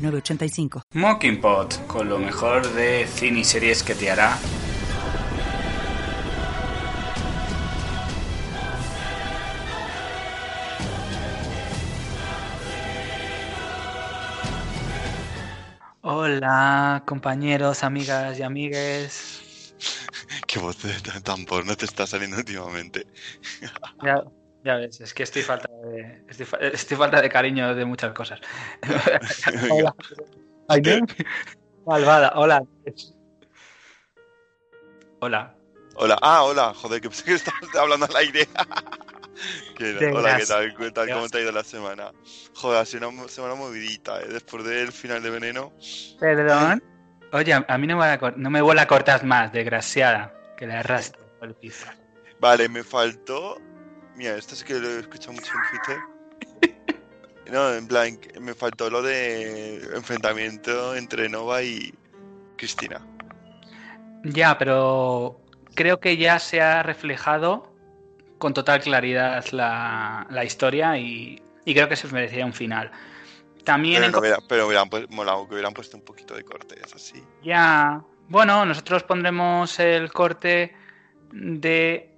906985. 0.00 0.82
Mockingpot, 0.94 1.86
con 1.86 2.08
lo 2.08 2.18
mejor 2.18 2.72
de 2.72 3.06
cine 3.06 3.40
y 3.40 3.44
series 3.44 3.82
que 3.82 3.94
te 3.94 4.10
hará. 4.10 4.38
Hola, 16.02 17.02
compañeros, 17.06 17.84
amigas 17.84 18.38
y 18.38 18.42
amigues. 18.42 19.74
Qué 20.46 20.58
voz 20.58 20.78
tan 21.22 21.44
porno 21.44 21.76
te 21.76 21.84
está 21.84 22.06
saliendo 22.06 22.38
últimamente. 22.38 23.06
Ya, 24.02 24.24
ya 24.64 24.76
ves, 24.76 25.00
es 25.00 25.14
que 25.14 25.22
estoy 25.22 25.42
falta 25.42 25.68
de, 25.84 26.24
estoy, 26.28 26.46
estoy 26.72 26.96
falta 26.96 27.20
de 27.20 27.28
cariño 27.28 27.74
de 27.74 27.84
muchas 27.84 28.12
cosas. 28.12 28.40
hola. 29.70 29.94
Malvada, 31.86 32.32
hola. 32.36 32.62
Hola. 35.20 35.54
Hola, 35.96 36.18
ah, 36.22 36.44
hola, 36.44 36.72
joder, 36.74 37.00
que 37.00 37.08
pensé 37.08 37.24
que 37.24 37.34
estabas 37.34 37.74
hablando 37.76 38.06
al 38.06 38.16
aire. 38.16 38.48
No, 39.80 40.18
Hola, 40.18 40.36
¿qué 40.36 40.44
tal? 40.44 40.76
¿Qué 40.76 40.90
tal? 40.90 41.10
¿Cómo 41.10 41.28
te 41.30 41.38
ha 41.38 41.40
ido 41.40 41.52
la 41.52 41.64
semana? 41.64 42.12
Joder, 42.54 42.78
ha 42.80 42.84
sido 42.84 43.08
una 43.08 43.26
semana 43.28 43.54
movidita, 43.54 44.20
¿eh? 44.20 44.26
Después 44.28 44.64
del 44.64 44.92
final 44.92 45.22
de 45.22 45.30
Veneno. 45.30 45.72
Perdón. 46.18 46.82
Oye, 47.32 47.54
a 47.54 47.78
mí 47.78 47.86
no 47.86 47.96
me, 47.96 48.04
a 48.04 48.18
cor- 48.18 48.36
no 48.36 48.50
me 48.50 48.60
vuela 48.60 48.82
a 48.82 48.86
cortar 48.86 49.24
más, 49.24 49.50
desgraciada, 49.50 50.34
que 50.58 50.66
le 50.66 50.74
arrastro 50.74 51.24
por 51.38 51.48
el 51.48 51.54
piso. 51.54 51.86
Vale, 52.38 52.68
me 52.68 52.84
faltó... 52.84 53.56
Mira, 54.20 54.36
esto 54.36 54.54
sí 54.54 54.66
que 54.66 54.74
lo 54.78 54.86
he 54.86 54.98
escuchado 55.00 55.32
mucho 55.32 55.54
en 55.54 55.62
Twitter. 55.70 56.02
No, 57.50 57.72
en 57.74 57.88
plan, 57.88 58.16
me 58.38 58.54
faltó 58.54 58.90
lo 58.90 59.00
de 59.02 59.76
enfrentamiento 59.96 60.94
entre 60.94 61.28
Nova 61.28 61.62
y 61.64 61.92
Cristina. 62.56 63.00
Ya, 64.22 64.56
pero 64.56 65.40
creo 65.74 65.98
que 65.98 66.16
ya 66.18 66.38
se 66.38 66.60
ha 66.60 66.82
reflejado 66.84 67.74
con 68.38 68.54
total 68.54 68.80
claridad 68.82 69.44
la, 69.50 70.28
la 70.30 70.44
historia 70.44 70.96
y, 70.96 71.42
y 71.64 71.74
creo 71.74 71.88
que 71.88 71.96
se 71.96 72.06
merecía 72.08 72.46
un 72.46 72.52
final. 72.52 72.92
También 73.64 73.96
Pero, 73.96 74.06
en 74.06 74.12
no 74.12 74.18
hubiera, 74.20 74.38
pero 74.48 74.66
hubieran 74.68 74.88
pu- 74.88 75.08
molado 75.08 75.48
que 75.48 75.54
hubieran 75.54 75.74
puesto 75.74 75.96
un 75.96 76.04
poquito 76.04 76.36
de 76.36 76.44
cortes, 76.44 76.94
así. 76.94 77.20
Ya, 77.42 78.00
bueno, 78.28 78.64
nosotros 78.64 79.02
pondremos 79.02 79.80
el 79.80 80.12
corte 80.12 80.72
de... 81.32 82.09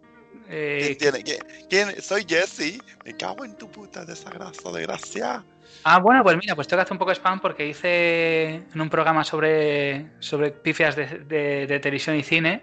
eh, 0.49 0.97
¿Quién 0.99 1.13
tiene? 1.13 1.23
¿Quién? 1.25 1.39
quién? 1.69 2.03
Soy 2.03 2.25
Jesse. 2.29 2.81
Me 3.05 3.17
cago 3.17 3.45
en 3.45 3.57
tu 3.57 3.71
puta 3.71 4.05
desagrazo, 4.05 4.73
desgracia. 4.73 5.45
Ah, 5.85 5.99
bueno, 5.99 6.23
pues 6.23 6.37
mira, 6.37 6.55
pues 6.55 6.69
tengo 6.69 6.79
que 6.79 6.83
hacer 6.83 6.93
un 6.93 6.99
poco 6.99 7.11
de 7.11 7.17
spam 7.17 7.41
porque 7.41 7.67
hice 7.67 8.55
en 8.73 8.81
un 8.81 8.89
programa 8.89 9.25
sobre, 9.25 10.07
sobre 10.21 10.51
pifias 10.53 10.95
de, 10.95 11.07
de- 11.07 11.67
de 11.67 11.81
televisión 11.81 12.15
y 12.17 12.23
cine, 12.23 12.63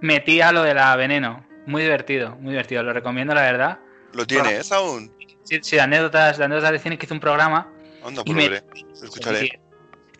metí 0.00 0.40
a 0.40 0.52
lo 0.52 0.62
de 0.62 0.74
la 0.74 0.94
veneno. 0.96 1.44
Muy 1.66 1.82
divertido, 1.82 2.36
muy 2.36 2.52
divertido, 2.52 2.82
lo 2.82 2.92
recomiendo, 2.92 3.34
la 3.34 3.42
verdad. 3.42 3.78
¿Lo 4.12 4.26
tienes 4.26 4.70
aún? 4.72 5.12
Sí, 5.62 5.78
anécdotas, 5.78 6.38
de 6.38 6.44
anécdotas 6.44 6.72
de 6.72 6.78
cine 6.78 6.96
que 6.98 7.06
hice 7.06 7.14
un 7.14 7.20
programa. 7.20 7.72
Anda, 8.04 8.22
Y 8.24 8.32
pues 8.34 8.50
me- 8.50 8.62
escucharé. 9.04 9.60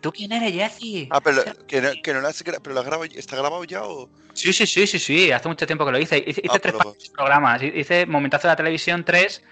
¿Tú 0.01 0.11
quién 0.11 0.31
eres, 0.31 0.53
Jesse? 0.53 1.07
Ah, 1.09 1.19
pero 1.21 1.43
que 1.67 1.81
no, 1.81 1.89
que 2.01 2.13
no 2.13 2.21
lo 2.21 2.27
has 2.27 2.43
gra- 2.45 2.59
pero 2.61 2.73
lo 2.73 2.79
has 2.81 2.85
grabado, 2.85 3.09
¿está 3.15 3.35
grabado 3.35 3.63
ya 3.65 3.83
o...? 3.83 4.09
Sí, 4.33 4.53
sí, 4.53 4.65
sí, 4.65 4.87
sí, 4.87 4.97
sí, 4.99 5.31
hace 5.31 5.47
mucho 5.49 5.65
tiempo 5.67 5.85
que 5.85 5.91
lo 5.91 5.99
hice. 5.99 6.17
Hice, 6.19 6.41
hice 6.41 6.49
Ah, 6.49 6.59
tres 6.59 6.73
pero- 6.77 6.95
programas, 7.13 7.61
hice 7.63 8.05
Momentazo 8.05 8.47
de 8.47 8.53
la 8.53 8.55
Televisión 8.55 9.03
3 9.03 9.43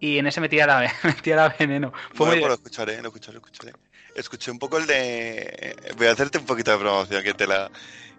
y 0.00 0.18
en 0.18 0.26
ese 0.26 0.40
metía 0.40 0.66
la, 0.66 0.90
metía 1.04 1.36
la 1.36 1.48
veneno. 1.58 1.92
Fue 2.14 2.26
Bueno, 2.26 2.32
muy 2.32 2.40
pues 2.40 2.48
lo 2.48 2.54
escucharé, 2.54 3.02
lo 3.02 3.08
escucharé, 3.08 3.38
lo 3.38 3.44
escucharé. 3.44 3.72
Escuché 4.14 4.50
un 4.50 4.58
poco 4.58 4.78
el 4.78 4.86
de... 4.86 5.74
Voy 5.96 6.06
a 6.06 6.12
hacerte 6.12 6.38
un 6.38 6.44
poquito 6.46 6.70
de 6.70 6.78
promoción, 6.78 7.22
que 7.22 7.34
te 7.34 7.46
la... 7.46 7.70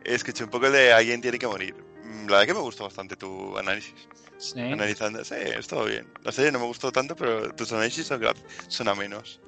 Escuché 0.03 0.43
un 0.43 0.49
poco 0.49 0.67
el 0.67 0.73
de 0.73 0.91
Alguien 0.93 1.21
tiene 1.21 1.37
que 1.39 1.47
morir. 1.47 1.75
Mm, 2.03 2.25
La 2.27 2.37
verdad 2.39 2.45
que 2.47 2.53
me 2.53 2.59
gustó 2.61 2.83
bastante 2.83 3.15
tu 3.15 3.57
análisis. 3.57 3.93
Sí. 4.37 4.59
Analizando, 4.59 5.23
sí, 5.23 5.35
estuvo 5.37 5.85
bien. 5.85 6.07
La 6.23 6.31
serie 6.31 6.51
no 6.51 6.59
me 6.59 6.65
gustó 6.65 6.91
tanto, 6.91 7.15
pero 7.15 7.53
tus 7.55 7.71
análisis 7.71 8.05
son, 8.07 8.21
son 8.67 8.87
a 8.87 8.95
menos. 8.95 9.39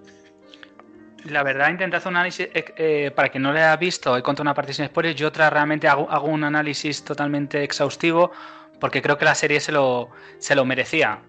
La 1.26 1.42
verdad, 1.42 1.70
intenté 1.70 1.98
hacer 1.98 2.12
un 2.12 2.18
análisis, 2.18 2.48
eh, 2.54 2.66
eh, 2.78 3.12
para 3.16 3.30
quien 3.30 3.42
no 3.42 3.52
lo 3.52 3.58
haya 3.58 3.76
visto, 3.78 4.16
he 4.16 4.22
contado 4.22 4.44
una 4.44 4.54
parte 4.54 4.74
sin 4.74 4.86
spoilers, 4.86 5.16
yo 5.16 5.28
otra 5.28 5.50
realmente 5.50 5.88
hago, 5.88 6.28
un 6.28 6.44
análisis 6.44 7.04
totalmente 7.04 7.64
exhaustivo, 7.64 8.32
porque 8.80 9.02
creo 9.02 9.18
que 9.18 9.26
la 9.26 9.34
serie 9.34 9.60
se 9.60 9.72
lo, 9.72 10.10
se 10.38 10.54
lo 10.54 10.66
merecía. 10.66 11.20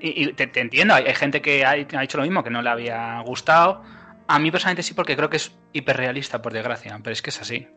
Y, 0.00 0.32
te, 0.32 0.60
entiendo, 0.60 0.94
hay, 0.94 1.14
gente 1.14 1.42
que 1.42 1.64
ha, 1.64 1.70
ha 1.70 2.00
dicho 2.00 2.16
lo 2.16 2.24
mismo, 2.24 2.42
que 2.42 2.50
no 2.50 2.62
le 2.62 2.70
había 2.70 3.20
gustado. 3.20 3.84
A 4.26 4.38
mí 4.38 4.50
personalmente 4.50 4.82
sí, 4.82 4.94
porque 4.94 5.16
creo 5.16 5.30
que 5.30 5.36
es 5.36 5.52
hiperrealista, 5.72 6.42
por 6.42 6.52
desgracia, 6.52 6.98
pero 7.02 7.12
es 7.12 7.22
que 7.22 7.30
es 7.30 7.40
así. 7.40 7.68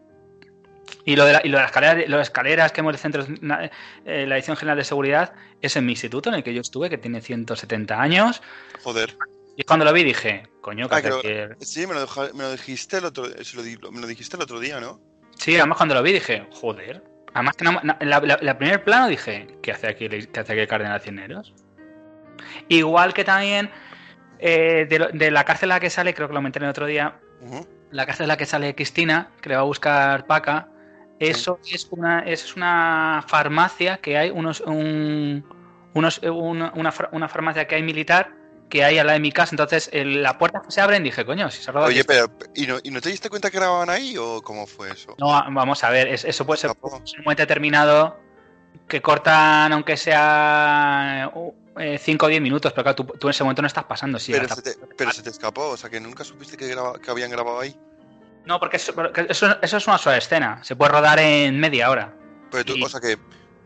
Y 1.05 1.15
lo 1.15 1.25
de, 1.25 1.33
la, 1.33 1.41
y 1.43 1.49
lo 1.49 1.57
de 1.57 1.63
las 1.63 1.71
escaleras, 1.71 2.09
las 2.09 2.21
escaleras 2.21 2.71
que 2.71 2.81
hemos 2.81 2.93
el 2.93 2.99
centro, 2.99 3.25
eh, 4.05 4.25
la 4.25 4.35
edición 4.37 4.57
general 4.57 4.77
de 4.77 4.85
seguridad, 4.85 5.33
es 5.61 5.75
en 5.75 5.85
mi 5.85 5.91
instituto 5.91 6.29
en 6.29 6.35
el 6.35 6.43
que 6.43 6.53
yo 6.53 6.61
estuve, 6.61 6.89
que 6.89 6.97
tiene 6.97 7.21
170 7.21 8.01
años. 8.01 8.41
Joder. 8.81 9.15
Y 9.55 9.63
cuando 9.63 9.83
lo 9.85 9.91
vi 9.93 10.03
dije, 10.03 10.43
coño, 10.61 10.87
que 10.87 10.95
Ah, 10.95 11.01
creo- 11.01 11.21
el- 11.21 11.55
Sí, 11.59 11.85
me 11.85 11.93
lo, 11.93 12.01
deja- 12.01 12.29
me 12.33 12.43
lo 12.43 12.51
dijiste 12.51 12.97
el 12.97 13.05
otro... 13.05 13.25
lo 13.27 13.91
me 13.91 14.01
lo 14.01 14.07
dijiste 14.07 14.37
el 14.37 14.43
otro 14.43 14.59
día, 14.59 14.79
¿no? 14.79 14.99
Sí, 15.37 15.55
además 15.57 15.77
cuando 15.77 15.95
lo 15.95 16.03
vi 16.03 16.13
dije, 16.13 16.47
joder. 16.51 17.03
Además 17.33 17.55
que 17.55 17.65
no- 17.65 17.81
la, 17.83 18.19
la- 18.21 18.39
la 18.41 18.57
primer 18.57 18.83
plano 18.83 19.07
dije, 19.07 19.47
¿qué 19.61 19.71
hace 19.71 19.87
aquí, 19.87 20.05
el- 20.05 20.29
qué 20.31 20.39
hace 20.39 20.53
aquí 20.53 20.61
el 20.61 20.67
Cardenal 20.67 21.01
Cisneros? 21.01 21.53
Igual 22.67 23.13
que 23.13 23.23
también 23.23 23.69
eh, 24.39 24.85
de, 24.89 25.09
de 25.13 25.31
la 25.31 25.43
cárcel 25.43 25.71
a 25.71 25.75
la 25.75 25.79
que 25.81 25.89
sale, 25.89 26.13
creo 26.13 26.27
que 26.29 26.33
lo 26.33 26.41
mencioné 26.41 26.67
el 26.67 26.71
otro 26.71 26.85
día, 26.85 27.19
la 27.91 28.05
cárcel 28.05 28.25
a 28.25 28.27
la 28.27 28.37
que 28.37 28.45
sale 28.45 28.73
Cristina, 28.75 29.31
que 29.41 29.49
le 29.49 29.55
va 29.55 29.61
a 29.61 29.65
buscar 29.65 30.25
Paca, 30.25 30.69
eso 31.19 31.59
es 31.69 31.87
una, 31.91 32.19
es 32.21 32.55
una 32.55 33.23
farmacia 33.27 33.97
que 33.97 34.17
hay, 34.17 34.29
unos, 34.29 34.61
un- 34.61 35.43
unos, 35.93 36.19
una, 36.19 36.71
una 36.75 36.93
una 37.11 37.27
farmacia 37.27 37.67
que 37.67 37.75
hay 37.75 37.83
militar 37.83 38.31
que 38.69 38.83
hay 38.83 38.97
al 38.99 39.07
lado 39.07 39.15
de 39.17 39.21
mi 39.21 39.31
casa, 39.31 39.51
entonces 39.53 39.89
el- 39.91 40.21
la 40.21 40.37
puerta 40.37 40.61
se 40.67 40.79
abren 40.79 41.03
dije, 41.03 41.25
coño, 41.25 41.49
si 41.49 41.61
se 41.61 41.71
roba 41.71 41.87
Oye, 41.87 42.03
pero 42.05 42.31
¿y 42.55 42.67
no, 42.67 42.77
¿y 42.83 42.91
no 42.91 43.01
te 43.01 43.09
diste 43.09 43.29
cuenta 43.29 43.49
que 43.49 43.57
grababan 43.57 43.89
ahí 43.89 44.15
o 44.17 44.41
cómo 44.41 44.67
fue 44.67 44.91
eso? 44.91 45.15
No, 45.17 45.27
vamos 45.51 45.83
a 45.83 45.89
ver, 45.89 46.07
es- 46.07 46.23
eso 46.25 46.45
puede 46.45 46.59
ser 46.61 46.69
Tampoco. 46.71 46.97
un 46.97 47.23
momento 47.23 47.41
determinado 47.41 48.19
que 48.87 49.01
cortan, 49.01 49.73
aunque 49.73 49.97
sea 49.97 51.31
5 51.99 52.25
o 52.25 52.29
10 52.29 52.41
minutos, 52.41 52.71
pero 52.73 52.83
claro, 52.83 52.95
tú, 52.95 53.03
tú 53.17 53.27
en 53.27 53.31
ese 53.31 53.43
momento 53.43 53.61
no 53.61 53.67
estás 53.67 53.85
pasando. 53.85 54.19
Sí, 54.19 54.31
pero, 54.33 54.47
se 54.53 54.61
te, 54.61 54.75
pero 54.97 55.11
se 55.11 55.23
te 55.23 55.29
escapó, 55.29 55.69
o 55.69 55.77
sea 55.77 55.89
que 55.89 55.99
nunca 55.99 56.23
supiste 56.23 56.57
que, 56.57 56.67
graba- 56.67 56.99
que 56.99 57.09
habían 57.09 57.31
grabado 57.31 57.59
ahí. 57.59 57.75
No, 58.45 58.59
porque 58.59 58.77
eso, 58.77 58.93
porque 58.93 59.25
eso, 59.29 59.57
eso 59.61 59.77
es 59.77 59.87
una 59.87 59.97
sola 59.97 60.17
escena, 60.17 60.63
se 60.63 60.75
puede 60.75 60.91
rodar 60.91 61.19
en 61.19 61.59
media 61.59 61.89
hora. 61.89 62.13
Pero 62.51 62.65
tú, 62.65 62.73
Sí. 62.73 62.83
o 62.83 62.89
sea 62.89 62.99
que, 62.99 63.17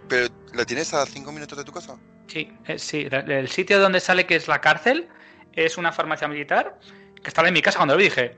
pero 0.07 0.27
¿la 0.53 0.65
tienes 0.65 0.93
a 0.93 1.05
cinco 1.05 1.31
minutos 1.31 1.57
de 1.57 1.63
tu 1.63 1.71
casa? 1.71 1.95
Sí, 2.27 2.51
eh, 2.67 2.79
sí, 2.79 3.07
el 3.11 3.47
sitio 3.49 3.79
donde 3.79 3.99
sale 3.99 4.25
que 4.25 4.35
es 4.35 4.47
la 4.47 4.59
cárcel 4.61 5.07
es 5.53 5.77
una 5.77 5.91
farmacia 5.91 6.27
militar 6.27 6.79
que 7.21 7.27
estaba 7.27 7.47
en 7.47 7.53
mi 7.53 7.61
casa 7.61 7.77
cuando 7.77 7.93
lo 7.93 7.97
vi 7.99 8.05
dije, 8.05 8.35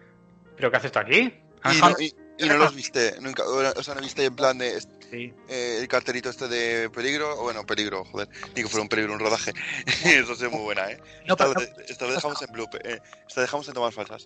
¿pero 0.57 0.69
qué 0.71 0.77
haces 0.77 0.91
tú 0.91 0.99
aquí? 0.99 1.33
Y 1.73 1.77
no, 1.79 1.91
y, 1.99 2.13
y 2.37 2.47
no 2.47 2.57
los 2.57 2.75
viste 2.75 3.15
nunca, 3.21 3.43
o 3.45 3.83
sea, 3.83 3.95
no 3.95 4.01
viste 4.01 4.25
en 4.25 4.35
plan 4.35 4.57
de 4.57 4.79
Sí. 5.11 5.31
eh, 5.47 5.77
el 5.79 5.87
cartelito 5.87 6.29
este 6.31 6.47
de 6.47 6.89
peligro, 6.89 7.39
o 7.39 7.43
bueno, 7.43 7.63
peligro, 7.63 8.03
joder, 8.05 8.27
ni 8.55 8.63
que 8.63 8.67
fuera 8.67 8.81
un 8.81 8.89
peligro 8.89 9.13
un 9.13 9.19
rodaje. 9.19 9.53
Eso 10.03 10.33
es 10.33 10.51
muy 10.51 10.61
buena, 10.61 10.89
¿eh? 10.91 10.97
No, 11.27 11.35
esta, 11.35 11.47
pero- 11.47 11.53
lo, 11.53 11.59
de- 11.61 11.85
esta 11.87 12.05
lo 12.07 12.13
dejamos 12.13 12.41
en 12.41 12.51
bloop, 12.51 12.75
eh, 12.83 12.99
esta 13.27 13.41
dejamos 13.41 13.67
en 13.67 13.75
tomas 13.75 13.93
falsas. 13.93 14.25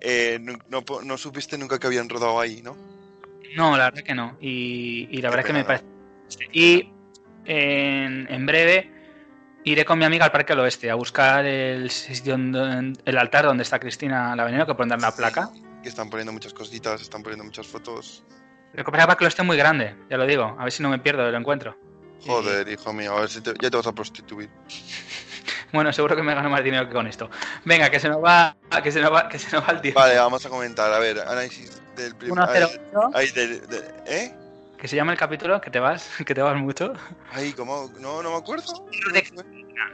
Eh, 0.00 0.38
no, 0.40 0.58
no, 0.68 0.84
po- 0.84 1.00
no 1.02 1.16
supiste 1.16 1.56
nunca 1.56 1.78
que 1.78 1.86
habían 1.86 2.08
rodado 2.08 2.38
ahí, 2.40 2.60
¿no? 2.60 2.76
No, 3.54 3.76
la 3.78 3.84
verdad 3.90 4.02
que 4.02 4.14
no. 4.14 4.36
Y, 4.40 5.08
y 5.10 5.22
la 5.22 5.30
verdad 5.30 5.44
que 5.46 5.52
me 5.52 5.64
parece. 5.64 5.84
Y 6.52 6.90
en, 7.46 8.26
en 8.30 8.46
breve 8.46 8.90
iré 9.66 9.84
con 9.84 9.98
mi 9.98 10.04
amiga 10.04 10.24
al 10.24 10.32
Parque 10.32 10.52
del 10.52 10.60
Oeste 10.60 10.90
a 10.90 10.94
buscar 10.94 11.44
el 11.44 11.90
sitio 11.90 12.32
donde- 12.38 12.98
el 13.04 13.18
altar 13.18 13.44
donde 13.46 13.62
está 13.62 13.78
Cristina 13.78 14.34
la 14.36 14.44
Veneno, 14.44 14.66
que 14.66 14.74
pondrán 14.74 15.00
la 15.00 15.14
placa. 15.14 15.50
Que 15.82 15.88
están 15.88 16.08
poniendo 16.08 16.32
muchas 16.32 16.52
cositas, 16.54 17.00
están 17.02 17.22
poniendo 17.22 17.44
muchas 17.44 17.66
fotos. 17.66 18.22
Lo 18.74 18.84
que 18.84 18.90
pasa 18.90 18.96
es 18.96 18.96
que 18.98 19.00
el 19.02 19.06
Parque 19.08 19.24
del 19.24 19.26
Oeste 19.26 19.42
es 19.42 19.46
muy 19.46 19.56
grande, 19.56 19.94
ya 20.10 20.16
lo 20.16 20.26
digo. 20.26 20.56
A 20.58 20.62
ver 20.64 20.72
si 20.72 20.82
no 20.82 20.88
me 20.88 20.98
pierdo 20.98 21.24
del 21.24 21.34
encuentro. 21.34 21.76
Joder, 22.26 22.68
hijo 22.68 22.92
mío, 22.92 23.16
a 23.16 23.20
ver 23.20 23.28
si 23.30 23.40
te- 23.40 23.54
ya 23.60 23.70
te 23.70 23.76
vas 23.76 23.86
a 23.86 23.92
prostituir. 23.92 24.48
Bueno, 25.72 25.92
seguro 25.92 26.14
que 26.14 26.22
me 26.22 26.32
gano 26.32 26.48
más 26.48 26.62
dinero 26.62 26.86
que 26.86 26.94
con 26.94 27.06
esto. 27.08 27.28
Venga, 27.64 27.90
que 27.90 27.98
se 27.98 28.08
nos 28.08 28.24
va, 28.24 28.56
que 28.82 28.92
se 28.92 29.00
nos 29.00 29.12
va, 29.12 29.28
que 29.28 29.36
se 29.38 29.50
nos 29.54 29.66
va 29.66 29.72
el 29.72 29.80
tiempo. 29.80 29.98
Vale, 30.00 30.16
vamos 30.16 30.46
a 30.46 30.48
comentar. 30.48 30.92
A 30.92 30.98
ver, 31.00 31.18
análisis 31.20 31.82
del 31.96 32.14
primer. 32.14 32.38
108. 32.48 33.10
Ahí, 33.12 33.30
del- 33.32 33.66
de- 33.66 33.84
¿Eh? 34.06 34.34
Que 34.78 34.88
se 34.88 34.96
llama 34.96 35.12
el 35.12 35.18
capítulo, 35.18 35.60
que 35.60 35.70
te 35.70 35.78
vas, 35.78 36.08
que 36.26 36.34
te 36.34 36.42
vas 36.42 36.56
mucho. 36.56 36.92
Ahí, 37.32 37.52
¿cómo? 37.52 37.90
No, 38.00 38.22
no 38.22 38.30
me 38.30 38.36
acuerdo. 38.36 38.64
De- 39.12 39.24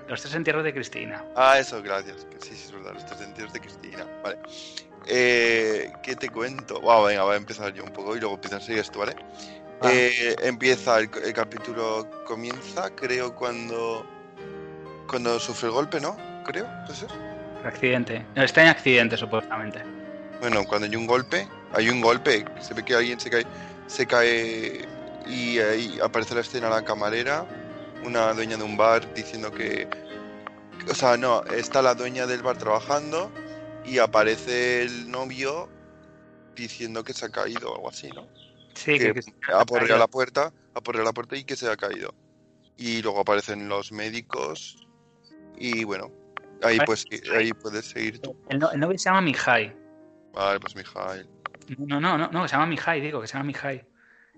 Los 0.08 0.20
tres 0.20 0.34
entierros 0.34 0.64
de 0.64 0.72
Cristina. 0.74 1.24
Ah, 1.36 1.58
eso, 1.58 1.82
gracias. 1.82 2.26
Sí, 2.40 2.54
sí, 2.56 2.64
es 2.66 2.72
verdad, 2.72 2.94
los 2.94 3.06
tres 3.06 3.20
sentidos 3.20 3.52
de 3.52 3.60
Cristina. 3.60 4.06
Vale. 4.22 4.38
Eh, 5.06 5.92
¿Qué 6.02 6.14
te 6.16 6.28
cuento? 6.28 6.80
Wow, 6.80 7.06
venga, 7.06 7.24
voy 7.24 7.34
a 7.34 7.36
empezar 7.38 7.72
yo 7.72 7.82
un 7.84 7.92
poco 7.92 8.16
y 8.16 8.20
luego 8.20 8.34
empiezas 8.36 8.90
tú, 8.90 9.00
¿vale? 9.00 9.16
Va. 9.84 9.92
Eh, 9.92 10.36
empieza, 10.42 10.98
el, 10.98 11.10
el 11.24 11.32
capítulo 11.32 12.08
comienza, 12.24 12.90
creo, 12.94 13.34
cuando 13.34 14.06
cuando 15.08 15.38
sufre 15.40 15.68
el 15.68 15.74
golpe, 15.74 16.00
¿no? 16.00 16.16
Creo, 16.44 16.66
¿puede 16.86 16.98
ser? 16.98 17.08
Accidente. 17.64 18.24
No, 18.34 18.42
está 18.44 18.62
en 18.62 18.68
accidente, 18.68 19.16
supuestamente. 19.16 19.82
Bueno, 20.40 20.64
cuando 20.64 20.86
hay 20.86 20.96
un 20.96 21.06
golpe, 21.06 21.46
hay 21.72 21.90
un 21.90 22.00
golpe, 22.00 22.44
se 22.60 22.72
ve 22.74 22.84
que 22.84 22.94
alguien 22.94 23.20
se 23.20 23.28
cae, 23.28 23.44
se 23.92 24.06
cae 24.06 24.88
y 25.26 25.58
ahí 25.58 25.98
aparece 26.02 26.34
la 26.34 26.40
escena 26.40 26.70
la 26.70 26.82
camarera, 26.82 27.46
una 28.04 28.32
dueña 28.32 28.56
de 28.56 28.62
un 28.64 28.76
bar 28.76 29.12
diciendo 29.14 29.50
que, 29.52 29.86
o 30.90 30.94
sea, 30.94 31.16
no, 31.16 31.44
está 31.44 31.82
la 31.82 31.94
dueña 31.94 32.26
del 32.26 32.42
bar 32.42 32.56
trabajando 32.56 33.30
y 33.84 33.98
aparece 33.98 34.82
el 34.82 35.10
novio 35.10 35.68
diciendo 36.56 37.04
que 37.04 37.12
se 37.12 37.26
ha 37.26 37.28
caído 37.28 37.70
o 37.70 37.76
algo 37.76 37.90
así, 37.90 38.08
¿no? 38.10 38.26
Sí, 38.74 38.98
que 38.98 39.12
que, 39.12 39.20
que- 39.20 39.52
aporrea 39.52 39.98
la 39.98 40.08
puerta, 40.08 40.52
aporrea 40.74 41.04
la 41.04 41.12
puerta 41.12 41.36
y 41.36 41.44
que 41.44 41.56
se 41.56 41.68
ha 41.70 41.76
caído. 41.76 42.14
Y 42.78 43.02
luego 43.02 43.20
aparecen 43.20 43.68
los 43.68 43.92
médicos 43.92 44.86
y 45.56 45.84
bueno, 45.84 46.10
ahí 46.62 46.78
pues 46.86 47.04
ahí 47.36 47.52
puedes 47.52 47.84
seguir 47.84 48.20
tú. 48.20 48.34
el, 48.48 48.58
no- 48.58 48.70
el 48.70 48.80
novio 48.80 48.98
se 48.98 49.04
llama 49.10 49.20
Mihai. 49.20 49.76
Vale, 50.32 50.58
pues 50.60 50.74
Mijail. 50.74 51.28
No, 51.78 52.00
no, 52.00 52.18
no, 52.18 52.28
no, 52.28 52.42
que 52.42 52.48
se 52.48 52.54
llama 52.54 52.66
Mihai, 52.66 53.00
digo, 53.00 53.20
que 53.20 53.26
se 53.26 53.34
llama 53.34 53.44
Mihai. 53.46 53.84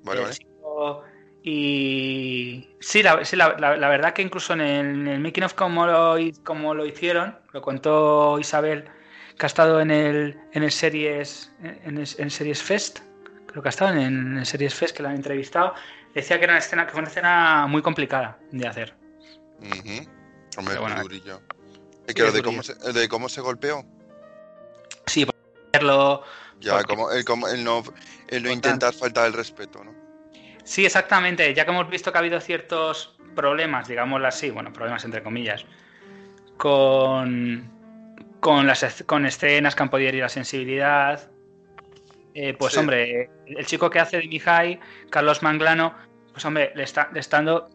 Vale, 0.02 0.20
El 0.20 0.26
vale. 0.26 0.36
chico- 0.36 1.04
Y 1.46 2.68
sí, 2.80 3.02
la, 3.02 3.24
sí, 3.24 3.36
la, 3.36 3.54
la- 3.58 3.76
la 3.76 3.88
verdad 3.88 4.12
que 4.14 4.22
incluso 4.22 4.54
en 4.54 4.60
el, 4.62 4.86
en 4.86 5.08
el 5.08 5.20
making 5.20 5.44
of 5.44 5.54
como 5.54 5.86
lo, 5.86 6.16
como 6.42 6.74
lo 6.74 6.86
hicieron, 6.86 7.38
lo 7.52 7.60
contó 7.60 8.38
Isabel, 8.38 8.84
que 9.38 9.44
ha 9.44 9.48
estado 9.48 9.80
en 9.80 9.90
el, 9.90 10.38
en 10.52 10.62
el 10.62 10.70
series 10.72 11.52
en, 11.62 11.98
el, 11.98 12.08
en 12.18 12.30
Series 12.30 12.62
Fest, 12.62 13.00
creo 13.46 13.62
que 13.62 13.68
ha 13.68 13.70
estado 13.70 13.94
en 13.94 14.38
el 14.38 14.46
Series 14.46 14.74
Fest 14.74 14.96
que 14.96 15.02
la 15.02 15.10
han 15.10 15.16
entrevistado, 15.16 15.74
decía 16.14 16.38
que 16.38 16.44
era 16.44 16.54
una 16.54 16.60
escena, 16.60 16.86
que 16.86 16.92
fue 16.92 17.00
una 17.00 17.08
escena 17.10 17.66
muy 17.66 17.82
complicada 17.82 18.38
de 18.50 18.66
hacer. 18.66 18.94
Hombre, 20.56 20.78
bueno, 20.78 21.02
durillo. 21.02 21.38
sí, 21.38 22.04
Es 22.06 22.14
que 22.14 22.22
lo 22.22 22.42
cómo, 22.42 22.62
se, 22.62 22.74
de 22.92 23.08
cómo 23.08 23.28
se 23.28 23.40
golpeó. 23.40 23.84
Hacerlo. 25.84 26.22
Ya, 26.60 26.72
Porque- 26.72 26.86
como, 26.94 27.10
el, 27.10 27.25
como, 27.25 27.48
el 27.48 27.64
no, 27.64 27.82
el 28.28 28.42
no 28.42 28.50
intentar 28.50 28.94
faltar 28.94 29.26
el 29.26 29.32
respeto, 29.32 29.84
¿no? 29.84 29.92
Sí, 30.64 30.86
exactamente. 30.86 31.52
Ya 31.54 31.64
que 31.64 31.70
hemos 31.70 31.88
visto 31.90 32.10
que 32.10 32.19
ha 32.19 32.20
habido 32.20 32.40
ciertos 32.40 33.16
problemas, 33.34 33.88
digámoslo 33.88 34.26
así, 34.26 34.50
bueno, 34.50 34.72
problemas 34.72 35.04
entre 35.04 35.22
comillas, 35.22 35.64
con, 36.56 37.70
con, 38.40 38.66
las, 38.66 39.02
con 39.06 39.26
escenas 39.26 39.75
que 39.75 39.82
han 39.82 39.90
podido 39.90 40.08
herir 40.08 40.22
la 40.22 40.28
sensibilidad. 40.28 41.31
eh, 42.36 42.52
pues 42.58 42.72
Sí. 42.72 42.81
hombre, 42.81 43.31
el 43.46 43.64
chico 43.66 43.88
que 43.90 44.00
hace 44.00 44.16
de 44.19 44.26
Mihai, 44.26 44.81
Carlos 45.08 45.42
Manglano, 45.44 45.94
pues 46.32 46.44
hombre, 46.44 46.72
le 46.75 46.82
está, 46.82 47.08
le 47.12 47.20
está 47.20 47.36
dando 47.36 47.70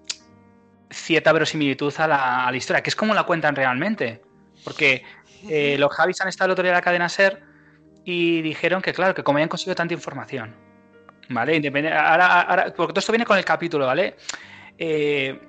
cierta 0.89 1.31
verosimilitud 1.31 1.93
a 1.97 2.07
la, 2.07 2.45
a 2.47 2.51
la 2.51 2.57
historia, 2.57 2.83
que 2.83 2.89
es 2.89 2.95
como 2.95 3.13
la 3.13 3.23
cuentan 3.23 3.55
realmente. 3.55 4.21
Porque 4.65 5.03
eh, 5.47 5.77
los 5.79 5.93
Javis 5.93 6.19
han 6.19 6.27
estado 6.27 6.47
el 6.47 6.51
otro 6.51 6.63
día 6.63 6.71
en 6.71 6.75
la 6.75 6.81
cadena 6.81 7.07
SER 7.07 7.41
y 8.05 8.41
dijeron 8.41 8.81
que, 8.81 8.93
claro, 8.93 9.13
que 9.13 9.23
como 9.23 9.37
habían 9.37 9.49
conseguido 9.49 9.75
tanta 9.75 9.93
información, 9.93 10.55
¿vale? 11.29 11.55
Independe- 11.55 11.91
ahora, 11.93 12.41
ahora- 12.41 12.73
porque 12.75 12.93
todo 12.93 12.99
esto 12.99 13.11
viene 13.11 13.25
con 13.25 13.37
el 13.37 13.45
capítulo, 13.45 13.85
¿vale? 13.85 14.15
Eh, 14.77 15.39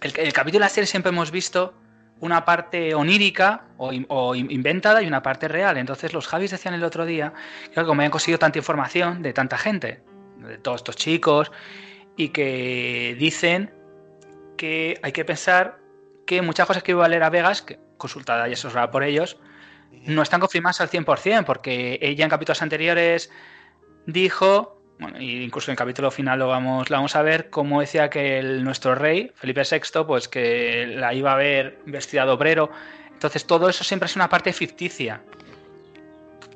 el, 0.00 0.18
el 0.18 0.32
capítulo 0.32 0.60
de 0.60 0.66
la 0.66 0.68
serie 0.68 0.86
siempre 0.86 1.10
hemos 1.10 1.30
visto 1.30 1.74
una 2.20 2.44
parte 2.44 2.94
onírica 2.94 3.66
o, 3.76 3.92
o 4.08 4.34
in- 4.34 4.50
inventada 4.50 5.02
y 5.02 5.06
una 5.06 5.22
parte 5.22 5.46
real. 5.48 5.76
Entonces 5.78 6.12
los 6.12 6.26
Javis 6.26 6.50
decían 6.50 6.74
el 6.74 6.82
otro 6.84 7.06
día 7.06 7.32
que 7.72 7.80
como 7.84 8.00
habían 8.00 8.10
conseguido 8.10 8.38
tanta 8.40 8.58
información 8.58 9.22
de 9.22 9.32
tanta 9.32 9.56
gente, 9.56 10.02
de 10.38 10.58
todos 10.58 10.80
estos 10.80 10.96
chicos, 10.96 11.52
y 12.16 12.30
que 12.30 13.16
dicen 13.18 13.72
que 14.56 14.98
hay 15.02 15.12
que 15.12 15.24
pensar 15.24 15.78
que 16.26 16.42
muchas 16.42 16.66
cosas 16.66 16.82
que 16.82 16.90
iba 16.90 17.04
a 17.04 17.08
leer 17.08 17.22
a 17.22 17.30
Vegas, 17.30 17.62
que 17.62 17.78
consultada 17.96 18.48
y 18.48 18.52
asesorada 18.54 18.90
por 18.90 19.04
ellos, 19.04 19.38
no 20.06 20.22
están 20.22 20.40
confirmadas 20.40 20.80
al 20.80 20.88
100%, 20.90 21.44
porque 21.44 21.98
ella 22.00 22.24
en 22.24 22.30
capítulos 22.30 22.62
anteriores 22.62 23.30
dijo, 24.06 24.80
bueno, 24.98 25.20
y 25.20 25.42
incluso 25.44 25.70
en 25.70 25.72
el 25.74 25.78
capítulo 25.78 26.10
final 26.10 26.38
lo 26.38 26.48
vamos, 26.48 26.88
lo 26.90 26.96
vamos 26.96 27.14
a 27.14 27.22
ver, 27.22 27.50
cómo 27.50 27.80
decía 27.80 28.08
que 28.10 28.38
el- 28.38 28.64
nuestro 28.64 28.94
rey, 28.94 29.30
Felipe 29.36 29.62
VI, 29.70 30.04
pues 30.06 30.28
que 30.28 30.86
la 30.86 31.14
iba 31.14 31.32
a 31.32 31.36
ver 31.36 31.78
vestida 31.86 32.24
de 32.24 32.32
obrero. 32.32 32.70
Entonces 33.12 33.46
todo 33.46 33.68
eso 33.68 33.84
siempre 33.84 34.06
es 34.06 34.16
una 34.16 34.28
parte 34.28 34.52
ficticia. 34.52 35.20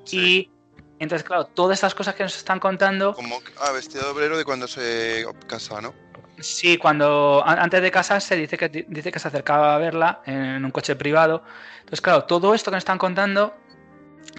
Sí. 0.05 0.19
Y 0.19 0.51
entonces, 0.99 1.27
claro, 1.27 1.47
todas 1.47 1.77
estas 1.77 1.95
cosas 1.95 2.15
que 2.15 2.23
nos 2.23 2.37
están 2.37 2.59
contando, 2.61 3.15
Como, 3.15 3.41
ah, 3.61 3.73
vestido 3.73 4.05
de 4.05 4.11
obrero 4.11 4.37
de 4.39 4.45
cuando 4.45 4.67
se 4.69 5.25
casa, 5.47 5.81
¿no? 5.81 5.95
Sí, 6.41 6.77
cuando 6.79 7.43
antes 7.47 7.83
de 7.83 7.91
casarse 7.91 8.37
dice 8.37 8.57
que 8.59 8.69
dice 8.69 9.13
que 9.13 9.19
se 9.19 9.29
acercaba 9.29 9.75
a 9.75 9.79
verla 9.79 10.23
en 10.27 10.65
un 10.65 10.71
coche 10.71 10.97
privado. 10.97 11.45
Entonces, 11.81 12.01
claro, 12.01 12.25
todo 12.25 12.55
esto 12.55 12.71
que 12.71 12.77
nos 12.77 12.81
están 12.83 12.99
contando, 12.99 13.55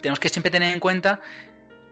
tenemos 0.02 0.20
que 0.20 0.30
siempre 0.30 0.52
tener 0.52 0.74
en 0.74 0.80
cuenta 0.80 1.22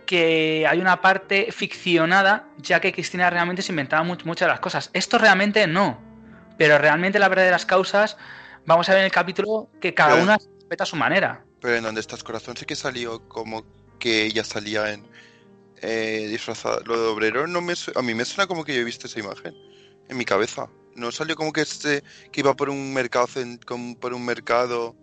que 0.05 0.65
hay 0.67 0.79
una 0.79 0.99
parte 1.01 1.51
ficcionada, 1.51 2.47
ya 2.57 2.79
que 2.81 2.91
Cristina 2.91 3.29
realmente 3.29 3.61
se 3.61 3.71
inventaba 3.71 4.03
mu- 4.03 4.17
muchas 4.25 4.47
de 4.47 4.51
las 4.51 4.59
cosas. 4.59 4.89
Esto 4.93 5.17
realmente 5.17 5.65
no, 5.67 6.01
pero 6.57 6.77
realmente 6.77 7.19
la 7.19 7.29
verdad 7.29 7.45
de 7.45 7.51
las 7.51 7.65
causas, 7.65 8.17
vamos 8.65 8.89
a 8.89 8.93
ver 8.93 8.99
en 9.01 9.05
el 9.05 9.11
capítulo 9.11 9.69
que 9.79 9.93
cada 9.93 10.13
Pero- 10.13 10.23
una 10.23 10.37
respeta 10.37 10.83
a 10.83 10.87
su 10.87 10.95
manera. 10.97 11.45
Pero 11.61 11.75
en 11.75 11.83
donde 11.83 12.01
estás 12.01 12.23
corazón 12.23 12.57
sí 12.57 12.65
que 12.65 12.75
salió 12.75 13.27
como 13.29 13.63
que 13.99 14.23
ella 14.25 14.43
salía 14.43 14.91
en 14.91 15.05
eh, 15.83 16.27
disfrazada. 16.29 16.79
Lo 16.85 16.99
de 17.01 17.07
obrero 17.07 17.47
no 17.47 17.61
me 17.61 17.73
a 17.95 18.01
mí 18.01 18.13
me 18.13 18.25
suena 18.25 18.47
como 18.47 18.63
que 18.65 18.73
yo 18.75 18.81
he 18.81 18.83
visto 18.83 19.07
esa 19.07 19.19
imagen 19.19 19.55
en 20.11 20.17
mi 20.17 20.25
cabeza. 20.25 20.69
No 20.95 21.11
salió 21.11 21.35
como 21.35 21.53
que 21.53 21.61
este 21.61 22.03
que 22.31 22.41
iba 22.41 22.53
por 22.53 22.69
un 22.69 22.93
mercado 22.93 23.27
por 23.99 24.13
un 24.13 24.25
mercado. 24.25 24.95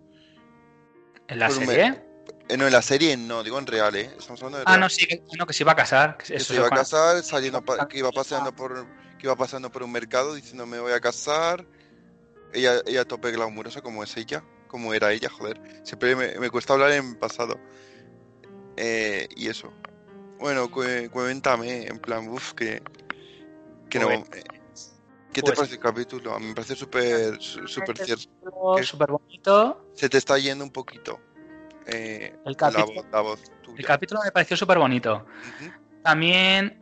¿En 1.27 1.39
la 1.39 1.49
serie? 1.49 2.01
eh, 2.47 2.57
no, 2.57 2.67
en 2.67 2.71
la 2.73 2.81
serie 2.81 3.17
no, 3.17 3.43
digo 3.43 3.57
en 3.59 3.65
real, 3.67 3.95
¿eh? 3.95 4.11
Estamos 4.17 4.41
hablando 4.41 4.59
de 4.59 4.63
Ah, 4.67 4.71
real. 4.73 4.79
no, 4.81 4.89
sí, 4.89 5.05
que, 5.07 5.21
no, 5.37 5.45
que 5.45 5.53
se 5.53 5.63
iba 5.63 5.71
a 5.73 5.75
casar. 5.75 6.17
que 6.17 6.39
se 6.39 6.55
iba 6.55 6.67
a 6.67 6.69
casar, 6.69 7.21
saliendo 7.23 7.63
que 7.89 7.97
iba 7.97 8.11
paseando 8.11 8.55
por 8.55 8.85
que 9.17 9.25
iba 9.27 9.35
pasando 9.35 9.69
por 9.71 9.83
un 9.83 9.91
mercado 9.91 10.33
diciendo 10.35 10.65
me 10.65 10.79
voy 10.79 10.93
a 10.93 10.99
casar. 11.01 11.65
Ella, 12.53 12.79
ella 12.85 13.05
tope 13.05 13.31
glamurosa 13.31 13.81
como 13.81 14.03
es 14.03 14.15
ella, 14.15 14.43
como 14.67 14.93
era 14.93 15.11
ella, 15.11 15.29
joder. 15.29 15.59
Siempre 15.83 16.15
me, 16.15 16.39
me 16.39 16.49
cuesta 16.49 16.73
hablar 16.73 16.91
en 16.91 17.15
pasado. 17.15 17.59
Eh, 18.77 19.27
y 19.35 19.47
eso. 19.49 19.73
Bueno, 20.39 20.69
cu- 20.71 21.09
cuéntame, 21.11 21.87
en 21.87 21.99
plan, 21.99 22.27
uff, 22.29 22.53
que, 22.53 22.81
que 23.89 23.99
no. 23.99 24.07
Pues- 24.07 24.39
eh, 24.39 24.58
¿Qué 25.33 25.41
te 25.41 25.47
pues- 25.47 25.57
parece 25.59 25.75
el 25.75 25.79
capítulo? 25.81 26.33
A 26.33 26.39
mí 26.39 26.47
me 26.47 26.53
parece 26.55 26.75
súper, 26.75 27.39
súper 27.39 27.97
cierto. 27.97 28.29
Súper 28.83 29.11
bonito. 29.11 29.85
Se 29.93 30.09
te 30.09 30.17
está 30.17 30.37
yendo 30.37 30.63
un 30.63 30.71
poquito. 30.71 31.19
eh, 31.85 32.35
El 32.45 32.51
la, 32.51 32.57
capítulo- 32.57 32.93
voz, 32.95 33.05
la 33.11 33.21
voz 33.21 33.41
El 33.77 33.85
capítulo 33.85 34.21
me 34.23 34.31
pareció 34.31 34.55
súper 34.57 34.77
bonito. 34.79 35.25
También 36.03 36.79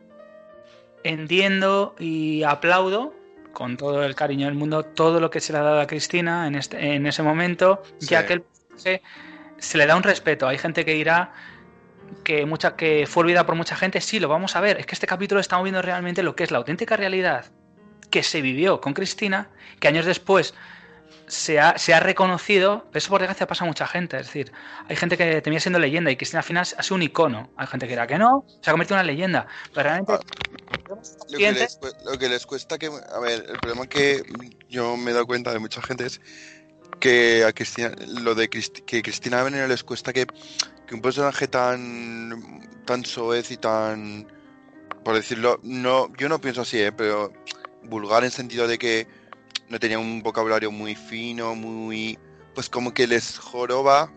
entiendo 1.04 1.94
y 1.98 2.42
aplaudo 2.42 3.14
con 3.52 3.76
todo 3.76 4.04
el 4.04 4.14
cariño 4.14 4.46
del 4.46 4.54
mundo 4.54 4.84
todo 4.84 5.20
lo 5.20 5.30
que 5.30 5.40
se 5.40 5.52
le 5.52 5.58
ha 5.58 5.62
dado 5.62 5.80
a 5.80 5.86
Cristina 5.86 6.46
en, 6.46 6.54
este, 6.54 6.94
en 6.94 7.06
ese 7.06 7.22
momento, 7.22 7.82
ya 8.00 8.20
Sí. 8.22 8.26
que 8.26 8.32
el 8.34 8.42
personaje 8.42 9.02
se 9.58 9.78
le 9.78 9.86
da 9.86 9.96
un 9.96 10.02
respeto. 10.02 10.46
Hay 10.46 10.58
gente 10.58 10.84
que 10.84 10.92
dirá 10.94 11.32
que, 12.24 12.46
mucha, 12.46 12.76
que 12.76 13.06
fue 13.06 13.22
olvidada 13.22 13.46
por 13.46 13.54
mucha 13.56 13.76
gente. 13.76 14.00
Sí, 14.00 14.20
lo 14.20 14.28
vamos 14.28 14.54
a 14.56 14.60
ver. 14.60 14.78
Es 14.78 14.86
que 14.86 14.94
este 14.94 15.06
capítulo 15.06 15.40
estamos 15.40 15.64
viendo 15.64 15.82
realmente 15.82 16.22
lo 16.22 16.36
que 16.36 16.44
es 16.44 16.50
la 16.50 16.58
auténtica 16.58 16.96
realidad 16.96 17.46
que 18.10 18.22
se 18.22 18.40
vivió 18.40 18.80
con 18.80 18.94
Cristina, 18.94 19.48
que 19.80 19.88
años 19.88 20.06
después 20.06 20.54
se 21.26 21.60
ha, 21.60 21.76
se 21.76 21.92
ha 21.92 22.00
reconocido, 22.00 22.86
pero 22.90 22.98
eso 22.98 23.10
por 23.10 23.20
desgracia 23.20 23.46
pasa 23.46 23.64
a 23.64 23.66
mucha 23.66 23.86
gente. 23.86 24.16
Es 24.18 24.26
decir, 24.26 24.50
hay 24.88 24.96
gente 24.96 25.16
que 25.18 25.42
termina 25.42 25.60
siendo 25.60 25.78
leyenda 25.78 26.10
y 26.10 26.16
Cristina 26.16 26.40
al 26.40 26.44
final 26.44 26.66
ha 26.76 26.82
sido 26.82 26.96
un 26.96 27.02
icono. 27.02 27.50
Hay 27.56 27.66
gente 27.66 27.86
que 27.86 27.92
dirá 27.92 28.06
que 28.06 28.16
no, 28.18 28.46
se 28.62 28.70
ha 28.70 28.72
convertido 28.72 28.96
en 28.98 29.04
una 29.04 29.12
leyenda. 29.12 29.46
Pero 29.74 29.82
realmente, 29.84 30.12
Ah, 30.12 30.20
Lo 31.30 31.38
que, 31.38 31.52
les, 31.52 31.76
cu- 31.76 31.88
lo 32.10 32.18
que 32.18 32.28
les 32.30 32.46
cuesta 32.46 32.78
que... 32.78 32.86
A 32.86 33.18
ver, 33.20 33.44
el 33.46 33.58
problema 33.58 33.86
que 33.86 34.22
yo 34.70 34.96
me 34.96 35.10
he 35.10 35.14
dado 35.14 35.26
cuenta 35.26 35.52
de 35.52 35.58
mucha 35.58 35.82
gente 35.82 36.06
es 36.06 36.20
que 36.98 37.44
a 37.44 37.52
Cristina, 37.52 37.92
lo 38.22 38.34
de 38.34 38.48
Cristi- 38.48 38.82
que 38.84 39.02
Cristina 39.02 39.42
Veneno 39.42 39.66
les 39.66 39.84
cuesta 39.84 40.14
que, 40.14 40.26
que 40.86 40.94
un 40.94 41.02
personaje 41.02 41.46
tan 41.46 42.66
tan 42.86 43.04
soez 43.04 43.50
y 43.50 43.58
tan 43.58 44.26
por 45.04 45.14
decirlo, 45.14 45.60
no, 45.62 46.10
yo 46.16 46.28
no 46.30 46.40
pienso 46.40 46.62
así, 46.62 46.80
¿eh? 46.80 46.90
pero 46.92 47.32
vulgar 47.82 48.24
en 48.24 48.30
sentido 48.30 48.66
de 48.66 48.78
que 48.78 49.06
no 49.68 49.78
tenía 49.78 49.98
un 49.98 50.22
vocabulario 50.22 50.70
muy 50.70 50.94
fino, 50.94 51.54
muy 51.54 52.18
pues 52.54 52.68
como 52.68 52.92
que 52.92 53.06
les 53.06 53.38
joroba, 53.38 54.10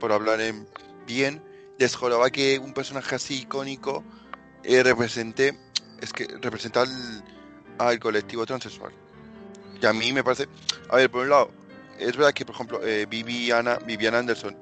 por 0.00 0.12
hablar 0.12 0.40
en 0.40 0.66
bien, 1.06 1.42
les 1.78 1.94
joroba 1.94 2.30
que 2.30 2.58
un 2.58 2.72
personaje 2.72 3.16
así 3.16 3.42
icónico 3.42 4.04
eh, 4.62 4.82
represente, 4.82 5.58
es 6.00 6.12
que 6.12 6.26
representa 6.40 6.82
al, 6.82 7.24
al 7.78 7.98
colectivo 7.98 8.46
transexual. 8.46 8.92
Y 9.80 9.86
a 9.86 9.92
mí 9.92 10.12
me 10.12 10.24
parece, 10.24 10.48
a 10.88 10.96
ver, 10.96 11.10
por 11.10 11.22
un 11.22 11.30
lado, 11.30 11.50
es 11.98 12.16
verdad 12.16 12.32
que, 12.32 12.44
por 12.44 12.54
ejemplo, 12.54 12.86
eh, 12.86 13.06
Viviana, 13.06 13.78
Viviana 13.84 14.18
Anderson, 14.18 14.56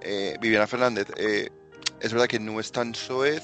eh, 0.00 0.36
Viviana 0.40 0.66
Fernández, 0.66 1.06
eh, 1.16 1.48
es 2.00 2.12
verdad 2.12 2.26
que 2.26 2.38
no 2.38 2.60
es 2.60 2.72
tan 2.72 2.94
soez 2.94 3.42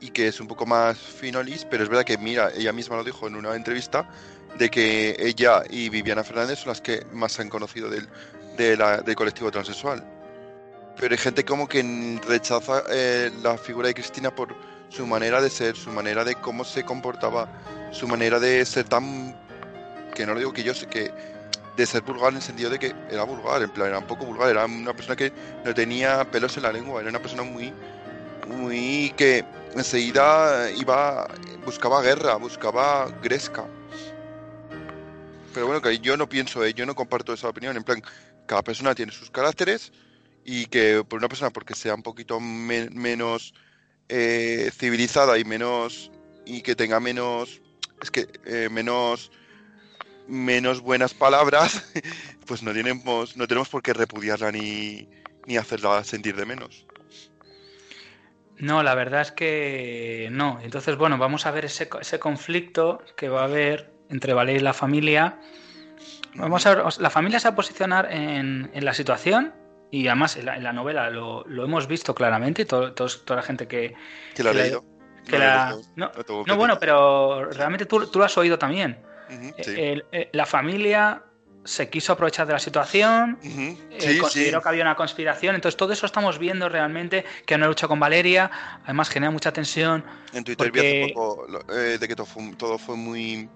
y 0.00 0.10
que 0.10 0.28
es 0.28 0.40
un 0.40 0.48
poco 0.48 0.66
más 0.66 0.98
finolis, 0.98 1.66
pero 1.70 1.82
es 1.82 1.88
verdad 1.88 2.04
que, 2.04 2.18
mira, 2.18 2.50
ella 2.54 2.72
misma 2.72 2.96
lo 2.96 3.04
dijo 3.04 3.26
en 3.26 3.36
una 3.36 3.54
entrevista, 3.54 4.08
de 4.58 4.70
que 4.70 5.16
ella 5.18 5.62
y 5.68 5.88
Viviana 5.88 6.22
Fernández 6.22 6.60
son 6.60 6.68
las 6.68 6.80
que 6.80 7.04
más 7.12 7.32
se 7.32 7.42
han 7.42 7.48
conocido 7.48 7.90
del, 7.90 8.08
del 8.56 9.16
colectivo 9.16 9.50
transexual. 9.50 10.04
Pero 10.96 11.12
hay 11.12 11.18
gente 11.18 11.44
como 11.44 11.68
que 11.68 12.20
rechaza 12.26 12.84
eh, 12.90 13.32
la 13.42 13.58
figura 13.58 13.88
de 13.88 13.94
Cristina 13.94 14.32
por 14.32 14.54
su 14.88 15.06
manera 15.06 15.40
de 15.40 15.50
ser, 15.50 15.74
su 15.74 15.90
manera 15.90 16.24
de 16.24 16.36
cómo 16.36 16.64
se 16.64 16.84
comportaba, 16.84 17.48
su 17.90 18.06
manera 18.06 18.38
de 18.38 18.64
ser 18.64 18.84
tan... 18.84 19.36
que 20.14 20.24
no 20.24 20.34
lo 20.34 20.38
digo 20.38 20.52
que 20.52 20.62
yo 20.62 20.72
sé 20.72 20.86
que... 20.86 21.10
de 21.76 21.86
ser 21.86 22.02
vulgar 22.02 22.30
en 22.30 22.36
el 22.36 22.42
sentido 22.42 22.70
de 22.70 22.78
que 22.78 22.94
era 23.10 23.24
vulgar, 23.24 23.60
en 23.62 23.70
plan, 23.70 23.88
era 23.88 23.98
un 23.98 24.06
poco 24.06 24.24
vulgar, 24.24 24.50
era 24.50 24.66
una 24.66 24.92
persona 24.92 25.16
que 25.16 25.32
no 25.64 25.74
tenía 25.74 26.30
pelos 26.30 26.56
en 26.56 26.62
la 26.62 26.72
lengua, 26.72 27.00
era 27.00 27.10
una 27.10 27.20
persona 27.20 27.42
muy... 27.42 27.72
muy... 28.46 29.12
que 29.16 29.44
enseguida 29.76 30.70
iba... 30.72 31.28
buscaba 31.64 32.02
guerra, 32.02 32.36
buscaba 32.36 33.08
gresca. 33.22 33.66
Pero 35.52 35.66
bueno, 35.66 35.80
que 35.80 35.98
yo 36.00 36.16
no 36.16 36.28
pienso, 36.28 36.64
eh, 36.64 36.74
yo 36.74 36.84
no 36.84 36.94
comparto 36.94 37.32
esa 37.32 37.48
opinión, 37.48 37.76
en 37.76 37.84
plan, 37.84 38.02
cada 38.46 38.62
persona 38.62 38.94
tiene 38.94 39.12
sus 39.12 39.30
caracteres 39.30 39.92
y 40.44 40.66
que 40.66 41.04
por 41.08 41.18
una 41.18 41.28
persona 41.28 41.50
porque 41.50 41.74
sea 41.74 41.94
un 41.94 42.02
poquito 42.02 42.40
me- 42.40 42.90
menos 42.90 43.54
eh, 44.08 44.70
civilizada 44.76 45.38
y 45.38 45.44
menos 45.44 46.10
y 46.44 46.60
que 46.62 46.76
tenga 46.76 47.00
menos 47.00 47.62
es 48.02 48.10
que 48.10 48.28
eh, 48.44 48.68
menos 48.70 49.30
menos 50.28 50.80
buenas 50.80 51.14
palabras 51.14 51.82
pues 52.46 52.62
no 52.62 52.72
tenemos 52.72 53.36
no 53.36 53.46
tenemos 53.46 53.68
por 53.70 53.82
qué 53.82 53.94
repudiarla 53.94 54.52
ni 54.52 55.08
ni 55.46 55.56
hacerla 55.56 56.04
sentir 56.04 56.36
de 56.36 56.44
menos 56.44 56.86
No, 58.58 58.82
la 58.82 58.94
verdad 58.94 59.20
es 59.22 59.32
que 59.32 60.28
no. 60.30 60.60
Entonces, 60.62 60.96
bueno, 60.96 61.18
vamos 61.18 61.46
a 61.46 61.50
ver 61.50 61.64
ese, 61.64 61.88
ese 62.00 62.18
conflicto 62.18 63.02
que 63.16 63.28
va 63.28 63.40
a 63.42 63.44
haber 63.44 63.92
entre 64.10 64.32
Valeria 64.34 64.60
y 64.60 64.64
la 64.64 64.72
familia. 64.74 65.38
Vamos 66.36 66.66
a 66.66 66.74
ver, 66.74 66.84
la 66.98 67.10
familia 67.10 67.38
se 67.40 67.48
va 67.48 67.52
a 67.52 67.56
posicionar 67.56 68.12
en, 68.12 68.70
en 68.74 68.84
la 68.84 68.94
situación 68.94 69.54
y 69.90 70.06
además 70.08 70.36
en 70.36 70.46
la, 70.46 70.56
en 70.56 70.64
la 70.64 70.72
novela 70.72 71.10
lo, 71.10 71.44
lo 71.46 71.64
hemos 71.64 71.86
visto 71.86 72.14
claramente, 72.14 72.62
y 72.62 72.64
todo- 72.64 72.92
toda 72.92 73.36
la 73.36 73.42
gente 73.42 73.66
que, 73.68 73.94
que 74.34 74.42
la 74.42 74.52
la- 74.52 74.62
leído 74.62 74.84
que 75.24 75.38
No 75.38 75.38
la... 75.38 75.76
No, 75.96 76.56
bueno, 76.56 76.78
pero 76.78 77.46
realmente 77.50 77.86
tú, 77.86 78.06
tú 78.08 78.18
lo 78.18 78.24
has 78.24 78.36
oído 78.36 78.58
también. 78.58 79.00
Eh, 79.30 79.64
sí. 79.64 79.74
el- 79.76 80.04
eh, 80.12 80.28
la 80.32 80.44
familia 80.46 81.22
se 81.64 81.88
quiso 81.88 82.12
aprovechar 82.12 82.46
de 82.46 82.52
la 82.52 82.58
situación, 82.58 83.38
sí, 83.42 83.78
sí. 83.98 84.18
consideró 84.18 84.60
que 84.62 84.68
había 84.68 84.82
una 84.82 84.94
conspiración, 84.94 85.54
entonces 85.54 85.76
todo 85.76 85.92
eso 85.92 86.04
estamos 86.04 86.38
viendo 86.38 86.68
realmente 86.68 87.24
que 87.46 87.54
una 87.54 87.66
lucha 87.66 87.88
con 87.88 87.98
Valeria, 87.98 88.50
además 88.84 89.08
genera 89.08 89.30
mucha 89.30 89.52
tensión. 89.52 90.04
En 90.32 90.44
Twitter 90.44 90.70
vi 90.70 90.80
hace 90.80 91.12
poco 91.14 91.46
eh, 91.72 91.98
de 91.98 92.08
que 92.08 92.14
todo 92.14 92.26
fue, 92.26 92.54
todo 92.56 92.78
fue 92.78 92.96
muy 92.96 93.48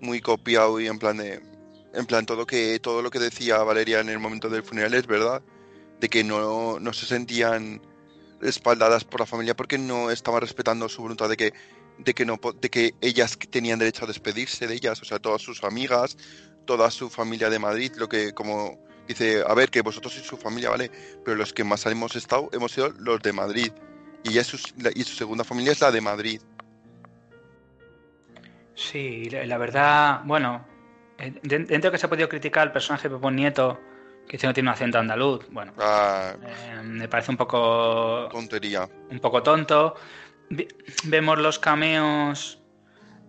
muy 0.00 0.20
copiado 0.20 0.80
y 0.80 0.88
en 0.88 0.98
plan 0.98 1.16
de 1.16 1.40
en 1.94 2.06
plan 2.06 2.26
todo 2.26 2.46
que 2.46 2.78
todo 2.80 3.02
lo 3.02 3.10
que 3.10 3.18
decía 3.18 3.58
Valeria 3.58 4.00
en 4.00 4.08
el 4.08 4.18
momento 4.18 4.48
del 4.48 4.62
funeral 4.62 4.94
es 4.94 5.06
verdad 5.06 5.42
de 6.00 6.08
que 6.08 6.24
no, 6.24 6.80
no 6.80 6.92
se 6.92 7.06
sentían 7.06 7.80
respaldadas 8.40 9.04
por 9.04 9.20
la 9.20 9.26
familia 9.26 9.54
porque 9.54 9.78
no 9.78 10.10
estaban 10.10 10.40
respetando 10.40 10.88
su 10.88 11.02
voluntad 11.02 11.28
de 11.28 11.36
que 11.36 11.52
de 11.98 12.14
que 12.14 12.24
no 12.24 12.40
de 12.60 12.70
que 12.70 12.94
ellas 13.00 13.38
tenían 13.50 13.78
derecho 13.78 14.04
a 14.04 14.08
despedirse 14.08 14.66
de 14.66 14.74
ellas 14.74 15.00
o 15.00 15.04
sea 15.04 15.20
todas 15.20 15.42
sus 15.42 15.62
amigas 15.62 16.16
toda 16.64 16.90
su 16.90 17.08
familia 17.10 17.50
de 17.50 17.58
Madrid 17.58 17.92
lo 17.96 18.08
que 18.08 18.32
como 18.32 18.78
dice 19.06 19.42
a 19.46 19.54
ver 19.54 19.70
que 19.70 19.82
vosotros 19.82 20.12
sois 20.14 20.26
su 20.26 20.36
familia 20.36 20.70
vale 20.70 20.90
pero 21.24 21.36
los 21.36 21.52
que 21.52 21.64
más 21.64 21.84
hemos 21.86 22.14
estado 22.16 22.48
hemos 22.52 22.72
sido 22.72 22.90
los 22.98 23.20
de 23.20 23.32
Madrid 23.32 23.72
y 24.24 24.38
es 24.38 24.46
su, 24.46 24.56
y 24.94 25.02
su 25.02 25.14
segunda 25.16 25.42
familia 25.44 25.72
es 25.72 25.80
la 25.80 25.90
de 25.90 26.00
Madrid 26.00 26.40
Sí, 28.74 29.28
la, 29.30 29.58
verdad, 29.58 30.22
bueno, 30.24 30.66
eh, 31.18 31.32
de- 31.42 31.58
dentro 31.60 31.90
de 31.90 31.92
que 31.92 31.98
se 31.98 32.06
ha 32.06 32.08
podido 32.08 32.28
criticar 32.28 32.66
el 32.68 32.72
personaje 32.72 33.08
de 33.08 33.14
Pepón 33.16 33.36
Nieto, 33.36 33.78
que 34.26 34.32
dice 34.38 34.46
no 34.46 34.54
tiene 34.54 34.70
un 34.70 34.74
acento 34.74 34.98
andaluz, 34.98 35.46
bueno, 35.50 35.72
Ah, 35.78 36.34
eh, 36.42 36.80
me 36.82 37.06
parece 37.08 37.30
un 37.30 37.36
poco 37.36 38.28
tontería. 38.30 38.88
un 39.10 39.20
poco 39.20 39.42
tonto. 39.42 39.94
Vemos 41.04 41.38
los 41.38 41.58
cameos 41.58 42.60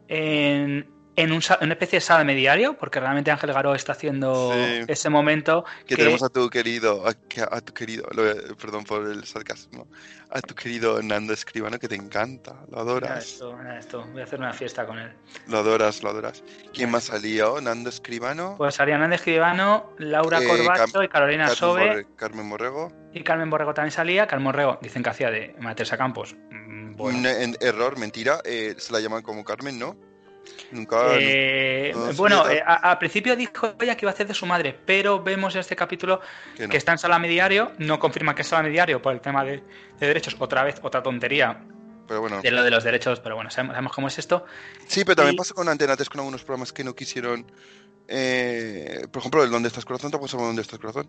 en, 0.08 0.90
en, 1.16 1.32
un 1.32 1.42
una 1.62 1.74
especie 1.74 1.98
de 1.98 2.02
sala 2.02 2.24
mediario, 2.24 2.76
porque 2.78 3.00
realmente 3.00 3.30
Ángel 3.30 3.54
Garó 3.54 3.76
está 3.76 3.92
haciendo 3.92 4.52
Sí. 4.54 4.86
ese 4.88 5.10
momento 5.10 5.64
Que, 5.82 5.86
que, 5.86 5.96
tenemos 5.98 6.24
a 6.24 6.30
tu 6.30 6.50
querido, 6.50 7.04
a, 7.08 7.62
tu 7.62 7.74
querido, 7.74 8.08
lo- 8.12 8.56
perdón 8.58 8.84
por 8.84 9.06
el 9.06 9.24
sarcasmo, 9.26 9.88
a 10.32 10.42
tu 10.42 10.56
querido 10.56 11.02
Nando 11.04 11.34
Escribano 11.34 11.78
que 11.78 11.88
te 11.88 11.96
encanta, 11.96 12.54
lo 12.54 12.68
Mira 12.70 12.82
adoras, 12.82 13.26
esto, 13.26 13.56
mira 13.56 13.78
esto, 13.80 14.06
voy 14.12 14.22
a 14.22 14.24
hacer 14.24 14.40
una 14.40 14.54
fiesta 14.54 14.88
con 14.88 14.98
él. 14.98 15.12
lo 15.48 15.60
adoras, 15.60 16.02
lo 16.02 16.10
adoras. 16.10 16.44
¿Quién 16.74 16.88
Mira. 16.88 16.92
más 16.94 17.04
salió? 17.04 17.62
Nando 17.62 17.90
Escribano, 17.90 18.56
Pues 18.58 18.80
Ariana 18.80 19.08
de 19.08 19.16
Escribano, 19.16 19.94
Laura 20.00 20.40
Eh, 20.42 20.48
Corbacho 20.48 21.00
Cam- 21.00 21.06
y 21.06 21.08
Carolina 21.10 21.44
Carmen, 21.46 21.58
Sobe. 21.58 22.08
Carmen 22.16 22.50
Borrego. 22.50 22.92
Y 23.14 23.22
Carmen 23.24 23.52
Borrego 23.52 23.74
también 23.76 23.92
salía. 23.92 24.26
Carmen 24.26 24.46
Borrego 24.46 24.80
dicen 24.82 25.04
que 25.04 25.10
hacía 25.12 25.30
de 25.30 25.56
Matersa 25.60 25.96
Campos. 25.98 26.36
Mm, 26.50 26.96
Bueno. 26.96 27.20
Un 27.20 27.26
en- 27.28 27.58
error, 27.62 27.98
mentira, 28.00 28.40
eh, 28.46 28.74
se 28.80 28.92
la 28.94 29.00
llaman 29.00 29.22
como 29.22 29.44
Carmen, 29.44 29.78
¿no? 29.78 29.96
Nunca. 30.72 31.18
Eh, 31.20 31.92
no, 31.94 32.08
no, 32.08 32.14
bueno, 32.14 32.50
eh, 32.50 32.62
a- 32.66 32.92
al 32.92 32.98
principio 32.98 33.36
dijo 33.36 33.76
ella 33.80 33.96
que 33.96 34.06
iba 34.06 34.12
a 34.12 34.14
hacer 34.14 34.28
de 34.28 34.34
su 34.34 34.46
madre, 34.46 34.78
pero 34.86 35.22
vemos 35.24 35.54
en 35.56 35.62
este 35.62 35.76
capítulo 35.76 36.20
que 36.56 36.64
no. 36.68 36.70
que 36.72 36.78
está 36.78 36.92
en 36.92 36.98
Salame 36.98 37.28
Diario, 37.28 37.72
no 37.78 38.00
confirma 38.00 38.34
que 38.36 38.42
es 38.42 38.48
Salame 38.48 38.70
Diario 38.70 39.02
por 39.02 39.14
el 39.14 39.22
tema 39.22 39.44
de, 39.44 39.58
de 40.00 40.08
derechos, 40.08 40.36
otra 40.40 40.64
vez, 40.64 40.80
otra 40.82 41.02
tontería 41.04 41.64
Pero 42.08 42.22
bueno. 42.22 42.42
de 42.42 42.52
lo 42.52 42.64
de 42.64 42.72
los 42.72 42.84
derechos, 42.84 43.20
pero 43.20 43.36
bueno, 43.36 43.50
sabemos, 43.52 43.74
sabemos 43.76 43.94
cómo 43.94 44.08
es 44.08 44.18
esto. 44.20 44.46
Sí, 44.88 45.04
pero 45.06 45.16
también 45.18 45.36
y- 45.36 45.38
pasa 45.38 45.54
con 45.54 45.70
Antena 45.70 45.96
3 45.96 46.10
con 46.10 46.20
algunos 46.20 46.44
programas 46.44 46.74
que 46.74 46.84
no 46.84 46.94
quisieron. 46.96 47.50
eh, 48.08 49.08
por 49.12 49.20
ejemplo, 49.22 49.44
el 49.44 49.50
¿Dónde 49.52 49.68
estás 49.70 49.86
corazón? 49.86 50.12
¿Te 50.12 50.18
acuerdas 50.18 50.38
de 50.40 50.46
¿Dónde 50.46 50.62
estás 50.62 50.80
corazón? 50.80 51.08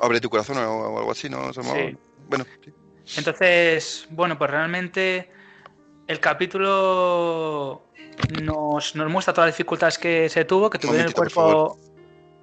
Abre 0.00 0.20
tu 0.20 0.30
corazón 0.30 0.56
o, 0.58 0.70
o 0.72 0.98
algo 0.98 1.12
así, 1.12 1.28
¿no? 1.28 1.52
Sí. 1.52 1.60
Bueno, 2.28 2.44
sí. 2.64 2.72
Entonces, 3.18 4.06
bueno, 4.10 4.38
pues 4.38 4.50
realmente 4.50 5.30
el 6.10 6.18
capítulo 6.18 7.82
nos, 8.42 8.96
nos 8.96 9.10
muestra 9.10 9.32
todas 9.32 9.48
las 9.48 9.54
dificultades 9.56 9.96
que 9.96 10.28
se 10.28 10.44
tuvo, 10.44 10.68
que 10.68 10.78
Un 10.78 10.82
tuvieron 10.82 11.06
el 11.06 11.14
cuerpo 11.14 11.78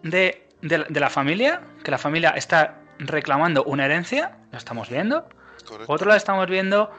de, 0.04 0.48
de, 0.62 0.78
la- 0.78 0.86
de 0.88 1.00
la 1.02 1.10
familia, 1.10 1.62
que 1.84 1.92
la 1.92 1.98
familia 1.98 2.30
está 2.32 2.80
reclamando 3.00 3.64
una 3.66 3.84
herencia, 3.86 4.38
lo 4.54 4.58
estamos 4.58 4.90
viendo. 4.90 5.24
correcto. 5.66 5.86
Por 5.86 5.96
otro 5.96 6.08
lado, 6.08 6.18
estamos 6.18 6.48
viendo 6.48 6.90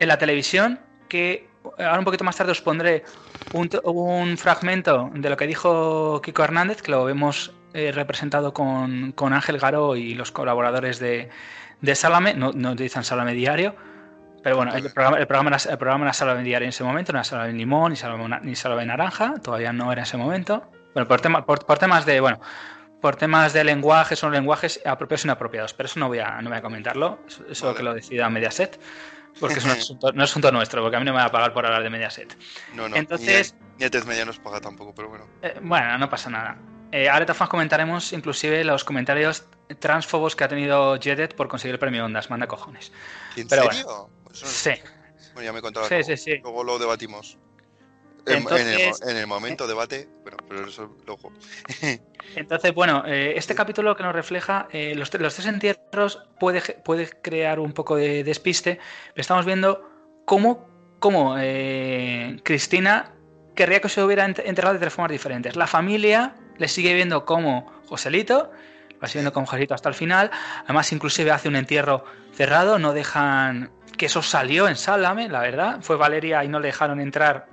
en 0.00 0.08
la 0.08 0.18
televisión 0.18 0.80
que 1.08 1.48
ahora 1.78 2.00
un 2.00 2.04
poquito 2.04 2.24
más 2.24 2.36
tarde 2.36 2.50
os 2.52 2.60
pondré 2.60 3.04
un, 3.52 4.36
fragmento 4.36 5.10
de 5.14 5.30
lo 5.30 5.36
que 5.36 5.46
dijo 5.46 6.20
Kiko 6.22 6.42
Hernández, 6.42 6.82
que 6.82 6.90
lo 6.90 7.04
vemos 7.04 7.52
eh, 7.72 7.92
representado 7.92 8.52
con, 8.52 9.12
con 9.12 9.32
Ángel 9.32 9.58
Garó 9.58 9.94
y 9.94 10.14
los 10.14 10.32
colaboradores 10.32 10.98
de, 10.98 11.28
de 11.80 11.94
Salame, 11.94 12.34
no, 12.34 12.50
no 12.52 12.72
utilizan 12.72 13.04
Salame 13.04 13.34
Diario, 13.34 13.76
pero 14.46 14.58
bueno, 14.58 14.72
el 14.76 14.92
programa, 14.92 15.18
el 15.18 15.26
programa, 15.26 15.56
el 15.56 15.76
programa 15.76 16.04
era 16.04 16.12
Salame 16.12 16.44
Diario 16.44 16.66
en 16.66 16.68
ese 16.68 16.84
momento, 16.84 17.12
no 17.12 17.18
era 17.18 17.24
Salame 17.24 17.52
Limón 17.52 17.90
ni 17.90 17.96
Salame, 17.96 18.28
na- 18.28 18.38
ni 18.38 18.54
Salame 18.54 18.86
Naranja, 18.86 19.34
todavía 19.42 19.72
no 19.72 19.90
era 19.90 20.02
en 20.02 20.06
ese 20.06 20.16
momento. 20.16 20.70
Bueno, 20.94 21.08
por, 21.08 21.20
tema, 21.20 21.44
por, 21.44 21.66
por 21.66 21.78
temas 21.80 22.06
de, 22.06 22.20
bueno, 22.20 22.40
por 23.02 23.16
temas 23.16 23.52
de 23.52 23.64
lenguaje, 23.64 24.14
son 24.14 24.30
lenguajes 24.30 24.80
apropiados 24.86 25.24
e 25.24 25.26
inapropiados, 25.26 25.74
pero 25.74 25.88
eso 25.88 25.98
no 25.98 26.06
voy 26.06 26.20
a, 26.20 26.40
no 26.42 26.50
voy 26.50 26.58
a 26.58 26.62
comentarlo, 26.62 27.18
eso, 27.50 27.66
Vale. 27.66 27.76
que 27.76 27.82
lo 27.82 27.92
decida 27.92 28.30
Mediaset, 28.30 28.78
porque 29.40 29.58
es 29.58 29.64
un 29.64 29.70
asunto, 29.72 30.12
no 30.12 30.22
es 30.22 30.30
asunto 30.30 30.52
nuestro, 30.52 30.80
porque 30.80 30.94
a 30.96 31.00
mí 31.00 31.04
no 31.06 31.12
me 31.12 31.18
va 31.18 31.24
a 31.24 31.32
pagar 31.32 31.52
por 31.52 31.66
hablar 31.66 31.82
de 31.82 31.90
Mediaset. 31.90 32.38
No, 32.72 32.88
no. 32.88 32.94
Entonces- 32.94 33.52
Ni, 33.80 33.84
ni 33.84 33.98
a 33.98 34.04
Media 34.04 34.24
nos 34.24 34.38
paga 34.38 34.60
tampoco, 34.60 34.94
pero 34.94 35.08
bueno. 35.08 35.26
Eh, 35.42 35.58
bueno, 35.60 35.98
no 35.98 36.08
pasa 36.08 36.30
nada. 36.30 36.56
Eh, 36.92 37.08
ahora 37.08 37.26
comentaremos 37.48 38.12
inclusive 38.12 38.62
los 38.62 38.84
comentarios 38.84 39.48
transfobos 39.80 40.36
que 40.36 40.44
ha 40.44 40.48
tenido 40.48 40.96
Jedet 41.00 41.34
por 41.34 41.48
conseguir 41.48 41.74
el 41.74 41.78
premio 41.80 42.04
Ondas, 42.04 42.30
manda 42.30 42.46
cojones. 42.46 42.92
¿En 43.34 43.48
Pero 43.48 43.64
serio? 43.72 44.08
Eso 44.42 44.46
no- 44.46 44.76
Sí, 44.76 44.82
Bueno, 45.34 45.46
ya 45.46 45.52
me 45.52 45.60
contarás. 45.62 45.88
Sí, 45.88 45.94
luego. 45.94 46.06
sí, 46.08 46.16
sí. 46.16 46.38
Luego 46.42 46.64
lo 46.64 46.78
debatimos. 46.78 47.38
En, 48.26 48.38
Entonces- 48.38 48.66
en 48.66 48.80
el, 48.80 48.88
mo- 48.90 49.10
en 49.10 49.16
el 49.18 49.26
momento 49.28 49.66
debate, 49.68 50.08
bueno, 50.22 50.38
pero 50.48 50.66
eso 50.66 50.96
luego. 51.06 51.32
entonces 52.34 52.74
bueno, 52.74 53.04
eh, 53.06 53.34
este 53.36 53.54
capítulo 53.54 53.94
que 53.96 54.02
nos 54.02 54.12
refleja 54.14 54.66
eh, 54.72 54.94
los, 54.96 55.12
tre- 55.12 55.20
los 55.20 55.34
tres 55.34 55.46
entierros 55.46 56.20
puede, 56.40 56.60
puede 56.60 57.08
crear 57.08 57.60
un 57.60 57.72
poco 57.72 57.94
de 57.96 58.24
despiste, 58.24 58.80
pero 59.14 59.20
estamos 59.20 59.46
viendo 59.46 59.88
cómo, 60.24 60.68
cómo 60.98 61.36
eh, 61.38 62.36
Cristina 62.42 63.12
querría 63.54 63.80
que 63.80 63.88
se 63.88 64.02
hubiera 64.02 64.24
enterrado 64.24 64.74
de 64.74 64.80
tres 64.80 64.92
formas 64.92 65.12
diferentes. 65.12 65.54
La 65.54 65.66
familia 65.68 66.34
le 66.58 66.66
sigue 66.68 66.94
viendo 66.94 67.24
como 67.24 67.72
Joselito, 67.88 68.50
va 69.06 69.30
como 69.30 69.46
Joselito 69.46 69.74
hasta 69.74 69.88
el 69.88 69.94
final. 69.94 70.30
Además, 70.64 70.92
inclusive 70.92 71.30
hace 71.30 71.48
un 71.48 71.56
entierro 71.56 72.04
cerrado, 72.32 72.78
no 72.78 72.92
dejan 72.92 73.70
que 73.96 74.06
eso 74.06 74.22
salió 74.22 74.68
en 74.68 74.76
Sálame, 74.76 75.28
la 75.28 75.40
verdad. 75.40 75.78
Fue 75.80 75.96
Valeria 75.96 76.44
y 76.44 76.48
no 76.48 76.60
le 76.60 76.68
dejaron 76.68 77.00
entrar 77.00 77.48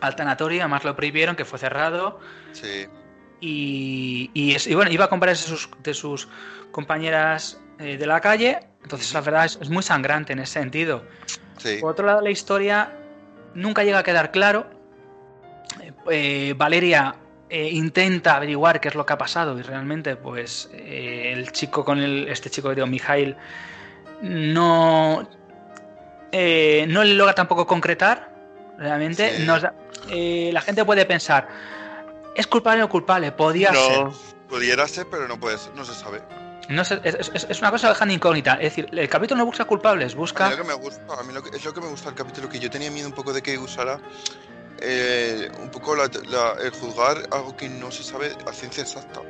al 0.00 0.16
tanatorio, 0.16 0.62
además 0.62 0.84
lo 0.84 0.94
prohibieron, 0.94 1.36
que 1.36 1.44
fue 1.44 1.58
cerrado. 1.58 2.20
Sí. 2.52 2.86
Y, 3.40 4.74
bueno, 4.74 4.90
iba 4.90 5.04
a 5.04 5.08
comprarse 5.08 5.50
de 5.50 5.56
sus, 5.56 5.70
de 5.82 5.94
sus 5.94 6.28
compañeras 6.72 7.60
eh, 7.78 7.96
de 7.96 8.06
la 8.06 8.20
calle, 8.20 8.58
entonces 8.82 9.12
la 9.12 9.20
verdad 9.20 9.44
es, 9.44 9.68
muy 9.68 9.82
sangrante 9.82 10.32
en 10.32 10.40
ese 10.40 10.54
sentido. 10.54 11.04
Por 11.80 11.90
otro 11.90 12.06
lado, 12.06 12.20
la 12.20 12.30
historia 12.30 12.92
nunca 13.54 13.82
llega 13.84 13.98
a 13.98 14.02
quedar 14.02 14.30
claro. 14.30 14.70
Eh, 16.10 16.54
Valeria 16.56 17.16
eh, 17.48 17.68
intenta 17.70 18.36
averiguar 18.36 18.80
qué 18.80 18.88
es 18.88 18.94
lo 18.94 19.06
que 19.06 19.12
ha 19.12 19.18
pasado 19.18 19.58
y 19.58 19.62
realmente, 19.62 20.16
pues, 20.16 20.68
el 20.72 21.52
chico 21.52 21.84
con 21.84 21.98
el, 21.98 22.28
este 22.28 22.50
chico 22.50 22.68
que 22.68 22.76
digo, 22.76 22.86
Mijail, 22.86 23.36
no, 24.22 25.22
no 25.22 25.28
le 26.32 27.14
logra 27.14 27.34
tampoco 27.34 27.66
concretar. 27.66 28.34
Realmente, 28.78 29.38
la 30.52 30.60
gente 30.60 30.84
puede 30.84 31.06
pensar, 31.06 31.48
¿es 32.34 32.46
culpable 32.46 32.82
o 32.82 32.88
culpable? 32.88 33.32
Podía 33.32 33.72
ser. 33.72 34.06
Pudiera 34.48 34.86
ser, 34.86 35.06
pero 35.10 35.26
no, 35.26 35.40
puede, 35.40 35.56
no 35.74 35.84
se 35.84 35.94
sabe. 35.94 36.22
No 36.68 36.82
es, 36.82 36.90
es, 36.90 37.60
una 37.60 37.70
cosa 37.70 37.92
de 37.94 38.12
incógnita. 38.12 38.54
Es 38.54 38.74
decir, 38.74 38.88
el 38.90 39.08
capítulo 39.08 39.38
no 39.38 39.46
busca 39.46 39.64
culpables, 39.64 40.14
busca. 40.14 40.46
A 40.46 40.50
mí, 40.50 40.56
lo 40.56 40.62
que 40.62 40.68
me 40.68 40.74
gusta, 40.74 41.02
a 41.18 41.22
mí 41.22 41.32
lo 41.32 41.42
que, 41.42 41.56
es 41.56 41.64
lo 41.64 41.72
que 41.72 41.80
me 41.80 41.86
gusta 41.88 42.08
del 42.08 42.16
capítulo, 42.16 42.48
que 42.48 42.58
yo 42.58 42.70
tenía 42.70 42.90
miedo 42.90 43.06
un 43.06 43.14
poco 43.14 43.32
de 43.32 43.40
que 43.42 43.56
usara 43.56 44.00
eh, 44.80 45.50
un 45.60 45.70
poco 45.70 45.94
el 45.94 46.70
juzgar 46.70 47.28
algo 47.30 47.56
que 47.56 47.68
no 47.68 47.90
se 47.90 48.02
sabe 48.02 48.32
a 48.46 48.52
ciencia 48.52 48.82
exacta. 48.82 49.22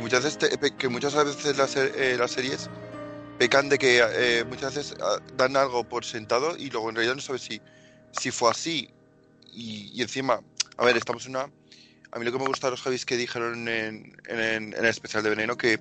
Muchas 0.00 0.24
veces 0.24 0.72
que 0.78 0.88
muchas 0.88 1.14
veces 1.14 1.56
las, 1.56 1.76
eh, 1.76 2.16
las 2.18 2.30
series 2.30 2.70
pecan 3.38 3.68
de 3.68 3.78
que 3.78 4.00
eh, 4.02 4.44
muchas 4.44 4.74
veces 4.74 4.96
ah, 5.02 5.18
dan 5.36 5.56
algo 5.56 5.84
por 5.84 6.04
sentado 6.04 6.56
y 6.56 6.70
luego 6.70 6.88
en 6.88 6.96
realidad 6.96 7.16
no 7.16 7.20
sabes 7.20 7.42
si, 7.42 7.60
si 8.12 8.30
fue 8.30 8.50
así. 8.50 8.90
Y, 9.52 9.90
y 9.94 10.02
encima, 10.02 10.40
a 10.76 10.84
ver, 10.84 10.96
estamos 10.96 11.26
en 11.26 11.36
una. 11.36 11.50
A 12.12 12.18
mí 12.18 12.24
lo 12.24 12.32
que 12.32 12.38
me 12.38 12.46
gusta 12.46 12.68
de 12.68 12.72
los 12.72 12.82
Javis 12.82 13.04
que 13.04 13.16
dijeron 13.16 13.68
en, 13.68 14.16
en 14.26 14.72
el 14.72 14.84
especial 14.86 15.22
de 15.22 15.30
Veneno 15.30 15.56
que 15.56 15.78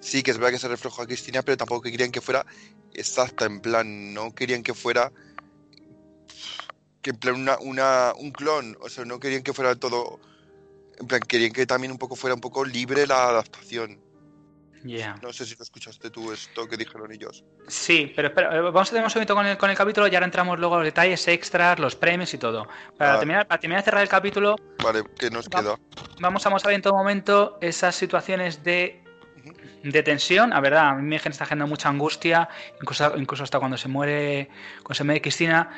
sí 0.00 0.22
que 0.22 0.32
es 0.32 0.38
verdad 0.38 0.52
que 0.52 0.58
se 0.58 0.68
reflejó 0.68 1.02
a 1.02 1.06
Cristina, 1.06 1.42
pero 1.42 1.56
tampoco 1.56 1.82
querían 1.82 2.10
que 2.10 2.20
fuera 2.20 2.44
exacta, 2.94 3.46
en 3.46 3.60
plan, 3.60 4.12
no 4.12 4.34
querían 4.34 4.62
que 4.62 4.74
fuera 4.74 5.12
que 7.02 7.10
en 7.10 7.16
plan 7.16 7.34
una, 7.34 7.58
una, 7.58 8.12
un 8.16 8.30
clon, 8.30 8.76
o 8.80 8.88
sea, 8.88 9.04
no 9.04 9.18
querían 9.18 9.42
que 9.42 9.52
fuera 9.52 9.74
todo, 9.74 10.20
en 10.98 11.06
plan, 11.06 11.20
querían 11.20 11.52
que 11.52 11.66
también 11.66 11.92
un 11.92 11.98
poco 11.98 12.16
fuera 12.16 12.34
un 12.34 12.40
poco 12.40 12.64
libre 12.64 13.06
la 13.06 13.28
adaptación. 13.28 14.00
Yeah. 14.84 15.16
No 15.22 15.32
sé 15.32 15.46
si 15.46 15.54
lo 15.54 15.62
escuchaste 15.62 16.10
tú 16.10 16.32
esto 16.32 16.66
que 16.66 16.76
dijeron 16.76 17.12
ellos. 17.12 17.44
Sí, 17.68 18.12
pero 18.16 18.28
espera, 18.28 18.56
eh, 18.56 18.60
vamos 18.60 18.88
a 18.88 18.90
tener 18.90 19.04
un 19.04 19.10
segundo 19.10 19.34
con 19.34 19.46
el, 19.46 19.56
con 19.56 19.70
el 19.70 19.76
capítulo 19.76 20.08
y 20.08 20.14
ahora 20.14 20.26
entramos 20.26 20.58
luego 20.58 20.74
a 20.74 20.78
los 20.78 20.86
detalles 20.86 21.26
extras, 21.28 21.78
los 21.78 21.94
premios 21.94 22.34
y 22.34 22.38
todo. 22.38 22.66
Para, 22.98 23.18
terminar, 23.18 23.46
para 23.46 23.60
terminar 23.60 23.82
de 23.82 23.84
cerrar 23.84 24.02
el 24.02 24.08
capítulo... 24.08 24.56
Vale, 24.82 25.04
¿qué 25.18 25.30
nos 25.30 25.48
queda? 25.48 25.78
Vamos 26.20 26.44
a 26.46 26.50
mostrar 26.50 26.74
en 26.74 26.82
todo 26.82 26.94
momento 26.94 27.58
esas 27.60 27.94
situaciones 27.94 28.64
de 28.64 29.01
de 29.82 30.02
tensión, 30.02 30.52
a 30.52 30.60
verdad, 30.60 30.88
a 30.90 30.94
mí 30.94 31.02
me 31.02 31.16
está 31.16 31.44
generando 31.46 31.68
mucha 31.68 31.88
angustia, 31.88 32.48
incluso, 32.80 33.16
incluso 33.16 33.44
hasta 33.44 33.58
cuando 33.58 33.76
se 33.76 33.88
muere, 33.88 34.48
cuando 34.78 34.94
se 34.94 35.04
muere 35.04 35.20
Cristina. 35.20 35.70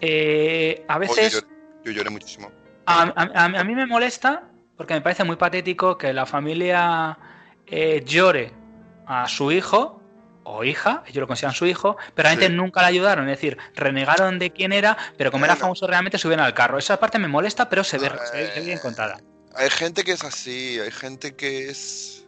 Eh, 0.00 0.84
a 0.88 0.98
veces. 0.98 1.44
yo, 1.84 1.92
lloré 1.92 2.10
muchísimo. 2.10 2.50
A, 2.86 3.64
mí 3.64 3.74
me 3.74 3.86
molesta 3.86 4.44
porque 4.76 4.94
me 4.94 5.00
parece 5.00 5.24
muy 5.24 5.36
patético 5.36 5.96
que 5.96 6.12
la 6.12 6.26
familia 6.26 7.18
eh, 7.66 8.02
llore 8.04 8.52
a 9.06 9.28
su 9.28 9.52
hijo 9.52 10.02
o 10.44 10.64
hija, 10.64 11.04
ellos 11.06 11.20
lo 11.20 11.26
consideran 11.28 11.54
su 11.54 11.66
hijo, 11.66 11.96
pero 12.14 12.28
realmente 12.28 12.52
nunca 12.52 12.80
le 12.80 12.88
ayudaron, 12.88 13.28
es 13.28 13.38
decir, 13.38 13.58
renegaron 13.76 14.40
de 14.40 14.50
quién 14.50 14.72
era, 14.72 14.96
pero 15.16 15.30
como 15.30 15.44
era 15.44 15.54
famoso 15.54 15.86
realmente 15.86 16.18
subieron 16.18 16.44
al 16.44 16.54
carro. 16.54 16.78
Esa 16.78 16.98
parte 16.98 17.18
me 17.18 17.28
molesta, 17.28 17.68
pero 17.68 17.84
se 17.84 17.98
ve, 17.98 18.10
se 18.32 18.60
ve 18.60 18.66
bien 18.66 18.78
contada. 18.78 19.20
Hay 19.54 19.70
gente 19.70 20.02
que 20.02 20.12
es 20.12 20.24
así, 20.24 20.80
hay 20.80 20.90
gente 20.90 21.36
que 21.36 21.68
es 21.68 22.21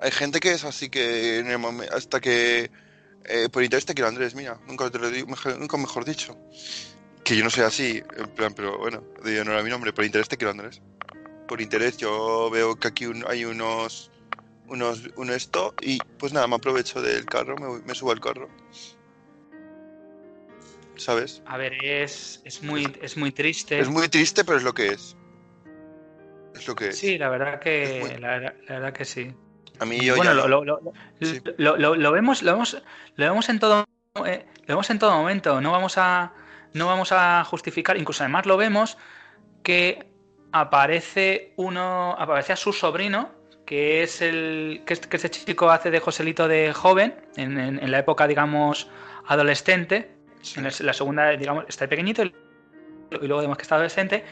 hay 0.00 0.10
gente 0.10 0.40
que 0.40 0.52
es 0.52 0.64
así 0.64 0.88
que 0.88 1.38
en 1.38 1.48
el 1.48 1.58
momento, 1.58 1.94
hasta 1.94 2.20
que 2.20 2.70
eh, 3.24 3.48
por 3.50 3.62
interés 3.62 3.84
te 3.84 3.94
quiero 3.94 4.08
Andrés, 4.08 4.34
mira, 4.34 4.58
nunca 4.66 4.90
te 4.90 4.98
lo 4.98 5.10
digo, 5.10 5.26
mejor, 5.26 5.58
nunca 5.58 5.76
mejor 5.76 6.04
dicho. 6.04 6.36
Que 7.24 7.36
yo 7.36 7.44
no 7.44 7.50
soy 7.50 7.64
así, 7.64 8.02
en 8.16 8.28
plan, 8.28 8.54
pero 8.54 8.78
bueno, 8.78 9.02
de 9.22 9.44
no 9.44 9.52
era 9.52 9.62
mi 9.62 9.70
nombre, 9.70 9.92
por 9.92 10.04
interés 10.04 10.28
te 10.28 10.36
quiero 10.36 10.52
Andrés. 10.52 10.80
Por 11.46 11.60
interés 11.60 11.96
yo 11.96 12.48
veo 12.50 12.76
que 12.76 12.88
aquí 12.88 13.06
hay 13.26 13.44
unos, 13.44 14.10
unos, 14.66 15.02
un 15.16 15.30
esto 15.30 15.74
y 15.80 15.98
pues 16.18 16.32
nada, 16.32 16.46
me 16.46 16.56
aprovecho 16.56 17.02
del 17.02 17.26
carro, 17.26 17.56
me, 17.58 17.94
subo 17.94 18.12
al 18.12 18.20
carro. 18.20 18.48
¿Sabes? 20.96 21.42
A 21.46 21.58
ver, 21.58 21.74
es, 21.84 22.40
es, 22.44 22.62
muy, 22.62 22.92
es 23.02 23.16
muy 23.16 23.30
triste. 23.30 23.78
Es 23.78 23.88
muy 23.88 24.08
triste, 24.08 24.44
pero 24.44 24.58
es 24.58 24.64
lo 24.64 24.74
que 24.74 24.88
es. 24.88 25.16
Es 26.54 26.66
lo 26.66 26.74
que 26.74 26.88
es. 26.88 26.98
Sí, 26.98 27.18
la 27.18 27.28
verdad 27.28 27.60
que, 27.60 28.18
la 28.18 28.54
verdad 28.68 28.92
que 28.92 29.04
sí. 29.04 29.32
A 29.80 29.84
mí 29.84 30.00
yo 30.00 30.16
bueno, 30.16 30.34
lo, 30.34 30.48
lo, 30.48 30.64
lo, 30.64 32.12
vemos, 32.12 32.42
lo 32.42 32.52
vemos, 32.52 32.82
lo 33.16 33.24
vemos 33.24 33.48
en 33.48 33.58
todo, 33.60 33.84
eh, 34.26 34.46
lo 34.62 34.66
vemos 34.66 34.90
en 34.90 34.98
todo 34.98 35.12
momento. 35.16 35.60
No 35.60 35.72
vamos 35.72 35.98
a, 35.98 36.32
no 36.74 36.86
vamos 36.86 37.12
a 37.12 37.44
justificar. 37.44 37.96
Incluso 37.96 38.24
además 38.24 38.46
lo 38.46 38.56
vemos 38.56 38.98
que 39.62 40.06
aparece 40.52 41.52
uno, 41.56 42.16
aparece 42.18 42.52
a 42.52 42.56
su 42.56 42.72
sobrino, 42.72 43.30
que 43.66 44.02
es 44.02 44.22
el 44.22 44.82
que, 44.86 44.96
que 44.96 45.16
ese 45.16 45.30
chico 45.30 45.70
hace 45.70 45.90
de 45.90 46.00
Joselito 46.00 46.48
de 46.48 46.72
joven, 46.72 47.14
en, 47.36 47.90
la 47.90 47.98
época, 47.98 48.26
digamos, 48.26 48.88
adolescente. 49.26 50.14
En 50.56 50.64
la 50.64 50.92
segunda, 50.92 51.30
digamos, 51.30 51.64
está 51.68 51.86
pequeñito 51.86 52.22
y 52.22 52.32
luego 53.10 53.40
vemos 53.40 53.56
que 53.56 53.62
está 53.62 53.74
adolescente. 53.74 54.24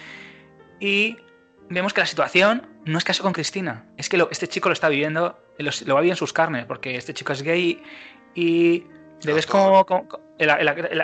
Y 0.81 1.17
vemos 1.69 1.93
que 1.93 2.01
la 2.01 2.07
situación 2.07 2.67
no 2.85 2.99
es 2.99 3.05
caso 3.05 3.23
con 3.23 3.33
Cristina, 3.33 3.87
es 3.97 4.09
que 4.09 4.25
este 4.31 4.49
chico 4.49 4.69
lo 4.69 4.73
está 4.73 4.89
viviendo, 4.89 5.39
lo, 5.59 5.95
va 5.95 5.99
a 5.99 6.03
vivir 6.03 6.13
en 6.13 6.17
sus 6.17 6.33
carnes, 6.33 6.65
porque 6.67 6.97
este 6.97 7.15
chico 7.15 7.33
es 7.33 7.43
gay 7.43 7.83
y 8.35 8.85
le 9.23 9.33
ves 9.33 9.47
como, 9.47 9.87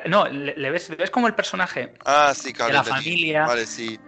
no, 0.07 0.29
le, 0.29 0.71
ves, 0.71 0.91
como 1.11 1.27
el 1.27 1.35
personaje 1.35 1.95
ah, 2.05 2.33
sí, 2.35 2.53
de 2.53 2.73
la 2.73 2.85
familia. 2.85 3.47
Vale, 3.47 3.67
sí. 3.67 3.99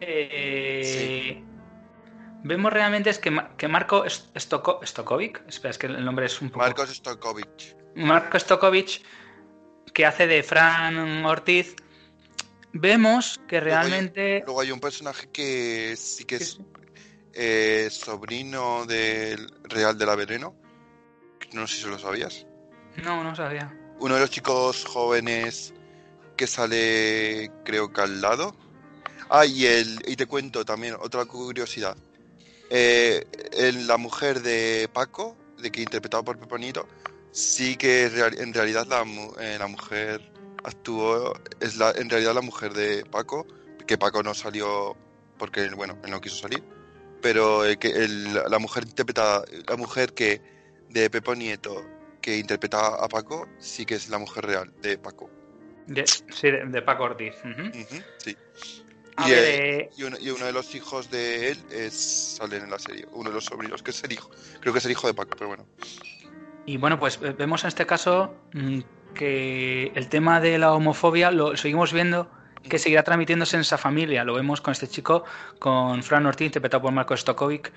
Eh, 0.00 1.42
vemos 2.42 2.72
realmente 2.72 3.10
es 3.10 3.18
que, 3.18 3.36
que 3.56 3.68
Marco 3.68 4.04
Stokovic, 4.08 5.42
espera, 5.48 5.70
es 5.70 5.78
que 5.78 5.86
el 5.86 6.04
nombre 6.04 6.26
es 6.26 6.40
un 6.40 6.50
poco... 6.50 6.64
Marcos 6.64 6.94
Stokovic. 6.94 7.76
Marco 7.96 8.38
Stokovic, 8.38 9.02
que 9.92 10.06
hace 10.06 10.26
de 10.26 10.42
Fran 10.42 11.24
Ortiz, 11.24 11.74
vemos 12.80 13.40
que 13.48 13.60
realmente... 13.60 14.42
Luego 14.44 14.60
hay, 14.60 14.70
un 14.70 14.80
personaje 14.80 15.28
que 15.30 15.94
sí 15.96 16.24
que 16.24 16.36
es 16.36 16.58
eh, 17.32 17.88
sobrino 17.90 18.86
del 18.86 19.52
Real 19.64 19.96
de 19.98 20.06
la 20.06 20.14
Veneno. 20.16 20.54
No 21.52 21.66
sé 21.66 21.82
si 21.82 21.88
lo 21.88 21.98
sabías. 21.98 22.46
No, 23.02 23.22
no 23.22 23.34
sabía. 23.34 23.72
Uno 24.00 24.14
de 24.14 24.20
los 24.20 24.30
chicos 24.30 24.84
jóvenes 24.84 25.74
que 26.36 26.46
sale, 26.46 27.50
creo 27.64 27.92
que 27.92 28.00
al 28.00 28.20
lado. 28.20 28.56
Ah, 29.30 29.44
y, 29.44 29.66
el, 29.66 30.02
y 30.06 30.16
te 30.16 30.26
cuento 30.26 30.64
también 30.64 30.94
otra 31.00 31.24
curiosidad. 31.26 31.96
Eh, 32.70 33.24
la 33.86 33.96
mujer 33.96 34.40
de 34.40 34.88
Paco, 34.92 35.36
de 35.58 35.70
que 35.70 35.82
interpretado 35.82 36.24
por 36.24 36.38
Peponito, 36.38 36.86
sí 37.30 37.76
que 37.76 38.06
en 38.06 38.54
realidad 38.54 38.86
la, 38.86 39.04
eh, 39.40 39.56
la 39.58 39.66
mujer 39.66 40.37
actuó, 40.68 41.34
es 41.60 41.76
la, 41.76 41.90
en 41.90 42.08
realidad 42.08 42.34
la 42.34 42.40
mujer 42.40 42.72
de 42.72 43.04
Paco, 43.04 43.46
que 43.86 43.98
Paco 43.98 44.22
no 44.22 44.34
salió 44.34 44.96
porque, 45.38 45.68
bueno, 45.70 45.98
él 46.04 46.10
no 46.10 46.20
quiso 46.20 46.36
salir, 46.36 46.62
pero 47.20 47.62
que 47.78 48.08
la 48.48 48.58
mujer 48.58 48.84
interpretada, 48.84 49.44
la 49.66 49.76
mujer 49.76 50.14
que 50.14 50.40
de 50.90 51.10
Pepo 51.10 51.34
Nieto 51.34 51.84
que 52.20 52.36
interpretaba 52.36 53.04
a 53.04 53.08
Paco, 53.08 53.48
sí 53.58 53.86
que 53.86 53.94
es 53.94 54.08
la 54.08 54.18
mujer 54.18 54.44
real 54.46 54.72
de 54.82 54.98
Paco. 54.98 55.30
De, 55.86 56.06
sí, 56.06 56.50
de, 56.50 56.82
Paco 56.82 57.04
Ortiz. 57.04 57.34
sí. 58.18 58.36
Y, 59.26 59.32
eh, 59.32 59.90
y, 59.96 60.04
uno, 60.04 60.46
de 60.46 60.52
los 60.52 60.74
hijos 60.76 61.10
de 61.10 61.50
él 61.50 61.58
es, 61.72 62.36
salen 62.36 62.64
en 62.64 62.70
la 62.70 62.78
serie, 62.78 63.04
uno 63.12 63.30
de 63.30 63.34
los 63.34 63.46
sobrinos, 63.46 63.82
que 63.82 63.90
es 63.90 64.04
el 64.04 64.12
hijo, 64.12 64.30
creo 64.60 64.72
que 64.72 64.78
es 64.78 64.84
el 64.84 64.92
hijo 64.92 65.08
de 65.08 65.14
Paco, 65.14 65.30
pero 65.36 65.48
bueno. 65.48 65.66
Y 66.66 66.76
bueno, 66.76 67.00
pues 67.00 67.18
eh, 67.22 67.34
vemos 67.36 67.64
en 67.64 67.68
este 67.68 67.84
caso 67.84 68.34
mm, 68.52 68.80
que 69.14 69.92
el 69.94 70.08
tema 70.08 70.40
de 70.40 70.58
la 70.58 70.72
homofobia 70.72 71.30
lo 71.30 71.56
seguimos 71.56 71.92
viendo 71.92 72.30
que 72.68 72.78
seguirá 72.78 73.02
transmitiéndose 73.02 73.56
en 73.56 73.62
esa 73.62 73.78
familia. 73.78 74.24
Lo 74.24 74.34
vemos 74.34 74.60
con 74.60 74.72
este 74.72 74.88
chico, 74.88 75.24
con 75.58 76.02
Fran 76.02 76.26
Ortiz, 76.26 76.46
interpretado 76.46 76.82
por 76.82 76.92
Marco 76.92 77.16
Stokovic. 77.16 77.72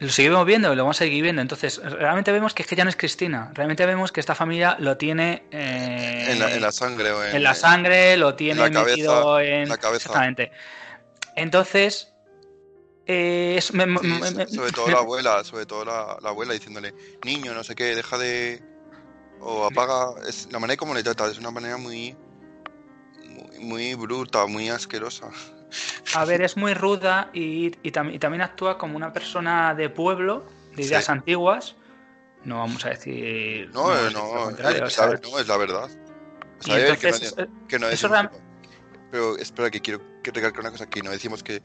lo 0.00 0.08
seguimos 0.08 0.44
viendo 0.44 0.72
y 0.72 0.76
lo 0.76 0.82
vamos 0.82 0.96
a 0.96 1.04
seguir 1.04 1.22
viendo. 1.22 1.40
Entonces, 1.42 1.80
realmente 1.82 2.32
vemos 2.32 2.54
que 2.54 2.62
es 2.62 2.68
que 2.68 2.76
ya 2.76 2.84
no 2.84 2.90
es 2.90 2.96
Cristina. 2.96 3.50
Realmente 3.54 3.86
vemos 3.86 4.12
que 4.12 4.20
esta 4.20 4.34
familia 4.34 4.76
lo 4.78 4.96
tiene 4.96 5.44
eh, 5.50 6.26
en, 6.30 6.38
la, 6.60 6.72
sangre. 6.72 7.10
en, 7.32 7.42
la 7.42 7.54
sangre, 7.54 8.16
lo 8.16 8.34
tiene 8.34 8.68
metido 8.70 9.40
en. 9.40 9.68
La 9.68 9.78
cabeza. 9.78 10.08
Exactamente. 10.08 10.52
Entonces. 11.36 12.08
Eh, 13.04 13.58
sobre 13.60 14.70
todo 14.70 14.88
la 14.88 14.98
abuela, 14.98 15.42
sobre 15.42 15.66
todo 15.66 15.84
la, 15.84 16.18
abuela 16.22 16.52
diciéndole, 16.52 16.94
niño, 17.24 17.52
no 17.52 17.64
sé 17.64 17.74
qué, 17.74 17.96
deja 17.96 18.16
de. 18.16 18.62
O 19.42 19.66
apaga. 19.66 20.14
Es 20.28 20.48
la 20.52 20.58
manera 20.58 20.76
como 20.76 20.94
le 20.94 21.02
trata, 21.02 21.28
es 21.28 21.38
una 21.38 21.50
manera 21.50 21.76
muy. 21.76 22.16
Muy, 23.58 23.64
muy 23.64 23.94
bruta, 23.94 24.46
muy 24.46 24.68
asquerosa. 24.68 25.30
A 26.14 26.24
ver, 26.24 26.42
es 26.42 26.56
muy 26.56 26.74
ruda 26.74 27.30
y, 27.32 27.70
también 27.90 28.42
actúa 28.42 28.78
como 28.78 28.96
una 28.96 29.12
persona 29.12 29.74
de 29.74 29.88
pueblo, 29.88 30.44
de 30.76 30.82
ideas 30.82 31.08
antiguas. 31.08 31.76
No 32.44 32.58
vamos 32.58 32.84
a 32.84 32.90
decir. 32.90 33.70
No, 33.72 33.88
no, 34.10 34.10
no, 34.10 34.50
es, 34.50 34.60
la, 35.48 35.56
verdad. 35.56 35.88
que 37.68 37.78
no, 37.78 37.86
Pero 39.10 39.38
espera, 39.38 39.70
que 39.70 39.80
quiero 39.80 40.00
que 40.22 40.30
recalcar 40.30 40.60
una 40.60 40.70
cosa: 40.72 40.86
que 40.86 41.02
no 41.02 41.10
decimos 41.10 41.42
que 41.42 41.62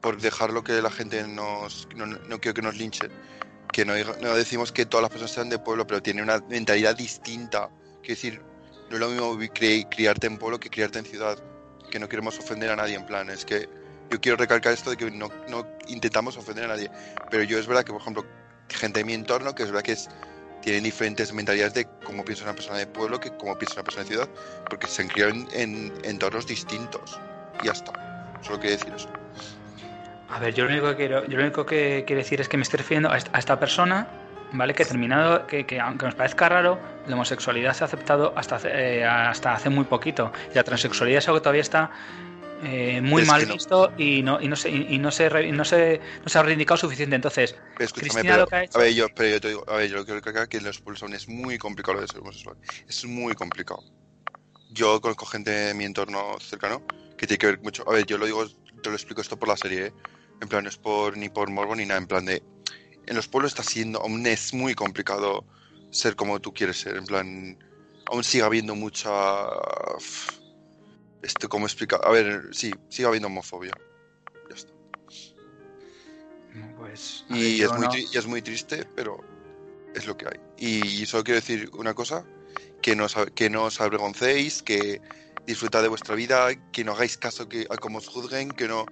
por 0.00 0.20
dejarlo 0.20 0.62
que 0.64 0.82
la 0.82 0.90
gente 0.90 1.26
nos. 1.26 1.88
No, 1.94 2.40
quiero 2.40 2.54
que 2.54 2.62
nos 2.62 2.76
linche. 2.76 3.08
Que 3.72 3.84
no, 3.84 3.94
no 4.20 4.34
decimos 4.34 4.72
que 4.72 4.86
todas 4.86 5.02
las 5.02 5.10
personas 5.10 5.32
sean 5.32 5.48
de 5.48 5.58
pueblo, 5.58 5.86
pero 5.86 6.02
tienen 6.02 6.24
una 6.24 6.38
mentalidad 6.48 6.96
distinta. 6.96 7.68
Quiero 8.02 8.14
decir, 8.14 8.42
no 8.88 8.96
es 8.96 9.00
lo 9.00 9.08
mismo 9.08 9.38
criarte 9.90 10.26
en 10.26 10.38
pueblo 10.38 10.58
que 10.60 10.70
criarte 10.70 10.98
en 10.98 11.04
ciudad 11.04 11.38
que 11.90 11.98
no 11.98 12.08
queremos 12.08 12.38
ofender 12.38 12.70
a 12.70 12.76
nadie, 12.76 12.96
en 12.96 13.06
plan, 13.06 13.30
es 13.30 13.44
que 13.44 13.68
yo 14.10 14.20
quiero 14.20 14.36
recalcar 14.36 14.72
esto 14.72 14.90
de 14.90 14.96
que 14.96 15.10
no, 15.10 15.30
no 15.48 15.66
intentamos 15.88 16.36
ofender 16.36 16.64
a 16.64 16.68
nadie, 16.68 16.90
pero 17.30 17.42
yo 17.42 17.58
es 17.58 17.66
verdad 17.66 17.84
que, 17.84 17.92
por 17.92 18.00
ejemplo, 18.00 18.24
gente 18.68 19.00
de 19.00 19.04
mi 19.04 19.14
entorno, 19.14 19.54
que 19.54 19.62
es 19.62 19.70
verdad 19.70 19.84
que 19.84 19.92
es, 19.92 20.08
tienen 20.62 20.84
diferentes 20.84 21.32
mentalidades 21.32 21.74
de 21.74 21.88
cómo 22.04 22.24
piensa 22.24 22.44
una 22.44 22.54
persona 22.54 22.78
de 22.78 22.86
pueblo 22.86 23.20
que 23.20 23.30
cómo 23.36 23.56
piensa 23.56 23.74
una 23.74 23.84
persona 23.84 24.04
de 24.04 24.10
ciudad, 24.10 24.28
porque 24.68 24.86
se 24.86 25.02
han 25.02 25.08
criado 25.08 25.32
en, 25.52 25.92
entornos 26.04 26.46
distintos. 26.46 27.18
Y 27.62 27.66
ya 27.66 27.72
está. 27.72 27.92
Solo 28.42 28.60
quiero 28.60 28.76
decir 28.76 28.92
eso. 28.94 29.08
A 30.28 30.38
ver, 30.38 30.54
yo 30.54 30.64
lo 30.64 30.70
único 30.70 30.88
que 30.90 30.96
quiero, 30.96 31.26
yo 31.26 31.36
lo 31.36 31.42
único 31.42 31.64
que 31.64 32.04
quiero 32.06 32.22
decir 32.22 32.40
es 32.40 32.48
que 32.48 32.56
me 32.56 32.62
estoy 32.62 32.78
refiriendo 32.78 33.10
a 33.10 33.16
esta, 33.16 33.58
persona, 33.58 34.08
¿vale? 34.52 34.74
Que 34.74 34.84
terminado, 34.84 35.46
que, 35.46 35.64
que, 35.66 35.80
aunque 35.80 36.06
nos 36.06 36.14
parezca 36.14 36.48
raro, 36.48 36.78
la 37.06 37.14
homosexualidad 37.14 37.74
se 37.74 37.84
ha 37.84 37.86
aceptado 37.86 38.32
hasta, 38.36 38.58
eh, 38.64 39.04
hasta 39.04 39.54
hace 39.54 39.70
muy 39.70 39.84
poquito. 39.84 40.32
Y 40.52 40.54
la 40.54 40.64
transexualidad 40.64 41.18
es 41.18 41.28
algo 41.28 41.40
que 41.40 41.44
todavía 41.44 41.62
está 41.62 41.90
eh, 42.62 43.00
muy 43.02 43.24
mal 43.24 43.44
visto 43.44 43.92
y 43.98 44.22
no 44.22 44.40
y 44.40 44.48
no 44.48 44.56
se 44.56 44.70
y 44.70 44.98
no 44.98 45.10
se 45.10 45.28
no 45.52 45.64
se, 45.64 46.00
no 46.22 46.28
se 46.28 46.38
ha 46.38 46.42
reivindicado 46.42 46.78
suficiente 46.78 47.14
entonces 47.14 47.54
Cristina 47.92 48.38
lo 48.38 48.46
que 48.46 48.56
ha 48.56 48.64
hecho... 48.64 48.78
a 48.78 48.80
ver 48.80 48.94
yo 48.94 49.08
pero 49.14 49.28
yo 49.28 49.40
te 49.42 49.48
digo 49.48 49.64
a 49.68 49.76
ver 49.76 49.90
yo 49.90 50.04
quiero 50.06 50.20
recalcar 50.20 50.48
que 50.48 50.56
en 50.56 50.64
los 50.64 50.80
pueblos 50.80 51.02
es 51.12 51.28
muy 51.28 51.58
complicado 51.58 51.96
lo 51.96 52.00
de 52.00 52.08
ser 52.08 52.20
homosexual 52.20 52.56
es 52.88 53.04
muy 53.04 53.34
complicado 53.34 53.84
yo 54.70 55.02
conozco 55.02 55.26
gente 55.26 55.50
de 55.50 55.74
mi 55.74 55.84
entorno 55.84 56.38
cercano 56.40 56.82
que 57.18 57.26
tiene 57.26 57.38
que 57.38 57.46
ver 57.46 57.60
mucho 57.60 57.84
a 57.86 57.92
ver 57.92 58.06
yo 58.06 58.16
lo 58.16 58.24
digo 58.24 58.46
te 58.82 58.88
lo 58.88 58.96
explico 58.96 59.20
esto 59.20 59.36
por 59.36 59.48
la 59.48 59.56
serie 59.58 59.86
¿eh? 59.86 59.92
En 60.40 60.48
plan 60.48 60.64
no 60.64 60.70
es 60.70 60.76
por 60.76 61.16
ni 61.16 61.28
por 61.28 61.50
morbo 61.50 61.74
ni 61.74 61.86
nada 61.86 62.00
en 62.00 62.06
plan 62.06 62.24
de 62.24 62.42
en 63.06 63.16
los 63.16 63.28
pueblos 63.28 63.52
está 63.52 63.62
siendo 63.62 64.00
aún 64.00 64.26
es 64.26 64.52
muy 64.54 64.74
complicado 64.74 65.44
ser 65.90 66.16
como 66.16 66.40
tú 66.40 66.52
quieres 66.52 66.78
ser 66.78 66.96
en 66.96 67.06
plan 67.06 67.58
aún 68.06 68.24
sigue 68.24 68.44
habiendo 68.44 68.74
mucha 68.74 69.12
esto, 71.26 71.48
¿cómo 71.48 71.66
explicar? 71.66 72.00
A 72.04 72.10
ver, 72.10 72.50
sí, 72.52 72.72
sigue 72.88 73.08
habiendo 73.08 73.26
homofobia. 73.26 73.72
Ya 74.48 74.54
está. 74.54 74.72
Pues, 76.78 77.24
y, 77.28 77.62
es 77.62 77.72
muy 77.72 77.86
es 78.12 78.26
muy 78.26 78.42
triste, 78.42 78.86
pero 78.94 79.18
es 79.94 80.06
lo 80.06 80.16
que 80.16 80.26
hay. 80.26 80.40
Y 80.56 81.04
solo 81.06 81.24
quiero 81.24 81.40
decir 81.40 81.68
una 81.72 81.94
cosa, 81.94 82.24
que 82.80 82.94
no, 82.94 83.06
que 83.34 83.50
no 83.50 83.64
os 83.64 83.80
avergoncéis, 83.80 84.62
que 84.62 85.00
disfrutad 85.46 85.82
de 85.82 85.88
vuestra 85.88 86.14
vida, 86.14 86.54
que 86.70 86.84
no 86.84 86.92
hagáis 86.92 87.16
caso 87.16 87.48
que, 87.48 87.66
a 87.70 87.76
cómo 87.76 87.98
os 87.98 88.06
juzguen, 88.06 88.50
que 88.52 88.68
no 88.68 88.86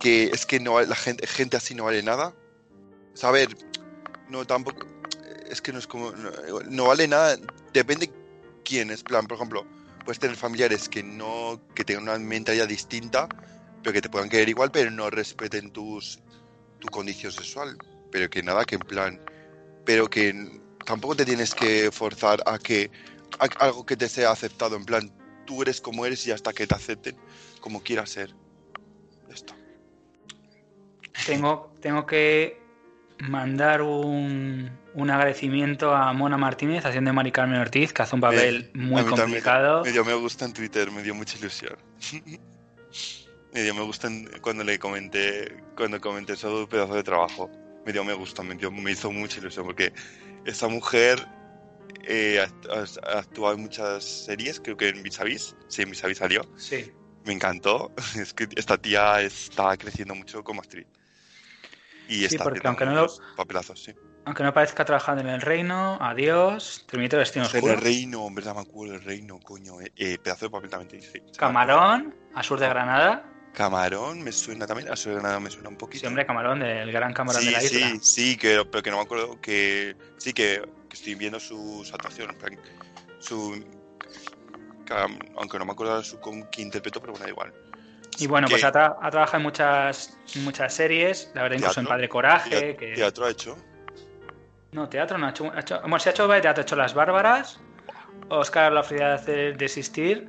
que 0.00 0.24
es 0.24 0.46
que 0.46 0.58
no 0.58 0.80
la 0.80 0.96
gente, 0.96 1.26
gente 1.26 1.56
así 1.56 1.74
no 1.74 1.84
vale 1.84 2.02
nada. 2.02 2.34
saber 3.14 3.56
no 4.28 4.44
tampoco 4.46 4.86
es 5.48 5.60
que 5.60 5.72
no 5.72 5.78
es 5.78 5.86
como 5.86 6.12
no, 6.12 6.86
vale 6.86 7.06
nada, 7.06 7.36
depende 7.72 8.10
quién 8.64 8.90
es, 8.90 9.02
plan, 9.02 9.26
por 9.26 9.36
ejemplo, 9.36 9.66
puedes 10.04 10.18
tener 10.18 10.36
familiares 10.36 10.88
que 10.88 11.02
no 11.02 11.60
que 11.74 11.84
tengan 11.84 12.04
una 12.04 12.18
mentalidad 12.18 12.66
distinta, 12.66 13.28
pero 13.82 13.92
que 13.92 14.00
te 14.00 14.08
puedan 14.08 14.28
querer 14.28 14.48
igual, 14.48 14.70
pero 14.70 14.90
no 14.90 15.10
respeten 15.10 15.70
tus 15.70 16.20
tu 16.78 16.88
condición 16.88 17.32
sexual, 17.32 17.76
pero 18.10 18.30
que 18.30 18.42
nada, 18.42 18.64
que 18.64 18.76
en 18.76 18.80
plan, 18.80 19.20
pero 19.84 20.08
que 20.08 20.60
tampoco 20.86 21.16
te 21.16 21.24
tienes 21.24 21.54
que 21.54 21.90
forzar 21.92 22.42
a 22.46 22.58
que 22.58 22.90
algo 23.58 23.84
que 23.84 23.96
te 23.96 24.08
sea 24.08 24.30
aceptado, 24.30 24.76
en 24.76 24.84
plan, 24.84 25.12
tú 25.46 25.62
eres 25.62 25.80
como 25.80 26.06
eres 26.06 26.26
y 26.26 26.30
hasta 26.30 26.52
que 26.52 26.66
te 26.66 26.74
acepten 26.74 27.16
como 27.60 27.82
quieras 27.82 28.10
ser. 28.10 28.34
Esto. 29.28 29.59
Tengo, 31.34 31.72
tengo 31.80 32.06
que 32.06 32.60
mandar 33.20 33.82
un, 33.82 34.70
un 34.94 35.10
agradecimiento 35.10 35.94
a 35.94 36.12
Mona 36.12 36.36
Martínez, 36.36 36.84
haciendo 36.84 37.10
de 37.10 37.12
Mari 37.12 37.32
Carmen 37.32 37.60
Ortiz, 37.60 37.92
que 37.92 38.02
hace 38.02 38.14
un 38.14 38.20
papel 38.20 38.70
muy 38.74 39.02
complicado. 39.04 39.84
Me 39.84 39.92
dio 39.92 40.04
me 40.04 40.14
gusta 40.14 40.44
en 40.44 40.52
Twitter, 40.52 40.90
me 40.90 41.02
dio 41.02 41.14
mucha 41.14 41.38
ilusión. 41.38 41.76
me 43.52 43.62
dio 43.62 43.74
me 43.74 43.82
gusta 43.82 44.08
cuando 44.40 44.64
le 44.64 44.78
comenté, 44.78 45.62
cuando 45.76 46.00
comenté 46.00 46.36
su 46.36 46.66
pedazo 46.68 46.94
de 46.94 47.02
trabajo. 47.02 47.50
Me 47.84 47.92
dio 47.92 48.04
me 48.04 48.12
gusta, 48.12 48.42
me, 48.42 48.54
dio, 48.56 48.70
me 48.70 48.90
hizo 48.90 49.10
mucha 49.10 49.38
ilusión, 49.38 49.66
porque 49.66 49.92
esa 50.44 50.68
mujer 50.68 51.26
eh, 52.04 52.40
ha, 52.40 53.18
actuado 53.18 53.54
en 53.54 53.62
muchas 53.62 54.04
series, 54.04 54.60
creo 54.60 54.76
que 54.76 54.88
en 54.88 55.02
Vis 55.02 55.18
Vis, 55.22 55.56
sí, 55.68 55.82
en 55.82 55.90
Vis 55.90 56.02
Vis 56.02 56.18
salió. 56.18 56.42
Sí. 56.56 56.92
Me 57.24 57.32
encantó, 57.32 57.92
es 58.18 58.32
que 58.32 58.48
esta 58.56 58.76
tía 58.76 59.20
está 59.22 59.76
creciendo 59.76 60.14
mucho 60.14 60.42
como 60.42 60.60
actriz. 60.60 60.86
Y 62.10 62.28
sí, 62.28 62.38
porque 62.38 62.66
aunque 62.66 62.84
no 62.84 62.92
lo... 62.92 63.06
papelazos, 63.36 63.84
sí. 63.84 63.94
Aunque 64.24 64.42
no 64.42 64.52
parezca 64.52 64.84
trabajando 64.84 65.22
en 65.22 65.28
el 65.28 65.40
reino, 65.40 65.96
adiós, 66.00 66.84
Terminator 66.88 67.20
Destino 67.20 67.46
Oscuro. 67.46 67.72
En 67.72 67.78
el 67.78 67.84
reino, 67.84 68.28
verdad 68.32 68.56
me 68.56 68.62
acuerdo 68.62 68.96
el 68.96 69.04
reino, 69.04 69.38
coño. 69.38 69.80
Eh, 69.80 69.92
eh, 69.96 70.18
pedazo 70.18 70.46
de 70.46 70.50
papel 70.50 70.70
también, 70.70 71.02
sí. 71.02 71.20
Camarón, 71.38 72.14
Asur 72.34 72.58
de 72.58 72.68
Granada. 72.68 73.24
Camarón 73.54 74.22
me 74.22 74.32
suena 74.32 74.66
también, 74.66 74.90
Asur 74.90 75.12
de 75.12 75.20
Granada 75.20 75.38
me 75.38 75.50
suena 75.50 75.68
un 75.68 75.76
poquito. 75.76 76.00
Sí, 76.00 76.06
hombre, 76.06 76.26
Camarón, 76.26 76.58
del 76.58 76.90
gran 76.90 77.12
Camarón 77.12 77.44
de 77.44 77.52
la 77.52 77.62
isla. 77.62 77.90
Sí, 77.90 77.98
sí, 78.02 78.36
que, 78.36 78.64
pero 78.70 78.82
que 78.82 78.90
no 78.90 78.96
me 78.96 79.02
acuerdo 79.02 79.40
que... 79.40 79.96
Sí, 80.18 80.32
que, 80.32 80.68
estoy 80.92 81.14
viendo 81.14 81.38
su, 81.38 81.88
actuación, 81.94 82.36
su... 83.20 83.64
aunque 85.36 85.58
no 85.60 85.64
me 85.64 85.72
acuerdo 85.72 86.02
su, 86.02 86.18
qué 86.50 86.62
interpretó, 86.62 87.00
pero 87.00 87.12
bueno, 87.12 87.24
da 87.24 87.30
igual. 87.30 87.54
Y 88.20 88.26
bueno, 88.26 88.48
pues 88.48 88.62
ha, 88.62 88.70
trabajado 88.70 89.38
en 89.38 89.42
muchas, 89.42 90.18
muchas 90.36 90.74
series, 90.74 91.30
la 91.34 91.42
verdad, 91.42 91.56
incluso 91.56 91.80
en 91.80 91.86
Padre 91.86 92.08
Coraje. 92.08 92.76
Que... 92.76 92.92
¿Teatro 92.92 93.24
ha 93.24 93.30
hecho? 93.30 93.56
No, 94.72 94.88
teatro 94.88 95.18
no 95.18 95.26
ha 95.26 95.30
hecho. 95.30 95.50
bueno, 95.80 95.98
si 95.98 96.08
ha 96.10 96.12
hecho 96.12 96.28
teatro, 96.28 96.60
ha 96.60 96.62
hecho 96.62 96.76
Las 96.76 96.94
Bárbaras, 96.94 97.60
Oscar 98.28 98.72
la 98.72 98.82
frialdad 98.82 99.24
de 99.24 99.52
desistir, 99.54 100.28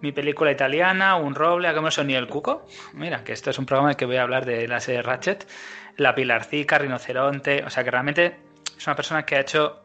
mi 0.00 0.12
película 0.12 0.50
italiana, 0.50 1.16
Un 1.16 1.34
roble, 1.34 1.68
a 1.68 1.74
que 1.74 2.04
ni 2.04 2.14
el 2.14 2.28
cuco. 2.28 2.66
Mira, 2.94 3.24
que 3.24 3.32
esto 3.32 3.50
es 3.50 3.58
un 3.58 3.66
programa 3.66 3.90
en 3.92 3.96
que 3.96 4.06
voy 4.06 4.16
a 4.16 4.22
hablar 4.22 4.44
de 4.44 4.66
la 4.68 4.80
serie 4.80 5.02
Ratchet, 5.02 5.46
La 5.96 6.14
Pilarcica, 6.14 6.78
Rinoceronte. 6.78 7.64
O 7.64 7.70
sea 7.70 7.84
que 7.84 7.90
realmente 7.90 8.36
es 8.76 8.86
una 8.86 8.96
persona 8.96 9.24
que 9.24 9.36
ha 9.36 9.40
hecho 9.40 9.84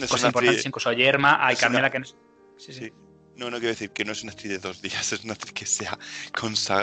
cosas 0.00 0.24
importantes, 0.24 0.66
incluso 0.66 0.92
Yerma, 0.92 1.44
hay 1.46 1.56
Carmela 1.56 1.90
que 1.90 2.00
no. 2.00 2.06
Sí, 2.56 2.72
sí. 2.72 2.92
No, 3.38 3.50
no 3.50 3.58
quiero 3.58 3.68
decir 3.68 3.90
que 3.90 4.04
no 4.04 4.12
es 4.12 4.22
una 4.24 4.32
actriz 4.32 4.50
de 4.50 4.58
dos 4.58 4.82
días, 4.82 5.12
es 5.12 5.24
una 5.24 5.32
actriz 5.32 5.52
que 5.52 5.66
se 5.66 5.86
ha, 5.86 5.96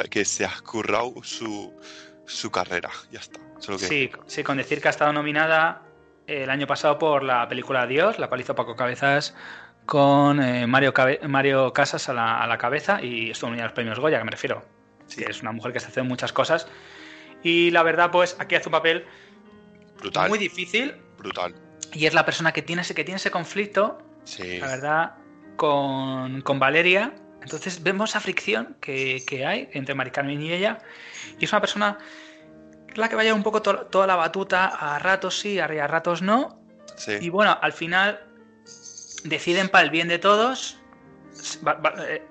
que 0.09 0.25
se 0.25 0.45
ha 0.45 0.53
currado 0.61 1.13
su, 1.23 1.73
su 2.25 2.49
carrera, 2.49 2.89
ya 3.11 3.19
está. 3.19 3.39
Sí, 3.77 4.09
sí, 4.27 4.43
con 4.43 4.57
decir 4.57 4.81
que 4.81 4.87
ha 4.87 4.91
estado 4.91 5.11
nominada 5.13 5.81
el 6.27 6.49
año 6.49 6.67
pasado 6.67 6.97
por 6.97 7.23
la 7.23 7.47
película 7.47 7.87
Dios, 7.87 8.19
la 8.19 8.27
cual 8.27 8.41
hizo 8.41 8.55
Paco 8.55 8.75
Cabezas 8.75 9.33
con 9.85 10.41
eh, 10.41 10.67
Mario, 10.67 10.93
Mario 11.27 11.73
Casas 11.73 12.09
a 12.09 12.13
la, 12.13 12.41
a 12.41 12.47
la, 12.47 12.57
cabeza 12.57 13.01
y 13.01 13.31
estuvo 13.31 13.49
nominada 13.49 13.67
a 13.67 13.69
los 13.69 13.75
premios 13.75 13.99
Goya, 13.99 14.17
que 14.17 14.23
me 14.23 14.31
refiero. 14.31 14.63
Sí. 15.07 15.23
es 15.27 15.41
una 15.41 15.51
mujer 15.51 15.71
que 15.71 15.79
se 15.79 15.87
hace 15.87 16.01
muchas 16.01 16.33
cosas. 16.33 16.67
Y 17.43 17.71
la 17.71 17.83
verdad, 17.83 18.11
pues 18.11 18.35
aquí 18.39 18.55
hace 18.55 18.69
un 18.69 18.73
papel 18.73 19.05
brutal. 19.99 20.29
muy 20.29 20.39
difícil. 20.39 20.95
Brutal. 21.17 21.53
Y 21.93 22.07
es 22.07 22.13
la 22.13 22.25
persona 22.25 22.51
que 22.51 22.61
tiene 22.61 22.81
ese, 22.81 22.95
que 22.95 23.03
tiene 23.03 23.17
ese 23.17 23.29
conflicto. 23.29 23.99
Sí. 24.23 24.57
La 24.57 24.67
verdad, 24.67 25.15
con, 25.55 26.59
Valeria. 26.59 27.13
Entonces 27.41 27.83
vemos 27.83 28.11
esa 28.11 28.19
fricción 28.19 28.75
que, 28.81 29.45
hay 29.45 29.69
entre 29.73 29.95
Mari 29.95 30.11
Carmen 30.11 30.41
y 30.41 30.51
ella. 30.51 30.79
Y 31.39 31.45
es 31.45 31.51
una 31.51 31.61
persona 31.61 31.97
la 32.95 33.09
que 33.09 33.15
vaya 33.15 33.33
un 33.33 33.43
poco 33.43 33.61
toda 33.61 34.07
la 34.07 34.15
batuta, 34.15 34.67
a 34.67 34.99
ratos 34.99 35.39
sí, 35.39 35.59
a 35.59 35.67
ratos 35.67 36.21
no. 36.21 36.59
Y 37.19 37.29
bueno, 37.29 37.57
al 37.61 37.73
final 37.73 38.19
deciden 39.25 39.69
para 39.69 39.83
el 39.83 39.89
bien 39.89 40.07
de 40.07 40.19
todos. 40.19 40.79
Eh, 42.07 42.23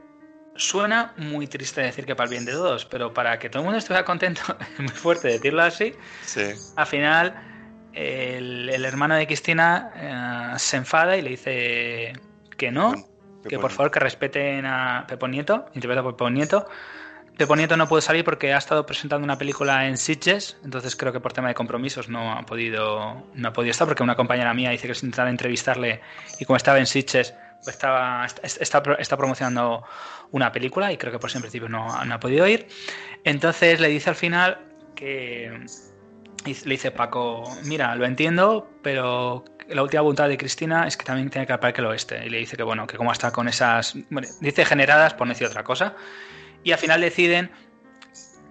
suena 0.57 1.13
muy 1.17 1.47
triste 1.47 1.83
decir 1.83 2.07
que 2.07 2.17
para 2.17 2.25
el 2.25 2.31
bien 2.31 2.45
de 2.45 2.53
todos, 2.53 2.85
pero 2.87 3.13
para 3.13 3.39
que 3.39 3.51
todo 3.51 3.61
el 3.61 3.65
mundo 3.65 3.79
estuviera 3.79 4.05
contento, 4.05 4.43
es 4.75 4.81
muy 4.81 4.89
fuerte 4.89 5.29
decirlo 5.29 5.63
así. 5.63 5.95
Sí. 6.25 6.53
Al 6.77 6.87
final 6.87 7.35
el, 7.93 8.69
el 8.69 8.85
hermano 8.85 9.15
de 9.17 9.27
Cristina 9.27 9.93
eh, 10.55 10.59
se 10.59 10.77
enfada 10.77 11.17
y 11.17 11.23
le 11.23 11.31
dice 11.31 12.13
que 12.57 12.71
no, 12.71 12.95
que 13.49 13.59
por 13.59 13.71
favor 13.71 13.91
que 13.91 14.01
respeten 14.01 14.67
a 14.67 15.07
Pepo 15.07 15.29
Nieto, 15.29 15.67
interpretado 15.75 16.05
por 16.05 16.17
Pepo 16.17 16.31
Nieto. 16.31 16.69
Pepo 17.37 17.57
Nieto 17.57 17.77
no 17.77 17.89
puede 17.89 18.03
salir 18.03 18.25
porque 18.25 18.53
ha 18.53 18.59
estado 18.59 18.87
presentando 18.87 19.25
una 19.25 19.37
película 19.37 19.89
en 19.89 19.97
Sitges, 19.99 20.57
entonces 20.65 20.95
creo 20.95 21.13
que 21.13 21.19
por 21.19 21.33
tema 21.33 21.49
de 21.49 21.55
compromisos 21.55 22.09
no 22.09 22.33
ha 22.33 22.47
podido, 22.47 23.27
no 23.35 23.49
ha 23.49 23.53
podido 23.53 23.73
estar 23.73 23.89
porque 23.89 24.05
una 24.05 24.15
compañera 24.15 24.55
mía 24.55 24.71
dice 24.71 24.87
que 24.87 24.95
se 24.95 25.05
intentaba 25.05 25.31
entrevistarle 25.31 26.01
y 26.39 26.45
como 26.45 26.57
estaba 26.57 26.79
en 26.79 26.87
Sitges 26.87 27.35
pues 27.65 27.77
estaba, 27.77 28.27
está, 28.27 28.83
está, 28.99 29.17
promocionando 29.17 29.85
una 30.31 30.53
película 30.53 30.93
y 30.93 30.99
creo 30.99 31.13
que 31.13 31.19
por 31.19 31.31
ese 31.31 31.39
en 31.39 31.43
principio 31.43 31.69
no, 31.69 32.05
no 32.05 32.15
ha 32.15 32.21
podido 32.21 32.47
ir. 32.47 32.69
Entonces 33.25 33.81
le 33.81 33.89
dice 33.89 34.11
al 34.11 34.17
final 34.17 34.59
que 34.95 35.67
le 36.45 36.71
dice 36.71 36.91
Paco, 36.91 37.45
mira, 37.65 37.97
lo 37.97 38.05
entiendo, 38.05 38.69
pero 38.83 39.45
la 39.69 39.83
última 39.83 40.03
voluntad 40.03 40.29
de 40.29 40.37
Cristina 40.37 40.87
es 40.87 40.97
que 40.97 41.05
también 41.05 41.31
tiene 41.31 41.47
que 41.47 41.53
al 41.53 41.61
Parque 41.61 41.81
el 41.81 41.87
Oeste. 41.87 42.25
Y 42.27 42.31
le 42.31 42.39
dice 42.39 42.57
que 42.57 42.63
bueno, 42.63 42.87
que 42.87 42.97
como 42.97 43.13
está 43.13 43.31
con 43.31 43.49
esas, 43.49 43.95
dice 44.41 44.65
generadas 44.65 45.15
por 45.15 45.27
no 45.27 45.33
decir 45.33 45.47
otra 45.47 45.65
cosa. 45.65 45.95
Y 46.63 46.73
al 46.73 46.79
final 46.79 47.01
deciden 47.01 47.51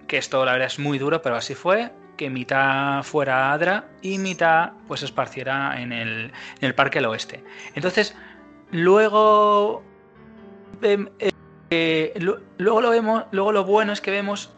que 0.06 0.18
esto 0.18 0.44
la 0.44 0.52
verdad 0.52 0.66
es 0.66 0.78
muy 0.78 0.98
duro, 0.98 1.22
pero 1.22 1.36
así 1.36 1.54
fue, 1.54 1.90
que 2.16 2.30
mitad 2.30 3.02
fuera 3.02 3.52
Adra 3.52 3.86
y 4.02 4.18
mitad 4.18 4.72
pues 4.86 5.02
esparciera 5.02 5.80
en 5.80 5.92
el, 5.92 6.32
en 6.60 6.66
el 6.66 6.74
Parque 6.74 6.98
el 6.98 7.06
Oeste. 7.06 7.42
Entonces, 7.74 8.14
luego 8.70 9.82
eh, 10.82 11.32
eh, 11.70 12.12
lu- 12.20 12.40
luego 12.58 12.80
lo 12.80 12.90
vemos, 12.90 13.24
luego 13.32 13.52
lo 13.52 13.64
bueno 13.64 13.92
es 13.92 14.00
que 14.00 14.10
vemos 14.10 14.52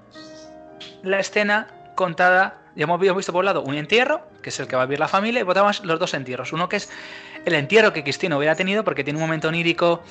la 1.03 1.21
escena 1.21 1.69
contada, 1.95 2.61
ya 2.77 2.85
hemos 2.85 3.01
vi- 3.01 3.07
hemos 3.09 3.17
visto 3.19 3.33
por 3.33 3.41
un 3.41 3.47
lado 3.47 3.62
un 3.62 3.75
entierro, 3.75 4.23
que 4.43 4.51
es 4.51 4.61
el 4.61 4.67
que 4.69 4.77
va 4.77 4.83
a 4.83 4.87
vivir 4.87 5.01
la 5.01 5.09
familia, 5.09 5.41
y 5.41 5.45
votamos 5.45 5.85
los 5.85 5.99
dos 5.99 6.15
entierros. 6.15 6.53
Uno 6.53 6.69
que 6.69 6.77
es 6.77 6.89
el 7.45 7.55
entierro 7.55 7.93
que 7.93 8.03
Cristina 8.03 8.37
hubiera 8.37 8.55
tenido, 8.55 8.85
porque 8.85 9.03
tiene 9.03 9.19
un 9.19 9.25
momento 9.25 9.49
onírico, 9.49 10.03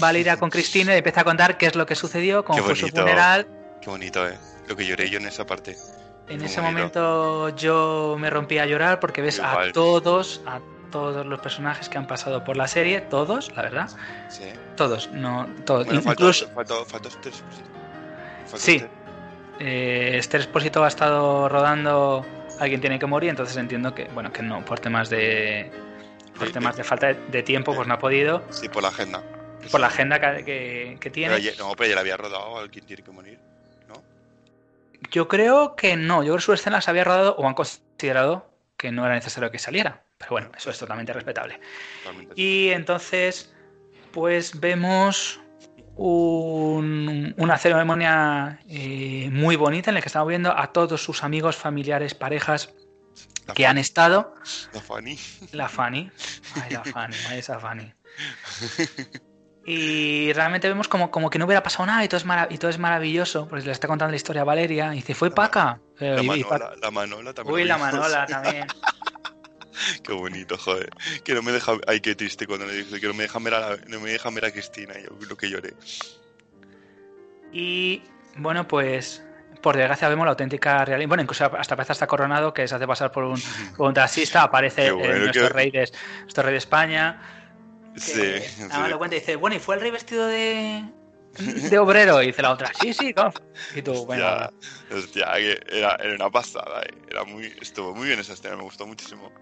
Valeria 0.00 0.36
con 0.36 0.48
Cristina 0.50 0.94
y 0.94 0.98
empieza 0.98 1.22
a 1.22 1.24
contar 1.24 1.58
qué 1.58 1.66
es 1.66 1.74
lo 1.74 1.84
que 1.84 1.94
sucedió, 1.96 2.44
cómo 2.44 2.62
fue 2.62 2.76
su 2.76 2.88
funeral. 2.88 3.46
Qué 3.82 3.90
bonito, 3.90 4.26
eh. 4.28 4.38
Lo 4.68 4.76
que 4.76 4.86
lloré 4.86 5.08
yo 5.10 5.18
en 5.18 5.26
esa 5.26 5.44
parte. 5.44 5.76
En 6.28 6.38
Qué 6.40 6.44
ese 6.46 6.60
bonito. 6.60 7.00
momento 7.00 7.48
yo 7.56 8.16
me 8.18 8.30
rompí 8.30 8.58
a 8.58 8.66
llorar 8.66 9.00
porque 9.00 9.22
ves 9.22 9.38
Igual. 9.38 9.70
a 9.70 9.72
todos, 9.72 10.42
a 10.46 10.60
todos 10.92 11.26
los 11.26 11.40
personajes 11.40 11.88
que 11.88 11.98
han 11.98 12.06
pasado 12.06 12.44
por 12.44 12.56
la 12.56 12.68
serie, 12.68 13.00
todos, 13.00 13.50
la 13.56 13.62
verdad, 13.62 13.88
Sí. 14.28 14.44
todos, 14.76 15.10
no, 15.12 15.48
todos, 15.64 15.86
Bueno, 15.86 16.00
incluso 16.04 16.48
faltó, 16.54 16.84
faltó. 16.84 17.10
Faltó 17.10 18.58
Sí. 18.58 18.84
Eh, 19.60 20.12
Esther 20.18 20.40
Expósito 20.42 20.84
ha 20.84 20.88
estado 20.88 21.48
rodando 21.48 22.24
Alguien 22.60 22.80
tiene 22.80 22.98
que 22.98 23.06
morir, 23.06 23.30
entonces 23.30 23.56
entiendo 23.56 23.94
que, 23.94 24.04
bueno, 24.06 24.32
que 24.32 24.42
no, 24.42 24.64
por 24.64 24.80
temas 24.80 25.08
de 25.10 25.70
por 26.36 26.48
Sí, 26.48 26.52
temas 26.52 26.74
sí. 26.74 26.78
de 26.82 26.84
falta 26.84 27.12
de, 27.12 27.42
tiempo, 27.44 27.74
pues 27.74 27.86
no 27.86 27.94
ha 27.94 27.98
podido, 27.98 28.42
Sí, 28.50 28.68
por 28.68 28.82
la 28.82 28.88
agenda. 28.88 29.22
por 29.70 29.80
la 29.80 29.86
agenda 29.88 30.18
que, 30.20 30.44
que- 30.44 30.96
que 31.00 31.10
tiene. 31.10 31.34
Pero 31.36 31.52
ya- 31.52 31.56
no, 31.62 31.72
pero 31.76 31.88
ya 31.90 31.94
la 31.94 32.00
había 32.00 32.16
rodado 32.16 32.58
Alguien 32.58 32.84
tiene 32.86 33.02
que 33.02 33.10
morir. 33.12 33.38
¿No? 33.88 33.94
Yo 35.10 35.28
creo 35.28 35.76
que 35.76 35.96
no, 35.96 36.22
yo 36.22 36.32
creo 36.32 36.36
que 36.36 36.42
su 36.42 36.52
escena 36.52 36.80
se 36.80 36.90
había 36.90 37.04
rodado 37.04 37.36
o 37.36 37.46
han 37.46 37.54
considerado 37.54 38.50
que 38.76 38.90
no 38.92 39.04
era 39.06 39.14
necesario 39.14 39.50
que 39.52 39.58
saliera. 39.60 40.02
Pero 40.18 40.30
bueno, 40.30 40.50
eso 40.56 40.70
es 40.70 40.78
totalmente 40.78 41.12
respetable. 41.12 41.60
Totalmente. 42.02 42.34
Y 42.40 42.70
entonces, 42.70 43.52
pues 44.12 44.58
vemos 44.58 45.40
un- 45.98 47.34
una 47.36 47.58
ceremonia 47.58 48.60
eh, 48.68 49.28
muy 49.32 49.56
bonita 49.56 49.90
en 49.90 49.94
la 49.94 50.00
que 50.00 50.06
estamos 50.08 50.28
viendo 50.28 50.56
a 50.56 50.72
todos 50.72 51.02
sus 51.02 51.24
amigos, 51.24 51.56
familiares, 51.56 52.14
parejas 52.14 52.72
La 53.46 53.54
que 53.54 53.66
han 53.66 53.78
estado. 53.78 54.34
La 54.72 54.80
Fanny. 54.80 55.18
La 55.52 55.68
Fanny. 55.68 56.10
Ay, 56.54 56.70
la 56.72 56.84
Fanny, 56.84 57.16
ay, 57.28 57.38
esa 57.40 57.58
Fanny. 57.58 57.92
Y 59.66 60.32
realmente 60.32 60.68
vemos 60.68 60.88
como, 60.88 61.10
como 61.10 61.28
que 61.28 61.38
no 61.38 61.44
hubiera 61.44 61.62
pasado 61.62 61.84
nada 61.86 62.02
y 62.04 62.08
todo 62.08 62.18
es, 62.18 62.24
y 62.50 62.58
todo 62.58 62.70
es 62.70 62.78
maravilloso, 62.78 63.46
porque 63.48 63.66
le 63.66 63.72
está 63.72 63.86
contando 63.86 64.10
la 64.12 64.16
historia 64.16 64.42
a 64.42 64.44
Valeria 64.44 64.92
y 64.94 64.96
dice, 64.98 65.14
fue 65.14 65.30
Paca. 65.30 65.80
Eh, 66.00 66.14
La 66.16 66.22
y- 66.36 66.40
y 66.40 66.44
Paca- 66.44 66.58
Manola, 66.70 66.76
la 66.80 66.90
Manola 66.90 67.34
también. 67.34 67.54
Uy, 67.54 67.64
la. 67.64 67.76
Manola 67.78 68.26
también. 68.26 68.66
Qué 70.04 70.12
bonito, 70.12 70.56
joder. 70.56 70.90
Que 71.24 71.34
no 71.34 71.42
me 71.42 71.52
deja. 71.52 71.72
Ay, 71.86 72.00
qué 72.00 72.14
triste 72.14 72.46
cuando 72.46 72.66
le 72.66 72.74
dije 72.74 73.00
que 73.00 73.06
no 73.06 73.14
me 73.14 73.24
dejan 73.24 73.44
ver 73.44 73.54
a, 73.54 73.76
no 73.86 74.00
me 74.00 74.10
dejan 74.10 74.34
ver 74.34 74.46
a 74.46 74.50
Cristina. 74.50 74.94
Y 74.98 75.04
yo 75.04 75.10
lo 75.28 75.36
que 75.36 75.50
lloré. 75.50 75.74
Y 77.52 78.02
bueno, 78.36 78.66
pues 78.68 79.22
por 79.62 79.76
desgracia 79.76 80.08
vemos 80.08 80.24
la 80.24 80.30
auténtica 80.30 80.84
realidad. 80.84 81.08
Bueno, 81.08 81.22
incluso 81.22 81.44
hasta 81.44 81.76
parece 81.76 81.92
hasta 81.92 82.06
coronado 82.06 82.54
que 82.54 82.66
se 82.68 82.74
hace 82.74 82.86
pasar 82.86 83.10
por 83.12 83.24
un, 83.24 83.40
por 83.76 83.88
un 83.88 83.94
taxista, 83.94 84.42
aparece 84.42 84.86
eh, 84.86 84.92
bueno, 84.92 85.18
nuestro, 85.18 85.48
rey 85.48 85.70
de, 85.70 85.90
nuestro 86.22 86.42
rey 86.44 86.52
de 86.52 86.58
España. 86.58 87.20
que 87.94 88.00
Sí. 88.00 88.38
sí. 88.40 88.88
lo 88.88 88.98
cuenta 88.98 89.16
y 89.16 89.20
dice, 89.20 89.36
bueno, 89.36 89.56
¿y 89.56 89.58
fue 89.58 89.74
el 89.74 89.80
rey 89.80 89.90
vestido 89.90 90.26
de, 90.26 90.84
de 91.38 91.78
obrero? 91.78 92.22
Y 92.22 92.26
dice 92.26 92.42
la 92.42 92.52
otra, 92.52 92.72
sí, 92.74 92.92
sí, 92.92 93.12
¿cómo? 93.14 93.32
Y 93.74 93.82
tú, 93.82 94.06
bueno, 94.06 94.22
Ya, 94.22 94.50
hostia, 94.96 95.36
era, 95.36 95.94
era 95.96 96.14
una 96.14 96.30
pasada. 96.30 96.82
eh. 96.82 96.94
Era 97.10 97.24
muy, 97.24 97.46
estuvo 97.60 97.94
muy 97.94 98.06
bien 98.08 98.18
esa 98.20 98.32
escena, 98.32 98.56
me 98.56 98.62
gustó 98.62 98.86
muchísimo. 98.86 99.32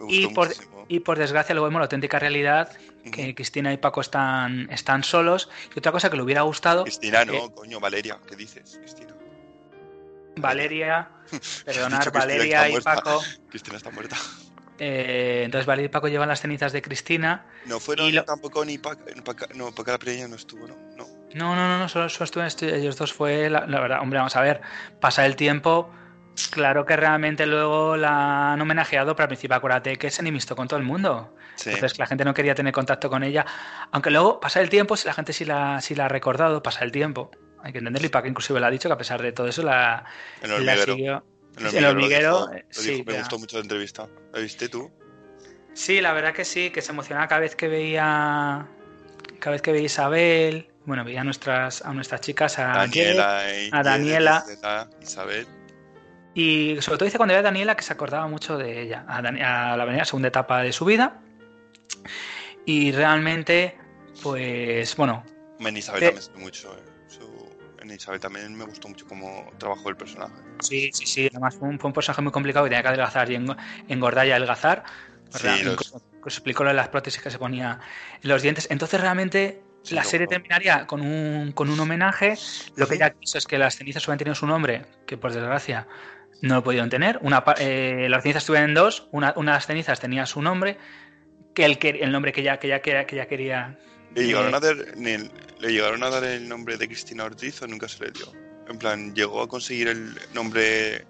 Me 0.00 0.12
Y 0.12 0.22
gustó 0.24 0.34
por- 0.34 0.48
muchísimo. 0.48 0.84
y 0.88 1.00
por 1.00 1.18
desgracia 1.18 1.54
luego 1.54 1.66
vemos 1.66 1.80
la 1.80 1.84
auténtica 1.84 2.18
realidad, 2.18 2.76
que. 3.12 3.34
Cristina 3.34 3.72
y 3.72 3.76
Paco 3.76 4.00
están, 4.00 4.68
están 4.70 5.02
solos. 5.04 5.48
Y 5.74 5.78
otra 5.78 5.92
cosa 5.92 6.10
que 6.10 6.16
le 6.16 6.22
hubiera 6.22 6.42
gustado, 6.42 6.82
Cristina, 6.84 7.24
no, 7.24 7.34
eh, 7.34 7.50
coño, 7.54 7.80
Valeria, 7.80 8.18
¿qué 8.28 8.36
dices? 8.36 8.76
Cristina. 8.80 9.14
Valeria, 10.36 11.08
perdonar, 11.64 12.10
Valeria 12.12 12.68
y. 12.68 12.80
Paco. 12.80 13.22
Cristina 13.50 13.76
está 13.76 13.90
muerta. 13.90 14.16
Eh, 14.78 15.42
entonces 15.44 15.66
Valeria 15.66 15.86
y 15.86 15.90
Paco 15.90 16.08
llevan 16.08 16.28
las 16.28 16.40
cenizas 16.40 16.72
de 16.72 16.82
Cristina. 16.82 17.46
No 17.66 17.80
fueron 17.80 18.06
Y 18.08 18.12
lo- 18.12 18.24
tampoco 18.24 18.64
ni 18.64 18.78
Paca, 18.78 19.04
Paca- 19.24 19.48
no, 19.54 19.72
Paca 19.72 19.92
la 19.92 19.98
Pereña 19.98 20.28
no 20.28 20.36
estuvo, 20.36 20.66
¿no? 20.66 20.74
No. 20.96 21.06
No, 21.34 21.56
no, 21.56 21.68
no, 21.68 21.78
no 21.78 21.88
solo, 21.88 22.08
solo 22.08 22.24
estuvieron 22.24 22.50
estu- 22.50 22.72
ellos 22.72 22.96
dos. 22.96 23.12
Fue 23.12 23.50
la, 23.50 23.66
la 23.66 23.80
verdad, 23.80 24.00
hombre, 24.00 24.18
vamos 24.18 24.36
a 24.36 24.40
ver, 24.40 24.60
pasa 25.00 25.26
el 25.26 25.36
tiempo. 25.36 25.90
Claro 26.50 26.84
que 26.84 26.96
realmente 26.96 27.46
luego 27.46 27.96
la 27.96 28.52
han 28.52 28.60
homenajeado, 28.60 29.14
pero 29.14 29.24
al 29.24 29.28
principio 29.28 29.56
acuérdate 29.56 29.96
que 29.96 30.10
se 30.10 30.20
enemistó 30.22 30.56
con 30.56 30.66
todo 30.68 30.78
el 30.80 30.84
mundo. 30.86 31.34
Sí. 31.54 31.70
Entonces 31.70 31.98
la 31.98 32.06
gente 32.06 32.24
no 32.24 32.34
quería 32.34 32.54
tener 32.56 32.72
contacto 32.72 33.08
con 33.08 33.22
ella. 33.22 33.46
Aunque 33.92 34.10
luego 34.10 34.40
pasa 34.40 34.60
el 34.60 34.68
tiempo, 34.68 34.96
si 34.96 35.06
la 35.06 35.14
gente 35.14 35.32
sí 35.32 35.44
la, 35.44 35.80
sí 35.80 35.94
la 35.94 36.06
ha 36.06 36.08
recordado, 36.08 36.62
pasa 36.62 36.84
el 36.84 36.90
tiempo. 36.90 37.30
Hay 37.62 37.72
que 37.72 37.78
entenderlo 37.78 38.06
y 38.06 38.10
Paco 38.10 38.26
inclusive 38.28 38.58
lo 38.60 38.66
ha 38.66 38.70
dicho 38.70 38.88
que 38.88 38.92
a 38.94 38.98
pesar 38.98 39.22
de 39.22 39.32
todo 39.32 39.46
eso 39.46 39.62
la, 39.62 40.04
en 40.42 40.50
la 40.50 40.56
el 40.56 40.62
hormiguero. 40.68 40.94
siguió. 40.94 41.24
En 41.56 41.76
el 41.76 41.84
hormiguero, 41.84 42.30
lo 42.30 42.38
dijo, 42.46 42.52
eh, 42.52 42.64
lo 42.68 42.82
sí, 42.82 42.90
dijo, 42.90 43.04
me 43.06 43.12
ya. 43.12 43.18
gustó 43.20 43.38
mucho 43.38 43.56
la 43.56 43.62
entrevista. 43.62 44.08
¿La 44.34 44.40
viste 44.40 44.68
tú? 44.68 44.90
Sí, 45.72 46.00
la 46.00 46.12
verdad 46.12 46.34
que 46.34 46.44
sí, 46.44 46.70
que 46.70 46.82
se 46.82 46.92
emocionaba 46.92 47.26
cada 47.28 47.40
vez 47.40 47.56
que 47.56 47.68
veía 47.68 48.66
cada 49.40 49.52
vez 49.52 49.62
que 49.62 49.72
veía 49.72 49.82
a 49.84 49.86
Isabel, 49.86 50.68
bueno, 50.86 51.04
veía 51.04 51.20
a 51.20 51.24
nuestras, 51.24 51.82
a 51.82 51.92
nuestras 51.92 52.20
chicas, 52.20 52.58
a 52.58 52.68
Daniela 52.68 53.42
y 53.60 53.70
a 53.72 53.82
Daniela. 53.82 54.44
Isabel. 55.02 55.46
Y 56.34 56.76
sobre 56.80 56.98
todo 56.98 57.04
dice 57.04 57.16
cuando 57.18 57.32
veía 57.32 57.40
a 57.40 57.42
Daniela 57.42 57.76
que 57.76 57.82
se 57.82 57.92
acordaba 57.92 58.26
mucho 58.26 58.56
de 58.58 58.82
ella, 58.82 59.04
a, 59.08 59.20
Dani- 59.22 59.42
a 59.42 59.76
la 59.76 59.84
venida 59.84 60.04
segunda 60.04 60.28
etapa 60.28 60.62
de 60.62 60.72
su 60.72 60.84
vida. 60.84 61.20
Y 62.66 62.92
realmente, 62.92 63.76
pues 64.22 64.96
bueno, 64.96 65.24
En 65.60 65.76
Isabel 65.76 66.02
Eh. 66.04 66.12
también 66.12 66.42
mucho. 66.42 66.74
eh. 66.76 66.82
En 67.84 67.90
Isabel 67.90 68.18
también 68.18 68.56
me 68.56 68.64
gustó 68.64 68.88
mucho 68.88 69.06
cómo 69.06 69.52
trabajó 69.58 69.90
el 69.90 69.96
personaje. 69.96 70.32
sí, 70.60 70.90
sí, 70.94 71.06
sí, 71.06 71.28
además 71.30 71.54
fue 71.56 71.68
un, 71.68 71.78
fue 71.78 71.88
un 71.88 71.92
personaje 71.94 72.22
muy 72.22 72.32
complicado 72.32 72.64
que 72.64 72.70
tenía 72.70 72.82
que 72.82 72.88
adelgazar 72.88 73.30
y 73.30 73.36
eng- 73.36 73.56
engordar 73.88 74.26
y 74.26 74.30
adelgazar. 74.30 74.84
Sí, 75.30 75.48
los- 75.64 75.94
explicó 76.24 76.64
lo 76.64 76.70
de 76.70 76.74
las 76.76 76.88
prótesis 76.88 77.22
que 77.22 77.30
se 77.30 77.38
ponía 77.38 77.80
en 78.22 78.28
los 78.30 78.40
dientes. 78.40 78.68
Entonces 78.70 79.00
realmente 79.00 79.60
Sí, 79.82 79.94
la 79.94 80.02
serie 80.02 80.26
terminaría 80.26 80.86
con 80.86 81.02
un, 81.02 81.52
con 81.52 81.68
un 81.68 81.78
homenaje. 81.78 82.38
Lo 82.76 82.88
que 82.88 82.96
ya 82.96 83.10
quiso 83.10 83.36
es 83.36 83.46
que 83.46 83.58
las 83.58 83.76
cenizas 83.76 84.02
hubieran 84.08 84.16
tenido 84.18 84.34
su 84.34 84.46
nombre, 84.46 84.86
que 85.06 85.18
por 85.18 85.30
desgracia 85.30 85.86
no 86.40 86.54
lo 86.54 86.64
pudieron 86.64 86.88
tener. 86.88 87.18
Una, 87.20 87.44
eh, 87.58 88.06
las 88.08 88.22
cenizas 88.22 88.44
estuvieron 88.44 88.70
en 88.70 88.74
dos, 88.74 89.08
una, 89.12 89.34
una 89.36 89.52
de 89.52 89.56
las 89.56 89.66
cenizas 89.66 90.00
tenía 90.00 90.24
su 90.24 90.40
nombre, 90.40 90.78
que 91.54 91.66
el, 91.66 92.10
nombre 92.10 92.32
que 92.32 92.42
ya, 92.42 92.58
que 92.58 92.68
ya, 92.68 92.80
que 92.80 92.92
ya, 92.92 93.06
que 93.06 93.16
ya 93.16 93.26
quería. 93.26 93.78
¿Le 94.14 94.24
llegaron, 94.26 94.54
eh, 94.54 95.30
¿Le 95.64 95.72
llegaron 95.72 96.02
a 96.02 96.10
dar 96.10 96.24
el 96.24 96.46
nombre 96.46 96.76
de 96.76 96.86
Cristina 96.86 97.24
Ortiz 97.24 97.62
o 97.62 97.66
nunca 97.66 97.88
se 97.88 98.04
le 98.04 98.10
dio? 98.10 98.26
En 98.68 98.78
plan, 98.78 99.14
¿llegó 99.14 99.40
a 99.42 99.48
conseguir 99.48 99.88
el 99.88 100.14
nombre 100.34 101.06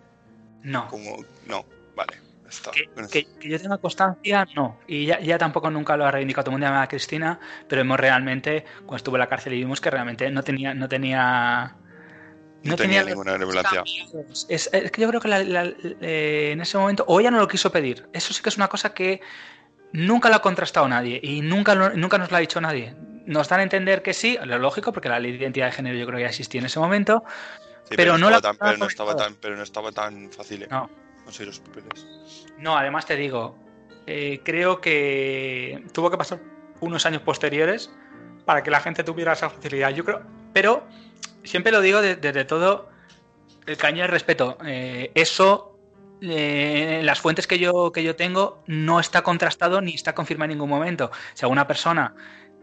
No. 0.63 0.87
como...? 0.89 1.25
No, 1.49 1.65
vale, 1.97 2.13
está. 2.49 2.71
Que, 3.11 3.27
yo 3.43 3.61
tenga 3.61 3.79
constancia, 3.79 4.47
no. 4.55 4.79
Y 4.87 5.07
ya, 5.07 5.19
ya 5.21 5.39
tampoco 5.39 5.71
nunca 5.71 5.97
lo 5.97 6.07
ha 6.07 6.11
reivindicado. 6.13 6.45
Todo 6.45 6.55
el 6.57 6.61
mundo 6.63 6.79
a 6.79 6.87
Cristina, 6.87 7.41
pero 7.69 7.81
vemos 7.81 7.99
realmente, 7.99 8.65
cuando 8.79 8.97
estuvo 8.97 9.17
en 9.17 9.21
la 9.21 9.29
cárcel 9.29 9.55
y 9.55 9.59
vimos 9.59 9.81
que 9.81 9.91
realmente 9.91 10.31
no 10.31 10.45
tenía. 10.45 10.73
No 10.73 10.89
tenía, 10.89 11.75
no 12.63 12.77
tenía 12.77 13.03
ninguna 13.03 13.37
relevancia. 13.37 13.83
Es, 14.49 14.71
es 14.73 14.91
que 14.93 15.01
yo 15.03 15.09
creo 15.09 15.21
que 15.21 15.29
la- 15.29 15.43
la- 15.43 15.73
eh, 16.01 16.51
en 16.53 16.61
ese 16.61 16.79
momento, 16.79 17.05
o 17.09 17.19
ella 17.19 17.33
no 17.33 17.39
lo 17.39 17.49
quiso 17.49 17.73
pedir. 17.73 18.07
Eso 18.13 18.33
sí 18.33 18.41
que 18.41 18.51
es 18.51 18.57
una 18.57 18.69
cosa 18.69 18.95
que 18.95 19.21
nunca 19.93 20.29
lo 20.29 20.37
ha 20.37 20.43
contrastado 20.43 20.87
nadie 20.89 21.19
y 21.23 21.41
nunca, 21.41 21.75
lo- 21.75 21.91
nunca 21.95 22.19
nos 22.19 22.31
lo 22.31 22.37
ha 22.37 22.41
dicho 22.41 22.61
nadie. 22.61 22.95
Nos 23.27 23.49
dan 23.49 23.61
a 23.61 23.63
entender 23.63 24.03
que 24.03 24.13
sí, 24.13 24.39
lo 24.45 24.59
lógico, 24.59 24.93
porque 24.93 25.09
la 25.09 25.19
ley 25.19 25.33
de 25.33 25.39
identidad 25.39 25.67
de 25.67 25.73
género 25.73 25.97
yo 25.99 26.07
creo 26.07 26.19
que 26.19 26.23
ya 26.25 26.29
existía 26.29 26.61
en 26.61 26.67
ese 26.67 26.79
momento. 26.79 27.25
Sí, 27.89 27.95
pero 27.97 28.19
no 28.19 28.31
la- 28.31 28.41
tan, 28.41 28.57
pero, 28.57 28.77
no 28.77 28.87
estaba 28.87 29.17
tan, 29.17 29.35
pero 29.37 29.57
no 29.57 29.63
estaba 29.63 29.93
tan 29.93 30.31
fácil. 30.31 30.63
¿eh? 30.65 30.69
No. 30.71 30.91
Los 31.27 31.59
papeles. 31.61 32.07
No, 32.59 32.77
además 32.77 33.07
te 33.07 33.17
digo, 33.17 33.57
eh, 34.07 34.41
creo 34.45 34.81
que 34.83 35.83
tuvo 35.93 36.11
que 36.11 36.19
pasar 36.19 36.39
unos 36.81 37.07
años 37.07 37.23
posteriores 37.23 37.91
para 38.45 38.63
que 38.63 38.71
la 38.71 38.81
gente 38.81 39.03
tuviera 39.05 39.33
esa 39.33 39.49
facilidad. 39.49 39.91
Yo 39.91 40.05
creo, 40.05 40.23
pero 40.53 40.87
siempre 41.43 41.73
lo 41.73 41.81
digo 41.81 42.03
desde 42.03 42.45
todo 42.45 42.91
el 43.65 43.79
caño 43.79 44.03
del 44.03 44.11
respeto. 44.11 44.59
Eh, 44.67 45.13
eso, 45.15 45.79
eh, 46.21 47.01
las 47.05 47.21
fuentes 47.21 47.47
que 47.47 47.59
yo, 47.59 47.91
que 47.91 48.03
yo 48.03 48.17
tengo, 48.17 48.63
no 48.67 49.01
está 49.01 49.23
contrastado 49.23 49.81
ni 49.81 49.95
está 49.95 50.15
confirmado 50.15 50.51
en 50.53 50.59
ningún 50.59 50.69
momento. 50.69 51.11
Si 51.33 51.45
alguna 51.47 51.67
persona 51.67 52.15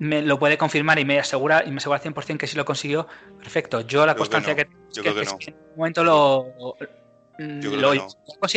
me 0.02 0.24
lo 0.24 0.40
puede 0.40 0.58
confirmar 0.58 0.98
y 0.98 1.06
me 1.06 1.20
asegura 1.20 1.64
y 1.64 1.70
me 1.70 1.78
asegura 1.78 2.02
100% 2.02 2.38
que 2.38 2.48
sí 2.48 2.58
lo 2.58 2.66
consiguió, 2.66 3.08
perfecto. 3.38 3.82
Yo 3.82 4.04
la 4.04 4.16
constancia 4.16 4.56
que, 4.56 4.68
yo 4.92 5.04
creo 5.04 5.14
que, 5.14 5.26
no. 5.26 5.38
en 5.40 5.54
un 5.54 5.78
momento 5.78 6.04
lo, 6.04 6.76
lo 7.38 7.94
no. 7.94 8.08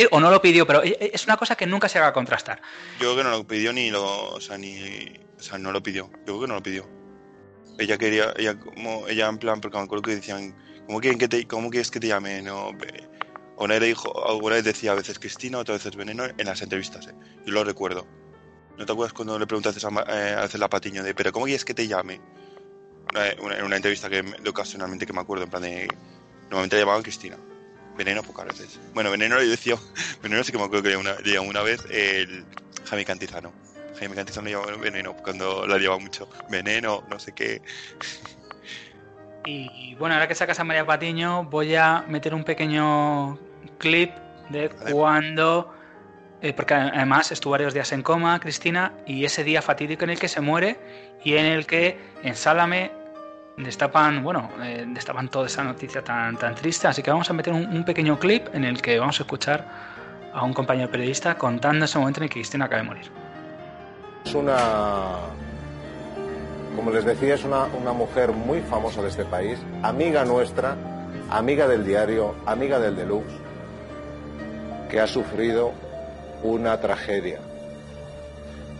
o 0.09 0.19
no 0.19 0.31
lo 0.31 0.41
pidió, 0.41 0.65
pero 0.65 0.81
es 0.81 1.23
una 1.25 1.37
cosa 1.37 1.55
que 1.55 1.67
nunca 1.67 1.87
se 1.87 1.99
haga 1.99 2.13
contrastar. 2.13 2.59
Yo 2.99 3.13
creo 3.13 3.17
que 3.17 3.23
no 3.25 3.29
lo 3.29 3.45
pidió 3.45 3.71
ni 3.73 3.91
lo, 3.91 4.31
o 4.31 4.41
sea, 4.41 4.57
ni, 4.57 5.19
o 5.37 5.41
sea, 5.43 5.59
no 5.59 5.71
lo 5.71 5.83
pidió. 5.83 6.09
Yo 6.09 6.23
creo 6.23 6.41
que 6.41 6.47
no 6.47 6.55
lo 6.55 6.63
pidió. 6.63 6.89
Ella 7.77 7.99
quería, 7.99 8.33
ella 8.37 8.57
como, 8.57 9.07
ella 9.07 9.27
en 9.27 9.37
plan, 9.37 9.61
porque 9.61 9.77
me 9.77 9.83
acuerdo 9.83 10.01
que 10.01 10.15
decían, 10.15 10.55
¿cómo 10.87 10.99
quieren 10.99 11.19
que 11.19 11.27
te, 11.27 11.45
cómo 11.45 11.69
quieres 11.69 11.91
que 11.91 11.99
te 11.99 12.07
llame? 12.07 12.41
No, 12.41 12.71
una 13.57 13.75
vez 13.75 13.83
dijo, 13.83 14.27
alguna 14.27 14.55
vez 14.55 14.63
decía 14.63 14.93
a 14.93 14.95
veces 14.95 15.19
Cristina, 15.19 15.59
otras 15.59 15.77
veces 15.77 15.95
Veneno 15.95 16.25
en 16.25 16.45
las 16.47 16.63
entrevistas, 16.63 17.05
¿eh? 17.05 17.13
Yo 17.45 17.53
lo 17.53 17.63
recuerdo. 17.63 18.07
¿No 18.77 18.85
te 18.85 18.91
acuerdas 18.91 19.13
cuando 19.13 19.39
le 19.39 19.47
preguntaste 19.47 19.85
a, 19.85 20.45
eh, 20.45 20.57
la 20.57 20.69
patiño 20.69 21.03
de, 21.03 21.13
pero 21.13 21.31
¿cómo 21.31 21.45
quieres 21.45 21.63
que 21.63 21.73
te 21.73 21.87
llame? 21.87 22.19
En 23.13 23.63
una, 23.63 23.75
entrevista 23.75 24.09
que 24.09 24.23
ocasionalmente 24.47 25.05
que 25.05 25.13
me 25.13 25.21
acuerdo, 25.21 25.45
en 25.45 25.49
plan 25.49 25.63
de, 25.63 25.87
normalmente 26.43 26.75
le 26.75 26.81
llamaban 26.81 27.03
Cristina. 27.03 27.37
Veneno 27.97 28.23
pocas 28.23 28.45
veces. 28.45 28.79
Bueno, 28.93 29.09
Veneno 29.11 29.37
le 29.37 29.47
decía, 29.47 29.77
Veneno 30.21 30.43
sí 30.43 30.51
que 30.51 30.57
me 30.57 30.65
acuerdo 30.65 30.83
que 30.83 30.97
una, 30.97 31.15
le 31.23 31.33
llamó 31.33 31.49
una 31.49 31.61
vez 31.61 31.85
el 31.89 32.45
Jaime 32.85 33.05
Cantizano. 33.05 33.53
Jaime 33.97 34.15
Cantizano 34.15 34.45
le 34.45 34.51
llamaba 34.51 34.75
Veneno 34.75 35.15
cuando 35.15 35.65
la 35.65 35.77
llevaba 35.77 35.99
mucho. 35.99 36.27
Veneno, 36.49 37.03
no 37.09 37.19
sé 37.19 37.31
qué. 37.31 37.61
Y 39.47 39.93
bueno, 39.99 40.15
ahora 40.15 40.27
que 40.27 40.33
sacas 40.33 40.59
a 40.59 40.63
María 40.63 40.87
Patiño, 40.87 41.43
voy 41.43 41.75
a 41.75 42.03
meter 42.07 42.33
un 42.33 42.43
pequeño 42.43 43.37
clip 43.77 44.11
de 44.49 44.69
cuando. 44.69 45.71
Eh, 46.41 46.53
porque 46.53 46.73
además 46.73 47.31
estuvo 47.31 47.51
varios 47.51 47.73
días 47.73 47.91
en 47.91 48.03
coma, 48.03 48.39
Cristina, 48.39 48.93
y 49.05 49.25
ese 49.25 49.43
día 49.43 49.61
fatídico 49.61 50.03
en 50.03 50.11
el 50.11 50.19
que 50.19 50.27
se 50.27 50.41
muere 50.41 50.77
y 51.23 51.35
en 51.35 51.45
el 51.45 51.65
que 51.65 51.97
en 52.23 52.35
Sálame 52.35 52.91
destapan, 53.57 54.23
bueno, 54.23 54.49
eh, 54.61 54.85
destapan 54.87 55.29
toda 55.29 55.47
esa 55.47 55.63
noticia 55.63 56.03
tan, 56.03 56.37
tan 56.37 56.55
triste. 56.55 56.87
Así 56.87 57.01
que 57.01 57.11
vamos 57.11 57.29
a 57.29 57.33
meter 57.33 57.53
un, 57.53 57.83
pequeño 57.83 58.19
clip 58.19 58.47
en 58.53 58.65
el 58.65 58.81
que 58.81 58.99
vamos 58.99 59.19
a 59.19 59.23
escuchar 59.23 59.65
a 60.33 60.43
un 60.43 60.53
compañero 60.53 60.91
periodista 60.91 61.35
contando 61.37 61.85
ese 61.85 61.97
momento 61.97 62.19
en 62.19 62.25
el 62.25 62.29
que 62.29 62.35
Cristina 62.35 62.65
acaba 62.65 62.81
de 62.81 62.87
morir. 62.87 63.11
Es 64.25 64.35
una, 64.35 64.57
como 66.75 66.91
les 66.91 67.05
decía, 67.05 67.35
es 67.35 67.43
una, 67.45 67.65
una 67.65 67.93
mujer 67.93 68.31
muy 68.31 68.59
famosa 68.61 69.01
de 69.01 69.09
este 69.09 69.23
país, 69.23 69.59
amiga 69.83 70.25
nuestra, 70.25 70.75
amiga 71.29 71.67
del 71.67 71.85
diario, 71.85 72.35
amiga 72.45 72.79
del 72.79 72.95
Deluxe, 72.95 73.33
que 74.89 74.99
ha 74.99 75.07
sufrido 75.07 75.71
una 76.51 76.79
tragedia. 76.79 77.39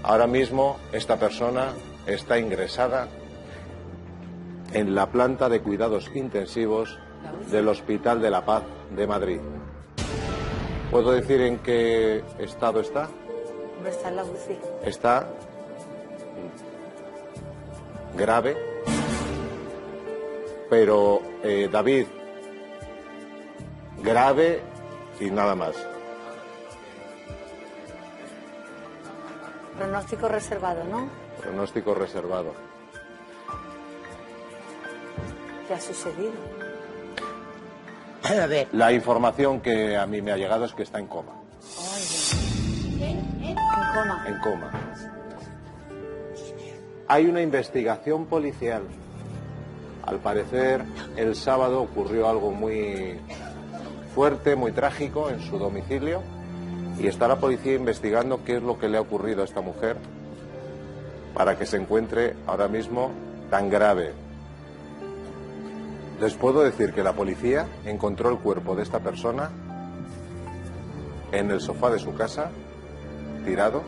Ahora 0.03 0.27
mismo 0.27 0.77
esta 0.91 1.17
persona 1.17 1.73
está 2.05 2.37
ingresada 2.37 3.07
en 4.73 4.93
la 4.93 5.07
planta 5.07 5.49
de 5.49 5.61
cuidados 5.61 6.11
intensivos 6.13 6.99
del 7.51 7.67
Hospital 7.67 8.21
de 8.21 8.29
la 8.29 8.45
Paz 8.45 8.63
de 8.95 9.07
Madrid. 9.07 9.39
¿Puedo 10.91 11.11
decir 11.11 11.41
en 11.41 11.59
qué 11.59 12.23
estado 12.39 12.81
está? 12.81 13.09
Está 13.87 14.09
en 14.09 14.15
la 14.15 14.23
UCI. 14.23 14.57
Está 14.85 15.27
grave, 18.15 18.55
pero 20.69 21.21
eh, 21.43 21.67
David, 21.71 22.05
grave 24.03 24.61
y 25.19 25.31
nada 25.31 25.55
más. 25.55 25.94
Pronóstico 29.77 30.27
reservado, 30.27 30.83
¿no? 30.85 31.09
Pronóstico 31.41 31.93
reservado. 31.93 32.53
¿Qué 35.67 35.73
ha 35.73 35.81
sucedido? 35.81 36.33
A 38.23 38.45
ver. 38.47 38.67
La 38.71 38.91
información 38.91 39.61
que 39.61 39.97
a 39.97 40.05
mí 40.07 40.21
me 40.21 40.31
ha 40.31 40.37
llegado 40.37 40.65
es 40.65 40.73
que 40.73 40.83
está 40.83 40.99
en 40.99 41.07
coma. 41.07 41.33
¿En 42.99 43.55
coma? 43.93 44.25
En 44.27 44.39
coma. 44.39 44.71
Hay 47.07 47.25
una 47.25 47.41
investigación 47.41 48.25
policial. 48.25 48.83
Al 50.03 50.19
parecer, 50.19 50.83
el 51.17 51.35
sábado 51.35 51.81
ocurrió 51.81 52.29
algo 52.29 52.51
muy 52.51 53.19
fuerte, 54.13 54.55
muy 54.55 54.71
trágico 54.71 55.29
en 55.29 55.41
su 55.41 55.57
domicilio 55.57 56.21
y 56.99 57.07
está 57.07 57.27
la 57.27 57.37
policía 57.37 57.75
investigando 57.75 58.43
qué 58.43 58.57
es 58.57 58.63
lo 58.63 58.79
que 58.79 58.89
le 58.89 58.97
ha 58.97 59.01
ocurrido 59.01 59.41
a 59.41 59.45
esta 59.45 59.61
mujer 59.61 59.97
para 61.33 61.57
que 61.57 61.65
se 61.65 61.77
encuentre 61.77 62.35
ahora 62.47 62.67
mismo 62.67 63.11
tan 63.49 63.69
grave. 63.69 64.13
Les 66.19 66.33
puedo 66.33 66.63
decir 66.63 66.93
que 66.93 67.03
la 67.03 67.13
policía 67.13 67.67
encontró 67.85 68.29
el 68.29 68.37
cuerpo 68.37 68.75
de 68.75 68.83
esta 68.83 68.99
persona 68.99 69.51
en 71.31 71.51
el 71.51 71.59
sofá 71.59 71.89
de 71.89 71.99
su 71.99 72.13
casa, 72.15 72.51
tirado, 73.43 73.83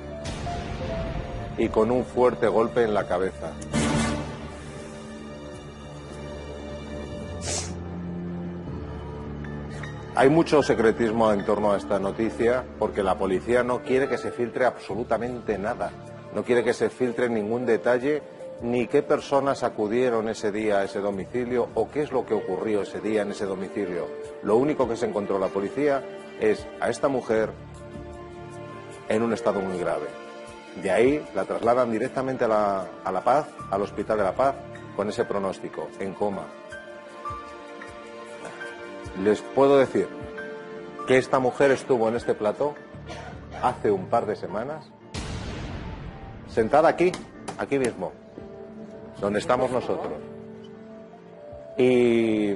y 1.57 1.69
con 1.69 1.89
un 1.89 2.03
fuerte 2.03 2.47
golpe 2.47 2.83
en 2.83 2.93
la 2.93 3.07
cabeza. 3.07 3.53
Hay 10.17 10.31
mucho 10.31 10.63
secretismo 10.63 11.31
en 11.31 11.45
torno 11.45 11.73
a 11.73 11.77
esta 11.77 11.99
noticia 11.99 12.65
porque 12.79 13.03
la 13.03 13.19
policía 13.19 13.61
no 13.61 13.83
quiere 13.83 14.09
que 14.09 14.17
se 14.17 14.31
filtre 14.31 14.65
absolutamente 14.65 15.59
nada, 15.59 15.91
no 16.33 16.43
quiere 16.43 16.63
que 16.63 16.73
se 16.73 16.89
filtre 16.89 17.29
ningún 17.29 17.67
detalle 17.67 18.23
ni 18.63 18.87
qué 18.87 19.03
personas 19.03 19.61
acudieron 19.61 20.27
ese 20.27 20.51
día 20.51 20.79
a 20.79 20.85
ese 20.85 21.01
domicilio 21.01 21.69
o 21.75 21.87
qué 21.91 22.01
es 22.01 22.11
lo 22.11 22.25
que 22.25 22.33
ocurrió 22.33 22.81
ese 22.81 22.99
día 22.99 23.21
en 23.21 23.29
ese 23.29 23.45
domicilio. 23.45 24.07
Lo 24.41 24.55
único 24.55 24.89
que 24.89 24.95
se 24.95 25.05
encontró 25.05 25.37
la 25.37 25.49
policía 25.49 26.03
es 26.39 26.65
a 26.81 26.89
esta 26.89 27.09
mujer 27.09 27.51
en 29.09 29.21
un 29.21 29.33
estado 29.33 29.61
muy 29.61 29.77
grave. 29.77 30.07
De 30.81 30.89
ahí 30.89 31.23
la 31.35 31.45
trasladan 31.45 31.91
directamente 31.91 32.43
a 32.43 32.47
la, 32.47 33.21
Paz, 33.23 33.49
al 33.69 33.83
Hospital 33.83 34.17
de 34.17 34.23
la 34.23 34.33
Paz, 34.35 34.55
con 34.95 35.09
ese 35.09 35.25
pronóstico, 35.25 35.89
en 35.99 36.15
coma. 36.15 36.47
Les 39.23 39.41
puedo 39.41 39.77
decir 39.77 40.07
que 41.07 41.17
esta 41.17 41.39
mujer 41.39 41.71
estuvo 41.71 42.07
en 42.07 42.15
este 42.15 42.35
plató 42.35 42.75
hace 43.63 43.89
un 43.89 44.05
par 44.07 44.25
de 44.27 44.35
semanas, 44.35 44.85
sentada 46.47 46.89
aquí, 46.89 47.11
aquí 47.57 47.79
mismo, 47.79 48.11
donde 49.19 49.39
estamos 49.39 49.71
nosotros. 49.71 50.13
Y 51.77 52.55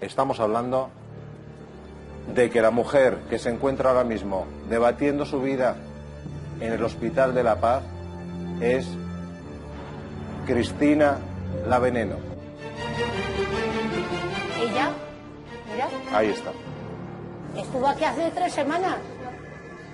estamos 0.00 0.38
hablando 0.40 0.90
de 2.34 2.50
que 2.50 2.60
la 2.60 2.70
mujer 2.70 3.18
que 3.30 3.38
se 3.38 3.50
encuentra 3.50 3.90
ahora 3.90 4.04
mismo 4.04 4.46
debatiendo 4.68 5.24
su 5.24 5.40
vida 5.40 5.76
en 6.60 6.72
el 6.72 6.82
Hospital 6.82 7.34
de 7.34 7.42
la 7.42 7.56
Paz 7.60 7.82
es 8.60 8.86
Cristina 10.46 11.18
La 11.68 11.78
Veneno. 11.78 12.35
Ahí 16.16 16.30
está. 16.30 16.50
Estuvo 17.54 17.86
aquí 17.86 18.04
hace 18.04 18.30
tres 18.30 18.54
semanas. 18.54 18.96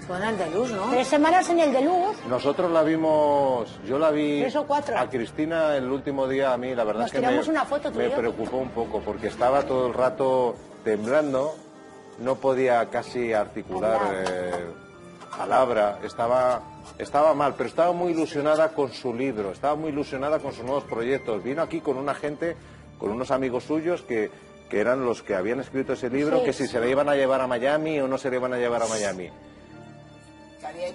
Fue 0.07 0.17
en 0.19 0.23
el 0.23 0.39
de 0.39 0.51
luz, 0.51 0.71
¿no? 0.71 0.91
Tres 0.91 1.09
semanas 1.09 1.49
en 1.51 1.59
el 1.59 1.73
de 1.73 1.83
luz. 1.83 2.17
Nosotros 2.29 2.71
la 2.71 2.83
vimos, 2.85 3.81
yo 3.85 3.99
la 3.99 4.11
vi 4.13 4.41
Tres 4.41 4.55
o 4.55 4.65
cuatro. 4.65 4.97
a 4.97 5.09
Cristina 5.09 5.77
el 5.77 5.91
último 5.91 6.29
día, 6.29 6.53
a 6.53 6.57
mí 6.57 6.75
la 6.77 6.85
verdad 6.85 7.03
Nos 7.03 7.15
es 7.15 7.21
que 7.21 7.27
me, 7.27 7.41
una 7.41 7.65
foto 7.65 7.91
me 7.91 8.09
preocupó 8.11 8.59
un 8.59 8.71
poco 8.71 9.01
porque 9.01 9.29
estaba 9.29 9.63
todo 9.63 9.89
el 9.89 9.95
rato 9.95 10.55
temblando, 10.85 11.55
no 12.19 12.37
podía 12.37 12.89
casi 12.89 13.33
articular 13.33 14.01
eh, 14.13 14.67
palabra, 15.37 15.99
estaba, 16.05 16.63
estaba 16.99 17.35
mal, 17.35 17.55
pero 17.57 17.69
estaba 17.69 17.93
muy 17.93 18.13
ilusionada 18.13 18.69
con 18.75 18.93
su 18.93 19.13
libro, 19.13 19.51
estaba 19.51 19.75
muy 19.75 19.91
ilusionada 19.91 20.39
con 20.39 20.53
sus 20.53 20.65
nuevos 20.65 20.85
proyectos. 20.85 21.43
Vino 21.43 21.63
aquí 21.63 21.81
con 21.81 21.97
una 21.97 22.15
gente, 22.15 22.57
con 22.99 23.11
unos 23.11 23.31
amigos 23.31 23.65
suyos 23.65 24.03
que, 24.03 24.31
que 24.73 24.81
eran 24.81 25.05
los 25.05 25.23
que 25.23 25.35
habían 25.35 25.61
escrito 25.61 25.93
ese 25.93 26.09
libro, 26.09 26.39
Sí. 26.39 26.45
que 26.47 26.53
si 26.55 26.67
se 26.67 26.81
le 26.81 26.89
iban 26.89 27.07
a 27.07 27.15
llevar 27.15 27.43
a 27.43 27.47
Miami 27.47 28.01
o 28.01 28.09
no 28.09 28.17
se 28.17 28.31
le 28.31 28.37
iban 28.37 28.55
a 28.55 28.57
llevar 28.57 28.83
a 28.83 28.87
Miami. 28.87 29.29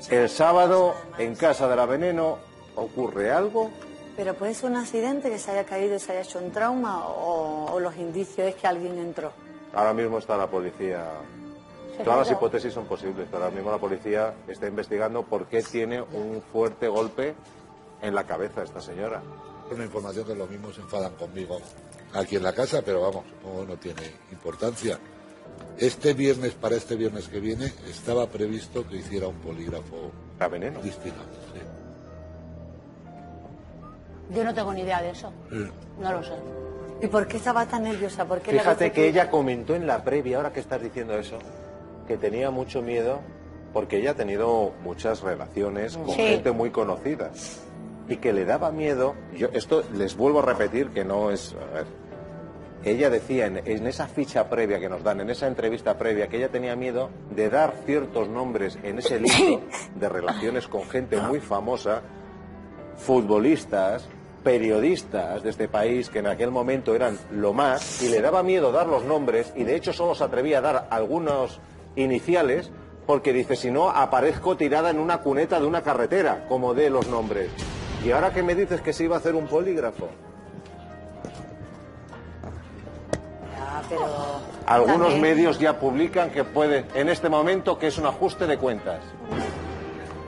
El 0.10 0.30
sábado, 0.30 0.96
en 1.20 1.36
casa 1.36 1.68
de 1.68 1.76
la 1.76 1.86
Veneno, 1.86 2.40
ocurre 2.76 3.32
algo. 3.32 3.70
Pero 4.16 4.34
puede 4.34 4.56
ser 4.56 4.72
un 4.72 4.78
accidente 4.78 5.30
que 5.30 5.38
se 5.38 5.52
haya 5.52 5.64
caído 5.64 5.94
y 5.96 6.00
se 6.00 6.12
haya 6.12 6.22
hecho 6.22 6.40
un 6.40 6.52
trauma 6.52 7.06
o, 7.08 7.72
o 7.72 7.80
los 7.80 7.96
indicios 7.98 8.48
es 8.48 8.56
que 8.56 8.66
alguien 8.66 8.98
entró. 8.98 9.32
Ahora 9.76 9.94
mismo 9.94 10.18
está 10.18 10.36
la 10.38 10.48
policía 10.48 11.06
Todas 12.04 12.20
las 12.20 12.32
hipótesis 12.32 12.74
son 12.74 12.86
posibles, 12.86 13.28
pero 13.30 13.44
ahora 13.44 13.56
mismo 13.56 13.70
la 13.72 13.78
policía 13.78 14.34
está 14.48 14.66
investigando 14.68 15.22
por 15.24 15.46
qué 15.46 15.62
tiene 15.62 16.02
un 16.02 16.44
fuerte 16.52 16.88
golpe 16.88 17.36
en 18.02 18.16
la 18.16 18.24
cabeza 18.24 18.64
esta 18.64 18.82
señora. 18.82 19.22
Una 19.72 19.84
información 19.84 20.26
que 20.26 20.34
lo 20.36 20.46
mismo 20.48 20.72
se 20.72 20.82
enfadan 20.82 21.14
conmigo 21.16 21.60
aquí 22.18 22.36
en 22.36 22.44
la 22.44 22.54
casa, 22.54 22.82
pero 22.84 23.02
vamos, 23.02 23.24
supongo 23.30 23.66
no 23.66 23.78
tiene 23.78 24.02
importancia. 24.32 24.98
Este 25.78 26.14
viernes, 26.14 26.54
para 26.54 26.76
este 26.76 26.96
viernes 26.96 27.28
que 27.28 27.40
viene, 27.40 27.72
estaba 27.90 28.28
previsto 28.28 28.88
que 28.88 28.98
hiciera 28.98 29.28
un 29.28 29.36
polígrafo 29.36 30.12
¿A 30.40 30.48
veneno? 30.48 30.82
distinto. 30.82 31.22
sí. 31.54 31.62
Yo 34.36 34.44
no 34.44 34.54
tengo 34.54 34.74
ni 34.74 34.82
idea 34.82 35.02
de 35.02 35.12
eso. 35.12 35.32
Sí. 35.50 35.66
No 36.02 36.12
lo 36.12 36.24
sé. 36.24 36.34
¿Y 37.02 37.08
por 37.08 37.28
qué 37.28 37.38
estaba 37.38 37.66
tan 37.66 37.84
nerviosa? 37.84 38.26
¿Por 38.26 38.42
qué 38.42 38.52
le 38.52 38.60
Fíjate 38.60 38.92
que 38.92 39.08
ella 39.08 39.30
comentó 39.30 39.76
en 39.76 39.88
la 39.88 40.04
previa, 40.04 40.38
ahora 40.38 40.52
que 40.52 40.60
estás 40.60 40.82
diciendo 40.82 41.18
eso, 41.18 41.38
que 42.08 42.18
tenía 42.18 42.50
mucho 42.52 42.82
miedo 42.82 43.20
porque 43.74 43.98
ella 44.00 44.12
ha 44.12 44.16
tenido 44.16 44.74
muchas 44.84 45.22
relaciones 45.22 45.96
con 45.98 46.10
Sí. 46.10 46.22
gente 46.24 46.52
muy 46.52 46.72
conocida 46.72 47.32
y 48.10 48.18
que 48.18 48.34
le 48.34 48.46
daba 48.46 48.72
miedo. 48.72 49.14
Yo 49.38 49.48
esto 49.54 49.84
les 49.94 50.18
vuelvo 50.18 50.40
a 50.40 50.46
repetir 50.46 50.90
que 50.90 51.06
no 51.06 51.30
es. 51.32 51.54
a 51.54 51.74
ver, 51.74 51.86
ella 52.84 53.10
decía 53.10 53.48
en, 53.48 53.58
en 53.66 53.88
esa 53.88 54.08
ficha 54.08 54.50
previa 54.50 54.80
que 54.80 54.90
nos 54.90 55.04
dan, 55.04 55.22
en 55.22 55.30
esa 55.30 55.48
entrevista 55.48 55.98
previa, 55.98 56.28
que 56.28 56.38
ella 56.38 56.50
tenía 56.50 56.76
miedo 56.76 57.10
de 57.32 57.50
dar 57.50 57.74
ciertos 57.86 58.30
nombres 58.30 58.78
en 58.84 59.00
ese 59.00 59.20
libro 59.20 59.62
de 59.96 60.10
relaciones 60.10 60.68
con 60.68 60.84
gente 60.84 61.20
muy 61.20 61.40
famosa, 61.40 62.02
futbolistas, 62.98 64.08
periodistas 64.44 65.44
de 65.44 65.50
este 65.50 65.68
país 65.68 66.10
que 66.10 66.20
en 66.20 66.28
aquel 66.28 66.52
momento 66.52 66.96
eran 66.96 67.18
lo 67.32 67.52
más 67.52 68.02
y 68.02 68.10
le 68.10 68.22
daba 68.22 68.44
miedo 68.44 68.72
dar 68.72 68.88
los 68.88 69.04
nombres 69.04 69.52
y 69.58 69.66
de 69.66 69.76
hecho 69.76 69.92
solo 69.92 70.16
se 70.16 70.24
atrevía 70.24 70.60
a 70.60 70.62
dar 70.62 70.88
algunos 70.90 71.60
iniciales 71.98 72.72
porque 73.06 73.34
dice 73.34 73.58
si 73.58 73.72
no 73.72 73.90
aparezco 73.90 74.56
tirada 74.56 74.90
en 74.90 75.00
una 75.00 75.20
cuneta 75.20 75.60
de 75.60 75.66
una 75.66 75.82
carretera 75.82 76.46
como 76.48 76.74
de 76.74 76.90
los 76.90 77.08
nombres. 77.08 77.50
Y 78.06 78.12
ahora 78.12 78.32
que 78.32 78.44
me 78.44 78.56
dices 78.56 78.82
que 78.82 78.94
se 78.94 79.04
iba 79.04 79.16
a 79.16 79.20
hacer 79.20 79.36
un 79.36 79.48
polígrafo 79.48 80.08
pero... 83.90 84.06
algunos 84.66 85.12
también- 85.14 85.22
medios 85.22 85.60
ya 85.60 85.80
publican 85.80 86.30
que 86.30 86.44
puede 86.44 86.86
en 86.96 87.10
este 87.10 87.30
momento 87.30 87.78
que 87.78 87.88
es 87.88 87.98
un 87.98 88.06
ajuste 88.06 88.48
de 88.48 88.58
cuentas 88.58 89.00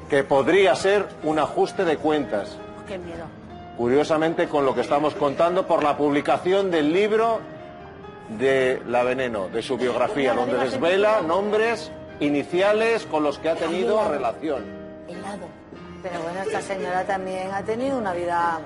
que 0.09 0.23
podría 0.23 0.75
ser 0.75 1.07
un 1.23 1.39
ajuste 1.39 1.85
de 1.85 1.97
cuentas 1.97 2.57
Qué 2.87 2.97
miedo. 2.97 3.25
Curiosamente, 3.77 4.47
con 4.49 4.65
lo 4.65 4.75
que 4.75 4.81
estamos 4.81 5.13
contando 5.15 5.65
por 5.65 5.83
la 5.83 5.95
publicación 5.95 6.69
del 6.69 6.91
libro 6.91 7.39
de 8.37 8.81
La 8.87 9.03
Veneno, 9.03 9.47
de 9.47 9.61
su 9.61 9.77
biografía, 9.77 10.33
donde 10.33 10.57
desvela 10.57 11.21
nombres 11.21 11.89
iniciales 12.19 13.05
con 13.05 13.23
los 13.23 13.39
que 13.39 13.49
ha 13.49 13.55
tenido 13.55 14.09
relación. 14.09 14.63
Helado. 15.07 15.47
Pero 16.03 16.21
bueno, 16.21 16.41
esta 16.41 16.61
señora 16.61 17.05
también 17.05 17.51
ha 17.53 17.61
tenido 17.63 17.97
una 17.97 18.13
vida 18.13 18.59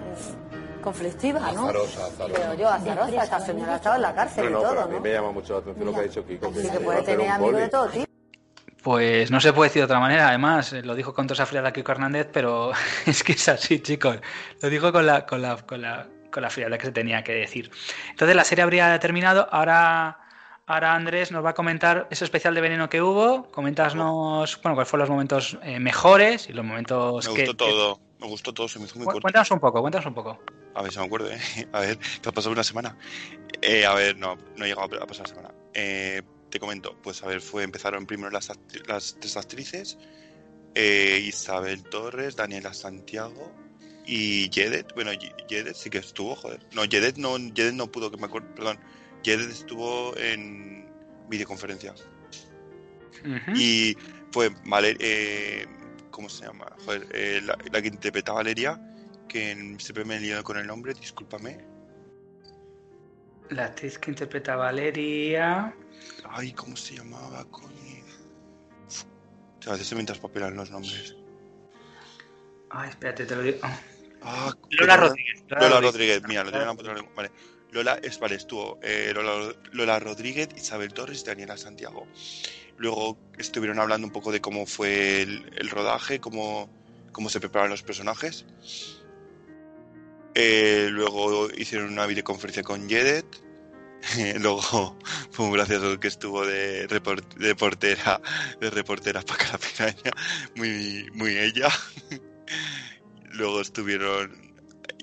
conflictiva, 0.84 1.40
¿no? 1.54 1.64
Azarosa, 1.64 2.06
azarosa. 2.06 2.34
Creo 2.42 2.54
yo, 2.54 2.70
azarosa. 2.70 3.24
Esta 3.24 3.40
señora 3.40 3.74
ha 3.74 3.76
estado 3.78 3.96
en 3.96 4.02
la 4.04 4.14
cárcel 4.14 4.44
No, 4.46 4.50
y 4.50 4.54
no, 4.54 4.60
pero 4.60 4.72
todo, 4.74 4.82
a 4.84 4.88
mí 4.88 4.94
¿no? 4.96 5.02
me 5.02 5.12
llama 5.12 5.32
mucho 5.32 5.54
la 5.54 5.60
atención 5.60 5.86
lo 5.88 5.94
que 5.94 6.00
ha 6.00 6.04
dicho 6.04 6.26
Kiko. 6.26 6.48
Así 6.48 6.70
que 6.70 6.80
puede 6.80 7.02
tener 7.02 7.30
amigos 7.30 7.56
de 7.60 7.70
todo 7.70 7.88
tipo. 7.88 8.06
Pues 8.84 9.32
no 9.32 9.40
se 9.40 9.54
puede 9.54 9.70
decir 9.70 9.80
de 9.80 9.86
otra 9.86 10.00
manera, 10.00 10.28
además, 10.28 10.74
eh, 10.74 10.82
lo 10.84 10.94
dijo 10.94 11.14
con 11.14 11.26
toda 11.26 11.36
esa 11.36 11.46
frialdad 11.46 11.72
Kiko 11.72 11.92
Hernández, 11.94 12.28
pero 12.34 12.72
es 13.06 13.24
que 13.24 13.32
es 13.32 13.48
así, 13.48 13.80
chicos. 13.80 14.18
Lo 14.62 14.70
dijo 14.70 14.92
con 14.92 15.06
la, 15.06 15.26
con 15.26 15.42
la, 15.42 15.56
con 15.58 15.82
la, 15.82 16.08
con 16.30 16.44
la 16.44 16.50
frialdad 16.50 16.78
que 16.78 16.88
se 16.88 16.92
tenía 16.92 17.24
que 17.24 17.32
decir. 17.34 17.72
Entonces 18.10 18.36
la 18.36 18.44
serie 18.44 18.64
habría 18.64 19.00
terminado. 19.00 19.48
Ahora, 19.52 20.20
ahora 20.68 20.96
Andrés 20.96 21.32
nos 21.32 21.46
va 21.46 21.52
a 21.52 21.54
comentar 21.54 22.08
ese 22.12 22.26
especial 22.26 22.54
de 22.56 22.60
veneno 22.62 22.90
que 22.90 23.02
hubo. 23.02 23.50
Coméntanos, 23.52 24.60
bueno, 24.62 24.76
cuáles 24.76 24.90
fueron 24.90 25.00
los 25.08 25.10
momentos 25.10 25.58
eh, 25.64 25.80
mejores 25.80 26.50
y 26.50 26.54
los 26.54 26.66
momentos 26.66 27.26
Me 27.30 27.36
que. 27.36 27.42
gustó 27.46 27.56
todo. 27.66 28.00
Me 28.20 28.28
gustó 28.28 28.54
todo, 28.54 28.68
se 28.68 28.80
me 28.80 28.86
hizo 28.86 28.96
muy 28.98 29.06
corto. 29.06 29.22
Cuéntanos 29.22 29.52
un 29.52 29.60
poco, 29.60 29.80
cuéntanos 29.82 30.06
un 30.08 30.14
poco. 30.14 30.40
A 30.76 30.82
ver 30.82 30.91
si 30.91 30.99
me 30.99 31.05
acuerdo, 31.05 31.32
¿eh? 31.32 31.39
A 31.71 31.82
ver, 31.82 31.97
que 31.97 32.30
ha 32.30 32.32
pasado 32.32 32.51
una 32.51 32.63
semana. 32.63 32.97
Eh, 33.61 33.86
a 33.86 33.93
ver, 33.93 34.17
no, 34.17 34.36
no 34.57 34.65
he 34.65 34.67
llegado 34.67 35.01
a 35.01 35.07
pasar 35.07 35.28
la 35.28 35.36
semana. 35.36 35.53
Eh, 35.74 36.21
te 36.49 36.59
comento, 36.59 36.95
pues 37.01 37.24
a 37.24 37.28
ver, 37.28 37.41
fue, 37.41 37.63
empezaron 37.63 38.05
primero 38.05 38.30
las, 38.30 38.51
las 38.88 39.15
tres 39.19 39.38
actrices, 39.38 39.97
eh, 40.76 41.19
Isabel 41.24 41.84
Torres, 41.84 42.36
Daniela 42.36 42.74
Santiago 42.74 43.51
y 44.05 44.49
Yedet. 44.49 44.93
Bueno, 44.93 45.11
Yedet 45.13 45.76
sí 45.76 45.89
que 45.89 45.99
estuvo, 45.99 46.36
joder. 46.36 46.59
No, 46.74 46.86
Yedet 46.86 47.17
no, 47.17 47.38
Yedet 47.38 47.74
no 47.74 47.91
pudo, 47.91 48.11
que 48.11 48.17
me 48.17 48.26
acuerdo, 48.26 48.53
perdón. 48.53 48.80
Yedet 49.24 49.49
estuvo 49.49 50.15
en 50.17 50.88
videoconferencia. 51.30 51.93
Ujú. 53.24 53.51
Y 53.55 53.97
fue 54.32 54.51
Valer 54.65 54.97
eh, 54.99 55.65
¿cómo 56.11 56.30
se 56.30 56.45
llama? 56.45 56.67
Joder, 56.86 57.07
eh, 57.13 57.41
la, 57.43 57.57
la 57.71 57.82
que 57.82 57.88
interpreta 57.88 58.32
a 58.32 58.36
Valeria, 58.36 58.80
que 59.28 59.76
siempre 59.80 60.05
me 60.05 60.17
he 60.17 60.19
liado 60.19 60.43
con 60.43 60.57
el 60.57 60.67
nombre, 60.67 60.93
discúlpame. 60.93 61.65
La 63.49 63.65
actriz 63.65 63.97
que 63.97 64.11
interpreta 64.11 64.53
a 64.53 64.57
Valeria. 64.57 65.76
Ay, 66.30 66.53
¿cómo 66.53 66.76
se 66.76 66.95
llamaba, 66.95 67.45
coño? 67.45 67.74
A 69.65 69.71
veces 69.71 69.88
se 69.88 69.95
me 69.95 70.03
traspapelan 70.03 70.55
los 70.55 70.71
nombres. 70.71 71.15
Ay, 72.69 72.89
espérate, 72.89 73.26
te 73.26 73.36
lo 73.36 73.41
digo. 73.43 73.59
Ah, 74.21 74.53
Lola. 74.71 74.97
Rodríguez. 74.97 75.43
Lola 75.49 75.82
Rodríguez, 75.82 76.21
mira, 76.28 76.43
lo 76.43 76.51
tenía 76.51 76.69
en 76.71 76.95
la. 76.95 77.05
Vale. 77.15 77.32
Lola, 77.71 77.99
es, 78.03 78.19
vale, 78.19 78.36
estuvo 78.36 78.80
eh, 78.84 79.11
Lola, 79.15 79.53
Lola 79.71 79.99
Rodríguez, 79.99 80.49
Isabel 80.55 80.93
Torres 80.93 81.21
y 81.21 81.26
Daniela 81.26 81.57
Santiago. 81.57 82.07
Luego 82.78 83.17
estuvieron 83.38 83.80
hablando 83.80 84.07
un 84.07 84.13
poco 84.13 84.32
de 84.32 84.41
cómo 84.41 84.65
fue 84.65 85.21
el, 85.21 85.51
el 85.57 85.69
rodaje, 85.69 86.19
cómo, 86.19 86.69
cómo 87.11 87.30
se 87.30 87.39
prepararon 87.39 87.71
los 87.71 87.84
personajes. 87.84 88.45
Eh, 90.36 90.88
luego 90.92 91.50
hicieron 91.52 91.92
una 91.92 92.06
videoconferencia 92.06 92.64
con 92.64 92.88
Yedet. 92.90 93.26
luego 94.42 94.98
fue 95.32 95.46
muy 95.48 95.58
gracioso 95.58 96.00
que 96.00 96.08
estuvo 96.10 96.46
de, 96.46 96.88
report- 96.90 97.36
de 97.36 97.56
portera, 97.56 98.20
de 98.60 98.70
reportera 98.70 99.22
para 99.22 99.52
la 99.52 99.58
piraña, 99.58 100.12
muy, 100.56 101.10
muy 101.14 101.38
ella. 101.38 101.70
luego 103.32 103.62
estuvieron 103.62 104.44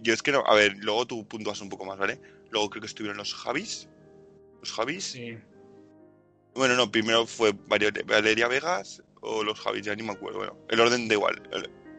yo 0.03 0.15
es 0.15 0.23
que 0.23 0.33
no, 0.33 0.43
a 0.47 0.55
ver, 0.55 0.77
luego 0.81 1.07
tú 1.07 1.27
puntúas 1.29 1.61
un 1.61 1.69
poco 1.69 1.85
más, 1.85 1.99
¿vale? 1.99 2.21
Luego 2.51 2.71
creo 2.71 2.81
que 2.81 2.87
estuvieron 2.87 3.19
los 3.19 3.35
Javis. 3.35 3.89
Los 4.61 4.73
Javis. 4.73 5.05
Sí. 5.05 5.39
Bueno, 6.55 6.75
no, 6.75 6.91
primero 6.91 7.27
fue 7.27 7.53
Valeria, 7.67 8.49
Vegas 8.49 9.03
o 9.21 9.45
los 9.45 9.61
Javis, 9.61 9.83
ya 9.85 9.95
ni 9.95 10.03
me 10.03 10.13
acuerdo. 10.13 10.39
Bueno, 10.39 10.57
el 10.71 10.81
orden 10.81 11.07
da 11.07 11.15
igual. 11.15 11.43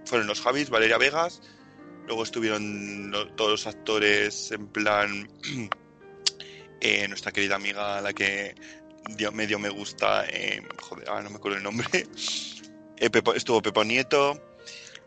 Fueron 0.05 0.27
los 0.27 0.41
Javis, 0.41 0.69
Valeria 0.71 0.97
Vegas. 0.97 1.41
Luego 2.07 2.23
estuvieron 2.23 3.11
todos 3.35 3.51
los 3.51 3.67
actores 3.67 4.51
en 4.51 4.67
plan. 4.67 5.27
eh, 6.81 7.07
nuestra 7.07 7.31
querida 7.31 7.55
amiga, 7.55 8.01
la 8.01 8.11
que 8.13 8.55
dio, 9.15 9.31
medio 9.31 9.59
me 9.59 9.69
gusta. 9.69 10.25
eh, 10.27 10.61
joder, 10.81 11.07
ahora 11.09 11.23
no 11.23 11.29
me 11.31 11.35
acuerdo 11.37 11.57
el 11.57 11.63
nombre. 11.63 11.87
Eh, 13.03 13.09
Pepo- 13.09 13.33
estuvo 13.33 13.63
Pepo 13.63 13.83
Nieto. 13.83 14.39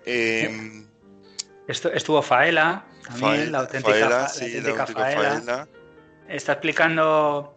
Estu- 0.05 1.93
estuvo 1.95 2.21
Faela, 2.23 2.85
también, 3.07 3.53
la 3.53 3.59
auténtica, 3.61 3.91
Faela, 3.93 4.09
Fa- 4.09 4.19
la 4.23 4.29
sí, 4.29 4.61
la 4.61 4.71
auténtica 4.71 5.01
Faela. 5.01 5.31
Faela. 5.31 5.69
Está 6.29 6.53
explicando, 6.55 7.55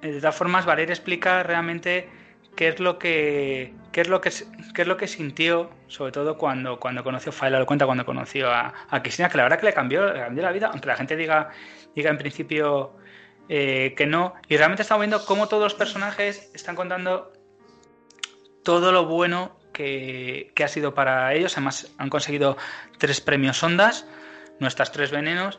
de 0.00 0.18
todas 0.20 0.36
formas, 0.36 0.64
Valeria 0.64 0.92
explica 0.94 1.42
realmente 1.42 2.08
qué 2.54 2.68
es 2.68 2.78
lo 2.78 3.00
que 3.00 3.74
qué 3.92 4.00
es 4.02 4.08
lo 4.08 4.20
que 4.20 4.30
qué 4.74 4.82
es 4.82 4.88
lo 4.88 4.96
que 4.96 5.06
sintió, 5.06 5.70
sobre 5.88 6.12
todo 6.12 6.36
cuando 6.38 6.78
cuando 6.78 7.02
conoció 7.04 7.32
Faela, 7.32 7.58
lo 7.58 7.66
cuenta 7.66 7.86
cuando 7.86 8.04
conoció 8.04 8.50
a, 8.50 8.72
a 8.88 9.02
Cristina, 9.02 9.28
que 9.28 9.36
la 9.36 9.44
verdad 9.44 9.58
que 9.58 9.66
le 9.66 9.72
cambió, 9.72 10.12
le 10.12 10.20
cambió 10.20 10.42
la 10.42 10.52
vida, 10.52 10.68
aunque 10.68 10.88
la 10.88 10.96
gente 10.96 11.16
diga 11.16 11.50
diga 11.94 12.10
en 12.10 12.18
principio 12.18 12.96
eh, 13.52 13.94
que 13.96 14.06
no. 14.06 14.34
Y 14.48 14.56
realmente 14.56 14.82
estamos 14.82 15.00
viendo 15.00 15.24
cómo 15.24 15.48
todos 15.48 15.64
los 15.64 15.74
personajes 15.74 16.50
están 16.54 16.76
contando 16.76 17.32
todo 18.62 18.92
lo 18.92 19.06
bueno 19.06 19.56
que, 19.72 20.52
que 20.54 20.62
ha 20.62 20.68
sido 20.68 20.94
para 20.94 21.34
ellos. 21.34 21.54
Además, 21.54 21.92
han 21.98 22.10
conseguido 22.10 22.56
tres 22.98 23.20
premios 23.20 23.60
Ondas, 23.62 24.06
nuestras 24.60 24.92
tres 24.92 25.10
venenos. 25.10 25.58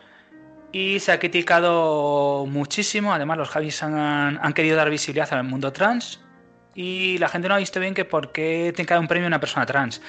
Y 0.71 1.01
se 1.01 1.11
ha 1.11 1.19
criticado 1.19 2.45
muchísimo. 2.45 3.13
Además, 3.13 3.37
los 3.37 3.49
Javis 3.49 3.83
han, 3.83 4.39
han 4.41 4.53
querido 4.53 4.77
dar 4.77 4.89
visibilidad 4.89 5.33
al 5.33 5.43
mundo 5.43 5.73
trans. 5.73 6.21
Y 6.73 7.17
la 7.17 7.27
gente 7.27 7.47
no 7.47 7.55
ha 7.55 7.57
visto 7.57 7.79
bien 7.79 7.93
que 7.93 8.05
por 8.05 8.31
qué 8.31 8.71
tiene 8.75 8.87
que 8.87 8.93
dar 8.93 9.01
un 9.01 9.07
premio 9.07 9.25
a 9.25 9.27
una 9.27 9.39
persona 9.39 9.65
trans. 9.65 10.01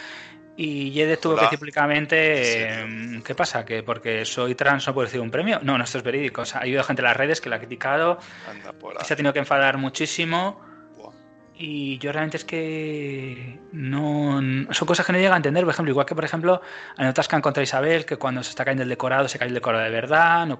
Y 0.56 0.90
Yedet 0.90 1.20
tuvo 1.20 1.32
que 1.32 1.38
Hola. 1.40 1.46
decir 1.46 1.58
públicamente, 1.58 2.80
¿En 2.80 3.16
eh, 3.16 3.22
¿qué 3.24 3.34
pasa? 3.34 3.64
¿Que 3.64 3.82
porque 3.82 4.24
soy 4.24 4.54
trans 4.54 4.86
no 4.86 4.92
puedo 4.92 5.06
recibir 5.06 5.22
un 5.22 5.30
premio? 5.30 5.60
No, 5.62 5.78
no, 5.78 5.84
esto 5.84 5.98
es 5.98 6.04
verídico. 6.04 6.42
O 6.42 6.44
sea, 6.44 6.60
ha 6.60 6.62
habido 6.62 6.82
gente 6.84 7.00
en 7.00 7.04
las 7.04 7.16
redes 7.16 7.40
que 7.40 7.48
la 7.48 7.56
ha 7.56 7.58
criticado, 7.58 8.18
que 8.18 9.04
se 9.04 9.14
ha 9.14 9.16
tenido 9.16 9.32
que 9.32 9.38
enfadar 9.38 9.78
muchísimo. 9.78 10.60
Buah. 10.96 11.12
Y 11.54 11.96
yo 11.98 12.12
realmente 12.12 12.36
es 12.36 12.44
que 12.44 13.60
no. 13.72 14.42
Son 14.72 14.86
cosas 14.86 15.06
que 15.06 15.12
no 15.12 15.18
llega 15.18 15.32
a 15.32 15.38
entender. 15.38 15.64
Por 15.64 15.72
ejemplo, 15.72 15.90
igual 15.90 16.04
que, 16.04 16.14
por 16.14 16.24
ejemplo, 16.24 16.60
anécdotas 16.96 17.28
que 17.28 17.36
han 17.36 17.42
contra 17.42 17.62
Isabel, 17.62 18.04
que 18.04 18.18
cuando 18.18 18.42
se 18.42 18.50
está 18.50 18.66
cayendo 18.66 18.82
el 18.82 18.90
decorado, 18.90 19.28
se 19.28 19.38
cae 19.38 19.48
el 19.48 19.54
decorado 19.54 19.84
de 19.84 19.90
verdad. 19.90 20.46
No, 20.46 20.58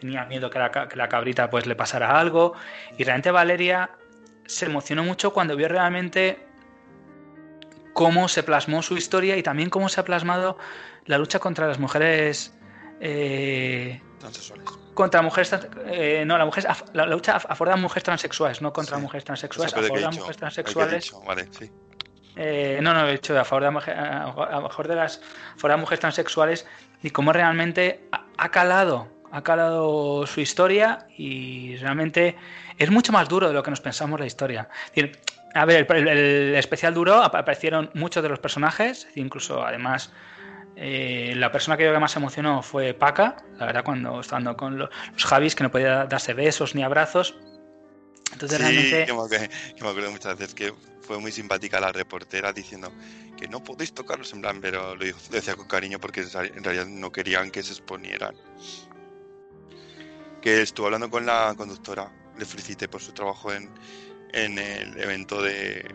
tenía 0.00 0.24
miedo 0.24 0.48
que 0.48 0.58
la, 0.58 0.70
que 0.70 0.96
la 0.96 1.08
cabrita 1.10 1.50
pues 1.50 1.66
le 1.66 1.76
pasara 1.76 2.18
algo. 2.18 2.54
Y 2.96 3.04
realmente 3.04 3.30
Valeria 3.30 3.90
se 4.46 4.66
emocionó 4.66 5.04
mucho 5.04 5.32
cuando 5.32 5.56
vio 5.56 5.68
realmente 5.68 6.38
cómo 7.92 8.28
se 8.28 8.42
plasmó 8.42 8.82
su 8.82 8.96
historia 8.96 9.36
y 9.36 9.42
también 9.42 9.70
cómo 9.70 9.88
se 9.88 10.00
ha 10.00 10.04
plasmado 10.04 10.58
la 11.06 11.18
lucha 11.18 11.38
contra 11.38 11.66
las 11.68 11.78
mujeres 11.78 12.54
eh, 13.00 14.00
Transexuales. 14.18 14.64
contra 14.94 15.22
mujeres 15.22 15.54
eh, 15.86 16.24
no 16.26 16.36
la 16.38 16.44
mujer 16.44 16.64
la, 16.64 17.06
la 17.06 17.14
lucha 17.14 17.32
a, 17.32 17.36
a 17.36 17.40
favor 17.40 17.68
de 17.68 17.72
las 17.74 17.80
mujeres 17.80 18.04
transexuales 18.04 18.62
no 18.62 18.72
contra 18.72 18.96
Sí. 18.96 19.02
mujeres 19.02 19.24
transexuales 19.24 19.72
a 19.74 19.76
favor 19.80 19.96
de 19.98 20.00
las 20.04 20.14
mujeres 20.16 20.36
transexuales 20.36 21.04
dicho, 21.04 21.20
Vale, 21.22 21.48
sí. 21.50 21.70
eh, 22.36 22.78
no, 22.82 22.94
no, 22.94 23.06
he 23.08 23.12
dicho 23.12 23.38
a 23.38 23.44
favor 23.44 23.62
de, 23.62 23.66
la 23.66 23.70
mujer- 23.72 23.96
a 23.98 24.24
a 24.24 24.68
favor 24.70 24.88
de 24.88 24.94
las, 24.96 25.18
a 25.18 25.20
favor 25.56 25.62
de 25.62 25.68
las 25.68 25.80
mujeres 25.80 26.00
transexuales 26.00 26.66
y 27.02 27.10
cómo 27.10 27.32
realmente 27.32 28.08
ha 28.38 28.48
calado, 28.50 29.08
ha 29.34 29.42
calado 29.42 30.26
su 30.28 30.40
historia 30.40 31.08
y 31.18 31.76
realmente 31.78 32.36
es 32.78 32.88
mucho 32.90 33.10
más 33.10 33.28
duro 33.28 33.48
de 33.48 33.54
lo 33.54 33.64
que 33.64 33.70
nos 33.70 33.80
pensamos 33.80 34.20
la 34.20 34.26
historia. 34.26 34.68
A 35.54 35.64
ver, 35.64 35.86
el, 35.92 36.54
especial 36.54 36.94
duró, 36.94 37.20
ap- 37.20 37.34
aparecieron 37.34 37.90
muchos 37.94 38.22
de 38.22 38.28
los 38.28 38.38
personajes, 38.38 39.08
incluso 39.16 39.66
además 39.66 40.12
eh, 40.76 41.32
la 41.36 41.50
persona 41.50 41.76
que 41.76 41.84
yo 41.84 41.92
que 41.92 41.98
más 41.98 42.14
emocionó 42.14 42.62
fue 42.62 42.94
Paca, 42.94 43.36
la 43.58 43.66
verdad, 43.66 43.82
cuando 43.84 44.20
estando 44.20 44.56
con 44.56 44.78
los, 44.78 44.90
los 45.12 45.24
Javis, 45.24 45.56
que 45.56 45.64
no 45.64 45.70
podía 45.72 46.04
darse 46.06 46.32
besos 46.32 46.76
ni 46.76 46.84
abrazos. 46.84 47.34
Entonces 48.32 48.58
Sí, 48.58 48.62
realmente... 48.62 49.04
que 49.04 49.12
me, 49.12 49.18
acuerdo, 49.20 49.46
que 49.76 49.82
me 49.84 49.90
acuerdo 49.90 50.10
muchas 50.12 50.38
veces 50.38 50.54
que 50.54 50.72
fue 51.02 51.18
muy 51.18 51.32
simpática 51.32 51.80
la 51.80 51.90
reportera 51.90 52.52
diciendo 52.52 52.92
que 53.36 53.48
no 53.48 53.62
podéis 53.64 53.92
tocarlos 53.92 54.32
en 54.32 54.42
plan, 54.42 54.60
pero 54.60 54.94
lo, 54.94 55.04
dijo- 55.04 55.18
lo 55.28 55.36
decía 55.36 55.56
con 55.56 55.66
cariño 55.66 55.98
porque 55.98 56.20
en 56.22 56.62
realidad 56.62 56.86
no 56.86 57.10
querían 57.10 57.50
que 57.50 57.64
se 57.64 57.72
exponieran. 57.72 58.34
Que 60.44 60.60
estuvo 60.60 60.84
hablando 60.88 61.08
con 61.08 61.24
la 61.24 61.54
conductora, 61.56 62.12
le 62.36 62.44
felicité 62.44 62.86
por 62.86 63.00
su 63.00 63.12
trabajo 63.12 63.50
en, 63.50 63.70
en 64.34 64.58
el 64.58 65.00
evento 65.00 65.40
de, 65.40 65.90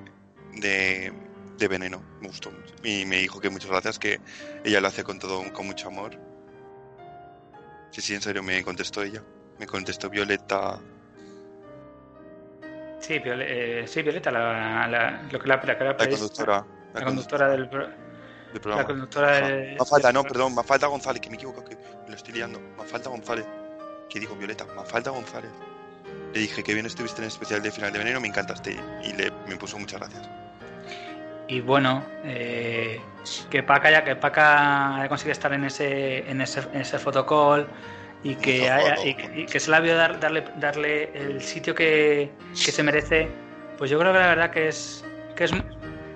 de, 0.56 1.14
de 1.56 1.68
Veneno, 1.68 2.02
me 2.20 2.30
gustó 2.30 2.50
mucho. 2.50 2.74
Y 2.84 3.06
me 3.06 3.18
dijo 3.18 3.40
que 3.40 3.52
muchas 3.52 3.70
gracias, 3.70 4.00
que 4.00 4.20
ella 4.66 4.82
lo 4.82 4.88
hace 4.88 5.04
con 5.04 5.20
todo, 5.20 5.44
con 5.54 5.68
mucho 5.68 5.90
amor. 5.90 6.18
Sí, 7.92 8.02
sí, 8.02 8.16
en 8.16 8.24
serio, 8.24 8.42
me 8.42 8.64
contestó 8.64 9.04
ella. 9.04 9.22
Me 9.60 9.68
contestó 9.68 10.10
Violeta. 10.10 10.80
Sí, 13.02 13.22
eh, 13.24 13.84
sí, 13.88 14.02
Violeta, 14.02 14.32
la, 14.32 14.88
la, 14.88 15.22
lo 15.32 15.40
que 15.40 15.48
la, 15.48 15.58
la, 15.58 15.74
La 15.94 15.96
conductora. 16.10 16.66
la 16.96 17.04
conductora 17.06 17.50
del 17.50 17.70
pro- 17.70 17.88
del 17.88 18.62
programa. 18.62 18.82
la 18.82 18.88
conductora 18.88 19.38
Ajá. 19.38 19.48
del- 19.48 19.78
Mafalda, 19.78 20.08
del 20.08 20.16
no, 20.16 20.24
perdón, 20.24 20.56
Mafalda 20.56 20.88
González, 20.88 21.22
que 21.22 21.30
me 21.30 21.36
equivoco, 21.36 21.64
que 21.64 21.76
me 21.76 22.10
lo 22.10 22.16
estoy 22.16 22.34
liando. 22.34 22.60
Mafalda 22.76 23.12
González. 23.12 23.46
Que 24.10 24.20
digo 24.20 24.36
Violeta, 24.36 24.66
Mafalda 24.76 25.12
González. 25.12 25.52
Le 26.34 26.40
dije 26.42 26.64
que 26.64 26.74
bien 26.74 26.86
estuviste 26.86 27.20
en 27.22 27.24
el 27.26 27.28
especial 27.30 27.62
de 27.62 27.72
final 27.72 27.92
de 27.94 28.00
veneno, 28.00 28.20
me 28.20 28.28
encantaste. 28.28 28.76
Y 29.04 29.14
le, 29.14 29.32
me 29.48 29.56
puso 29.56 29.78
muchas 29.80 30.00
gracias. 30.00 30.30
Y 31.48 31.62
bueno, 31.62 32.04
eh, 32.24 33.02
que 33.50 33.64
Paca 33.64 33.90
ya 33.90 34.04
que 34.04 34.16
Paca 34.16 34.98
haya 34.98 35.10
conseguido 35.10 35.32
estar 35.34 35.52
en 35.54 35.64
ese, 35.66 36.30
en 36.30 36.42
ese, 36.42 36.60
en 36.74 36.82
ese 36.82 37.00
fotocall 37.00 37.68
y 38.24 38.36
que, 38.36 38.70
haya- 38.70 39.04
y, 39.04 39.16
que- 39.16 39.40
y 39.42 39.46
que 39.48 39.60
se 39.60 39.72
le 39.72 39.78
ha 39.78 39.80
vio 39.80 39.96
dar- 39.96 40.20
darle, 40.20 40.44
darle 40.58 41.12
el 41.16 41.42
sitio 41.42 41.74
que, 41.74 42.30
que 42.54 42.72
se 42.72 42.84
merece, 42.84 43.30
pues 43.80 43.90
yo 43.90 43.98
creo 43.98 44.14
que 44.14 44.20
la 44.20 44.28
verdad 44.28 44.52
que 44.52 44.68
es 44.68 45.04
que 45.36 45.46
es, 45.46 45.52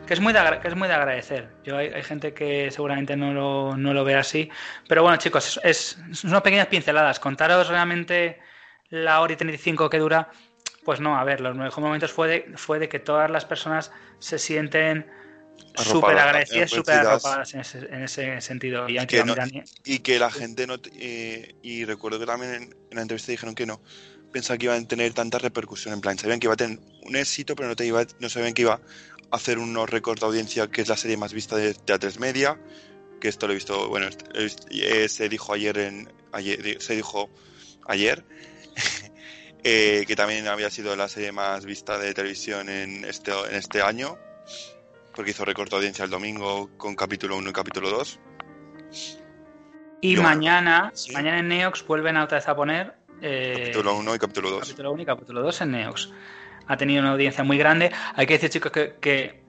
que 0.07 0.13
es, 0.13 0.19
muy, 0.19 0.33
de, 0.33 0.59
que 0.61 0.67
es 0.67 0.75
muy 0.75 0.87
de 0.87 0.93
agradecer. 0.93 1.49
Yo 1.63 1.77
hay, 1.77 1.87
hay 1.87 2.03
gente 2.03 2.33
que 2.33 2.69
seguramente 2.71 3.15
no 3.15 3.33
lo, 3.33 3.77
no 3.77 3.93
lo 3.93 4.03
ve 4.03 4.15
así, 4.15 4.49
pero 4.87 5.01
bueno 5.03 5.17
chicos, 5.17 5.59
es, 5.63 5.97
es, 6.11 6.17
son 6.19 6.31
unas 6.31 6.41
pequeñas 6.41 6.67
pinceladas. 6.67 7.19
Contaros 7.19 7.69
realmente 7.69 8.39
la 8.89 9.21
hora 9.21 9.33
y 9.33 9.35
35 9.37 9.89
que 9.89 9.97
dura, 9.99 10.29
pues 10.83 10.99
no, 10.99 11.17
a 11.17 11.23
ver, 11.23 11.41
los 11.41 11.55
mejores 11.55 11.77
momentos 11.83 12.11
fue 12.11 12.27
de, 12.27 12.57
fue 12.57 12.79
de 12.79 12.89
que 12.89 12.99
todas 12.99 13.29
las 13.31 13.45
personas 13.45 13.91
se 14.19 14.37
sienten 14.39 15.07
súper 15.75 16.17
agradecidas, 16.17 16.69
súper 16.69 16.95
arropadas 16.97 17.53
en 17.53 17.61
ese, 17.61 17.77
en 17.79 18.03
ese 18.03 18.41
sentido. 18.41 18.87
Y, 18.89 18.99
Y 18.99 19.07
que 19.07 19.23
no- 19.23 19.35
Y 19.85 19.99
que 19.99 20.19
la 20.19 20.29
gente 20.29 20.67
no. 20.67 20.75
eh, 20.99 21.55
y 21.63 21.85
recuerdo 21.85 22.19
que 22.19 22.25
también 22.25 22.53
en, 22.53 22.63
en 22.63 22.95
la 22.95 23.01
entrevista 23.01 23.31
dijeron 23.31 23.55
que 23.55 23.65
no. 23.65 23.81
Pensaban 24.31 24.57
que 24.57 24.65
iban 24.65 24.83
a 24.83 24.87
tener 24.87 25.13
tanta 25.13 25.37
repercusión. 25.37 25.93
En 25.93 26.01
plan, 26.01 26.17
sabían 26.17 26.39
que 26.39 26.47
iba 26.47 26.53
a 26.53 26.57
tener 26.57 26.79
un 27.03 27.15
éxito, 27.15 27.55
pero 27.55 27.69
no, 27.69 27.75
te 27.75 27.85
iba, 27.85 28.03
no 28.19 28.29
sabían 28.29 28.53
que 28.53 28.63
iba 28.63 28.81
hacer 29.33 29.57
unos 29.57 29.89
récords 29.89 30.21
de 30.21 30.27
audiencia, 30.27 30.67
que 30.67 30.81
es 30.81 30.87
la 30.87 30.95
serie 30.95 31.17
más 31.17 31.33
vista 31.33 31.57
de, 31.57 31.75
A3 31.75 32.19
Media. 32.19 32.59
Que 33.19 33.27
esto 33.29 33.47
lo 33.47 33.53
he 33.53 33.55
visto. 33.55 33.89
Bueno, 33.89 34.07
eh, 34.35 35.09
se 35.09 35.27
dijo 35.29 35.53
ayer 35.53 35.77
en. 35.79 36.13
Ayer, 36.31 36.81
se 36.81 36.95
dijo 36.95 37.29
ayer. 37.87 38.23
eh, 39.63 40.03
que 40.07 40.15
también 40.15 40.47
había 40.47 40.69
sido 40.69 40.95
la 40.95 41.07
serie 41.07 41.31
más 41.31 41.65
vista 41.65 41.97
de 41.97 42.13
televisión 42.13 42.69
en 42.69 43.05
este, 43.05 43.31
en 43.31 43.55
este 43.55 43.81
año. 43.81 44.17
Porque 45.15 45.31
hizo 45.31 45.45
récord 45.45 45.69
de 45.69 45.75
audiencia 45.77 46.05
el 46.05 46.11
domingo 46.11 46.69
con 46.77 46.95
capítulo 46.95 47.37
1 47.37 47.49
y 47.49 47.53
capítulo 47.53 47.89
2. 47.89 48.19
Y 50.01 50.15
Yo- 50.15 50.21
mañana, 50.23 50.91
sí. 50.93 51.11
mañana 51.11 51.39
en 51.39 51.47
Neox 51.47 51.85
vuelven 51.87 52.17
a 52.17 52.25
otra 52.25 52.37
vez 52.39 52.47
a 52.47 52.55
poner 52.55 52.93
eh, 53.21 53.53
Capítulo 53.57 53.95
1 53.95 54.15
y 54.15 54.19
capítulo 54.19 54.49
2. 54.49 54.59
capítulo 54.59 54.91
1 54.91 55.01
y 55.01 55.05
capítulo 55.05 55.41
2 55.41 55.61
en 55.61 55.71
Neox. 55.71 56.09
Ha 56.67 56.77
tenido 56.77 57.01
una 57.01 57.11
audiencia 57.11 57.43
muy 57.43 57.57
grande. 57.57 57.91
Hay 58.15 58.25
que 58.25 58.33
decir, 58.33 58.49
chicos, 58.49 58.71
que, 58.71 58.95
que, 59.01 59.43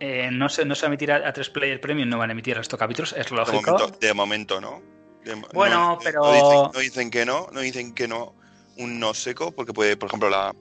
eh, 0.00 0.28
no, 0.32 0.48
se, 0.48 0.64
no 0.64 0.74
se 0.74 0.82
va 0.82 0.86
a 0.86 0.90
emitir 0.90 1.12
a, 1.12 1.28
a 1.28 1.32
3 1.32 1.50
Player 1.50 1.80
Premium, 1.80 2.08
no 2.08 2.18
van 2.18 2.30
a 2.30 2.32
emitir 2.32 2.56
estos 2.58 2.78
capítulos, 2.78 3.14
es 3.16 3.28
De 3.30 3.36
lógico. 3.36 3.72
momento, 3.72 3.98
de 3.98 4.14
momento 4.14 4.60
no. 4.60 4.82
De 5.24 5.34
Bueno, 5.54 5.90
no- 5.92 5.98
pero- 6.02 6.20
No 6.22 6.32
dicen, 6.32 6.70
no 6.74 6.78
dicen 6.80 7.10
que 7.10 7.24
no, 7.24 7.46
no 7.52 7.60
dicen 7.60 7.94
que 7.94 8.08
no 8.08 8.34
un 8.78 8.98
no 8.98 9.14
seco, 9.14 9.52
porque 9.52 9.72
puede, 9.72 9.96
por 9.96 10.08
ejemplo, 10.08 10.28
la 10.28 10.54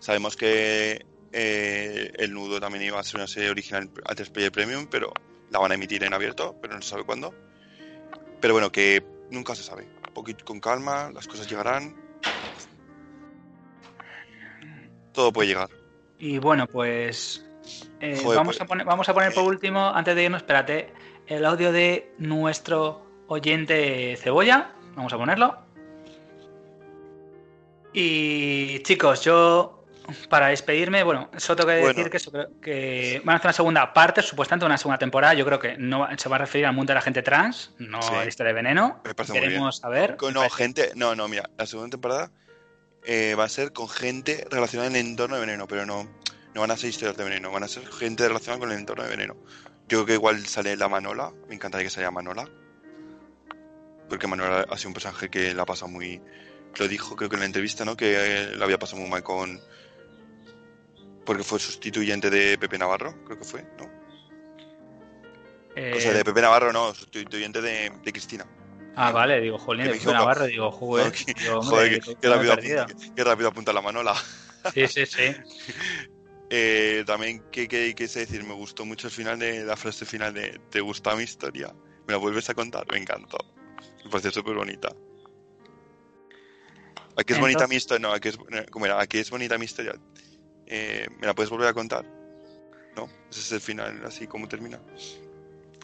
sabemos 0.00 0.36
que 0.36 1.04
eh, 1.32 2.12
el 2.16 2.32
nudo 2.32 2.60
también 2.60 2.84
iba 2.84 2.98
a 3.00 3.02
ser 3.02 3.16
una 3.16 3.26
serie 3.26 3.50
original 3.50 3.90
a 4.06 4.14
3 4.14 4.30
Player 4.30 4.52
Premium, 4.52 4.86
pero 4.90 5.12
la 5.50 5.58
van 5.58 5.72
a 5.72 5.74
emitir 5.74 6.02
en 6.04 6.14
abierto, 6.14 6.56
pero 6.62 6.74
no 6.74 6.82
se 6.82 6.90
sabe 6.90 7.04
cuándo. 7.04 7.34
Pero 8.40 8.54
bueno, 8.54 8.70
que 8.70 9.04
nunca 9.30 9.54
se 9.54 9.62
sabe. 9.62 9.84
Un 10.08 10.14
poquito 10.14 10.44
con 10.44 10.60
calma, 10.60 11.10
las 11.12 11.26
cosas 11.26 11.48
llegarán. 11.48 11.96
Todo 15.16 15.32
puede 15.32 15.48
llegar. 15.48 15.68
Y 16.18 16.38
bueno, 16.38 16.68
pues 16.68 17.44
eh, 18.00 18.20
Joder, 18.22 18.36
vamos, 18.38 18.56
pues- 18.56 18.60
a 18.60 18.66
poner, 18.66 18.86
vamos 18.86 19.08
a 19.08 19.14
poner 19.14 19.32
por 19.34 19.44
último, 19.44 19.90
antes 19.92 20.14
de 20.14 20.22
irnos, 20.22 20.42
espérate, 20.42 20.92
el 21.26 21.44
audio 21.44 21.72
de 21.72 22.12
nuestro 22.18 23.04
oyente 23.26 24.16
Cebolla. 24.22 24.70
Vamos 24.94 25.12
a 25.12 25.16
ponerlo. 25.18 25.58
Y 27.92 28.80
chicos, 28.80 29.22
yo 29.24 29.84
para 30.28 30.48
despedirme, 30.48 31.02
bueno, 31.02 31.30
solo 31.38 31.56
tengo 31.56 31.68
que 31.70 31.80
Bueno. 31.80 31.94
decir 31.94 32.10
que, 32.10 32.16
eso, 32.18 32.30
que 32.60 33.22
van 33.24 33.34
a 33.34 33.36
hacer 33.38 33.46
una 33.48 33.52
segunda 33.54 33.92
parte, 33.92 34.22
supuestamente 34.22 34.66
una 34.66 34.78
segunda 34.78 34.98
temporada. 34.98 35.34
Yo 35.34 35.44
creo 35.46 35.58
que 35.58 35.76
no 35.78 36.06
se 36.16 36.28
va 36.28 36.36
a 36.36 36.40
referir 36.40 36.66
al 36.66 36.74
mundo 36.74 36.90
de 36.92 36.94
la 36.96 37.00
gente 37.00 37.22
trans, 37.22 37.74
no 37.78 38.00
Sí. 38.02 38.12
a 38.14 38.18
la 38.18 38.26
historia 38.26 38.48
de 38.52 38.54
veneno. 38.54 39.00
Me 39.04 39.14
parece 39.14 39.32
muy 39.32 39.40
bien. 39.40 39.50
Queremos 39.52 39.78
saber. 39.78 40.16
No, 40.32 40.48
gente. 40.50 40.92
No, 40.94 41.14
no, 41.16 41.26
mira, 41.26 41.48
la 41.56 41.66
segunda 41.66 41.90
temporada 41.90 42.30
eh, 43.06 43.34
va 43.34 43.44
a 43.44 43.48
ser 43.48 43.72
con 43.72 43.88
gente 43.88 44.46
relacionada 44.50 44.90
en 44.90 44.96
el 44.96 45.06
entorno 45.06 45.36
de 45.36 45.40
veneno, 45.40 45.66
pero 45.66 45.86
no, 45.86 46.08
no 46.54 46.60
van 46.60 46.70
a 46.72 46.76
ser 46.76 46.90
historias 46.90 47.16
de 47.16 47.24
veneno, 47.24 47.52
van 47.52 47.62
a 47.62 47.68
ser 47.68 47.86
gente 47.86 48.26
relacionada 48.26 48.60
con 48.60 48.72
el 48.72 48.78
entorno 48.78 49.04
de 49.04 49.10
veneno. 49.10 49.36
Yo 49.88 49.98
creo 49.98 50.06
que 50.06 50.12
igual 50.14 50.44
sale 50.46 50.76
la 50.76 50.88
Manola, 50.88 51.32
me 51.48 51.54
encantaría 51.54 51.86
que 51.86 51.90
saliera 51.90 52.10
Manola. 52.10 52.48
Porque 54.08 54.26
Manola 54.26 54.66
ha 54.68 54.76
sido 54.76 54.88
un 54.88 54.94
personaje 54.94 55.28
que 55.28 55.54
la 55.54 55.62
ha 55.62 55.66
pasado 55.66 55.88
muy. 55.88 56.20
Lo 56.78 56.88
dijo, 56.88 57.16
creo 57.16 57.30
que 57.30 57.36
en 57.36 57.40
la 57.40 57.46
entrevista, 57.46 57.84
¿no? 57.84 57.96
Que 57.96 58.14
eh, 58.16 58.56
la 58.56 58.64
había 58.64 58.78
pasado 58.78 59.00
muy 59.00 59.10
mal 59.10 59.22
con. 59.22 59.60
Porque 61.24 61.42
fue 61.42 61.58
sustituyente 61.58 62.30
de 62.30 62.58
Pepe 62.58 62.78
Navarro, 62.78 63.24
creo 63.24 63.38
que 63.38 63.44
fue, 63.44 63.62
¿no? 63.78 63.90
eh, 65.74 65.92
O 65.96 66.00
sea, 66.00 66.12
de 66.12 66.24
Pepe 66.24 66.40
Navarro, 66.40 66.72
no, 66.72 66.94
sustituyente 66.94 67.60
de, 67.60 67.92
de 68.02 68.12
Cristina. 68.12 68.46
Ah, 68.98 69.12
vale, 69.12 69.40
digo, 69.42 69.58
jolín, 69.58 69.86
de. 69.92 70.00
Navarro, 70.06 70.46
digo, 70.46 70.72
joder, 70.72 71.12
Joder, 71.12 71.34
digo, 71.36 71.58
hombre, 71.58 71.76
Joder, 71.76 72.00
que- 72.00 72.16
qué, 72.16 72.28
rápido, 72.28 72.52
apunta, 72.54 72.86
qué- 72.86 73.14
qué 73.14 73.24
rápido 73.24 73.48
apunta 73.50 73.72
la 73.74 73.82
Manola. 73.82 74.14
Sí, 74.74 74.86
sí, 74.88 75.06
sí. 75.06 75.22
Eh, 76.48 77.02
también, 77.08 77.42
¿qué, 77.50 77.66
qué, 77.66 78.06
sé 78.08 78.20
decir? 78.20 78.44
Me 78.44 78.54
gustó 78.54 78.84
mucho 78.84 79.08
el 79.08 79.12
final 79.12 79.36
de 79.36 79.64
la 79.64 79.76
frase 79.76 80.06
final 80.06 80.32
de 80.32 80.60
¿Te 80.70 80.80
gusta 80.80 81.16
mi 81.16 81.24
historia? 81.24 81.74
¿Me 82.06 82.12
la 82.12 82.18
vuelves 82.18 82.48
a 82.48 82.54
contar? 82.54 82.86
Me 82.92 82.98
encantó. 82.98 83.36
Me 84.04 84.10
pareció 84.10 84.30
súper 84.30 84.54
bonita. 84.54 84.88
Aquí 87.16 87.32
es 87.32 87.40
bonita 87.40 87.64
Entonces- 87.64 87.68
mi 87.68 87.74
historia. 87.76 88.08
No, 88.08 88.14
aquí 88.14 88.28
es, 88.28 88.38
¿cómo 88.70 88.86
era? 88.86 89.00
Aquí 89.00 89.18
es 89.18 89.28
bonita 89.28 89.58
mi 89.58 89.64
historia. 89.64 89.94
Eh, 90.66 91.08
¿Me 91.18 91.26
la 91.26 91.34
puedes 91.34 91.50
volver 91.50 91.66
a 91.66 91.74
contar? 91.74 92.04
¿No? 92.94 93.06
Ese 93.28 93.40
es 93.40 93.52
el 93.52 93.60
final, 93.60 94.00
así 94.06 94.28
como 94.28 94.46
termina. 94.46 94.80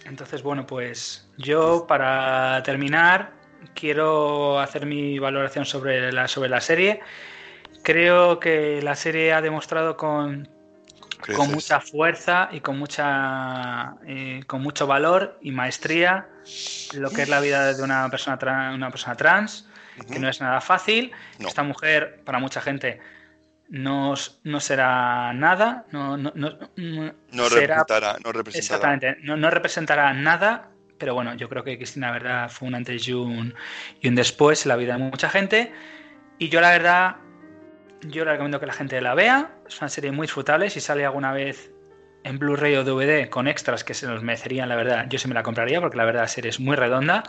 Entonces, 0.06 0.42
bueno, 0.42 0.66
pues 0.66 1.28
yo 1.38 1.86
para 1.86 2.62
terminar 2.64 3.32
quiero 3.74 4.58
hacer 4.60 4.86
mi 4.86 5.18
valoración 5.18 5.64
sobre 5.64 6.10
la, 6.12 6.26
sobre 6.28 6.48
la 6.48 6.60
serie. 6.60 7.00
Creo 7.82 8.38
que 8.40 8.80
la 8.82 8.94
serie 8.96 9.32
ha 9.32 9.40
demostrado 9.40 9.96
con, 9.96 10.48
con 11.36 11.50
mucha 11.52 11.80
fuerza 11.80 12.48
y 12.52 12.60
con 12.60 12.78
mucha 12.78 13.94
eh, 14.06 14.42
con 14.46 14.60
mucho 14.62 14.86
valor 14.86 15.38
y 15.40 15.50
maestría 15.52 16.26
lo 16.94 17.10
que 17.10 17.22
es 17.22 17.28
la 17.28 17.40
vida 17.40 17.72
de 17.72 17.82
una 17.82 18.08
persona 18.10 18.38
tra- 18.38 18.74
una 18.74 18.90
persona 18.90 19.16
trans, 19.16 19.68
que 20.10 20.18
no 20.18 20.28
es 20.28 20.40
nada 20.40 20.60
fácil. 20.60 21.12
No. 21.38 21.48
Esta 21.48 21.62
mujer, 21.62 22.22
para 22.24 22.38
mucha 22.38 22.60
gente, 22.60 23.00
no, 23.68 24.14
no 24.44 24.60
será 24.60 25.32
nada, 25.32 25.86
no, 25.90 26.16
no, 26.16 26.32
no, 26.34 26.50
no 27.32 27.48
representará, 27.48 28.16
no 28.24 28.32
representará. 28.32 28.58
Exactamente, 28.58 29.16
no, 29.22 29.36
no, 29.36 29.50
representará 29.50 30.12
nada, 30.12 30.70
pero 30.98 31.14
bueno, 31.14 31.34
yo 31.34 31.48
creo 31.48 31.64
que 31.64 31.76
Cristina, 31.76 32.08
la 32.08 32.12
verdad, 32.12 32.50
fue 32.50 32.68
un 32.68 32.74
antes 32.74 33.08
y 33.08 33.12
un, 33.12 33.54
y 34.00 34.08
un 34.08 34.14
después 34.14 34.64
en 34.64 34.68
la 34.70 34.76
vida 34.76 34.92
de 34.96 34.98
mucha 34.98 35.28
gente. 35.28 35.72
Y 36.38 36.48
yo, 36.48 36.60
la 36.60 36.70
verdad, 36.70 37.16
yo 38.02 38.24
le 38.24 38.32
recomiendo 38.32 38.60
que 38.60 38.66
la 38.66 38.72
gente 38.72 39.00
la 39.00 39.14
vea. 39.14 39.50
Es 39.66 39.80
una 39.80 39.88
serie 39.88 40.12
muy 40.12 40.26
disfrutable. 40.26 40.70
Si 40.70 40.80
sale 40.80 41.04
alguna 41.04 41.32
vez 41.32 41.72
en 42.24 42.38
Blu-ray 42.38 42.76
o 42.76 42.84
DVD 42.84 43.28
con 43.28 43.48
extras 43.48 43.84
que 43.84 43.94
se 43.94 44.06
nos 44.06 44.22
merecerían, 44.22 44.68
la 44.68 44.76
verdad, 44.76 45.06
yo 45.08 45.18
sí 45.18 45.28
me 45.28 45.34
la 45.34 45.42
compraría 45.42 45.80
porque 45.80 45.96
la 45.96 46.04
verdad 46.04 46.22
la 46.22 46.28
serie 46.28 46.50
es 46.50 46.60
muy 46.60 46.76
redonda. 46.76 47.22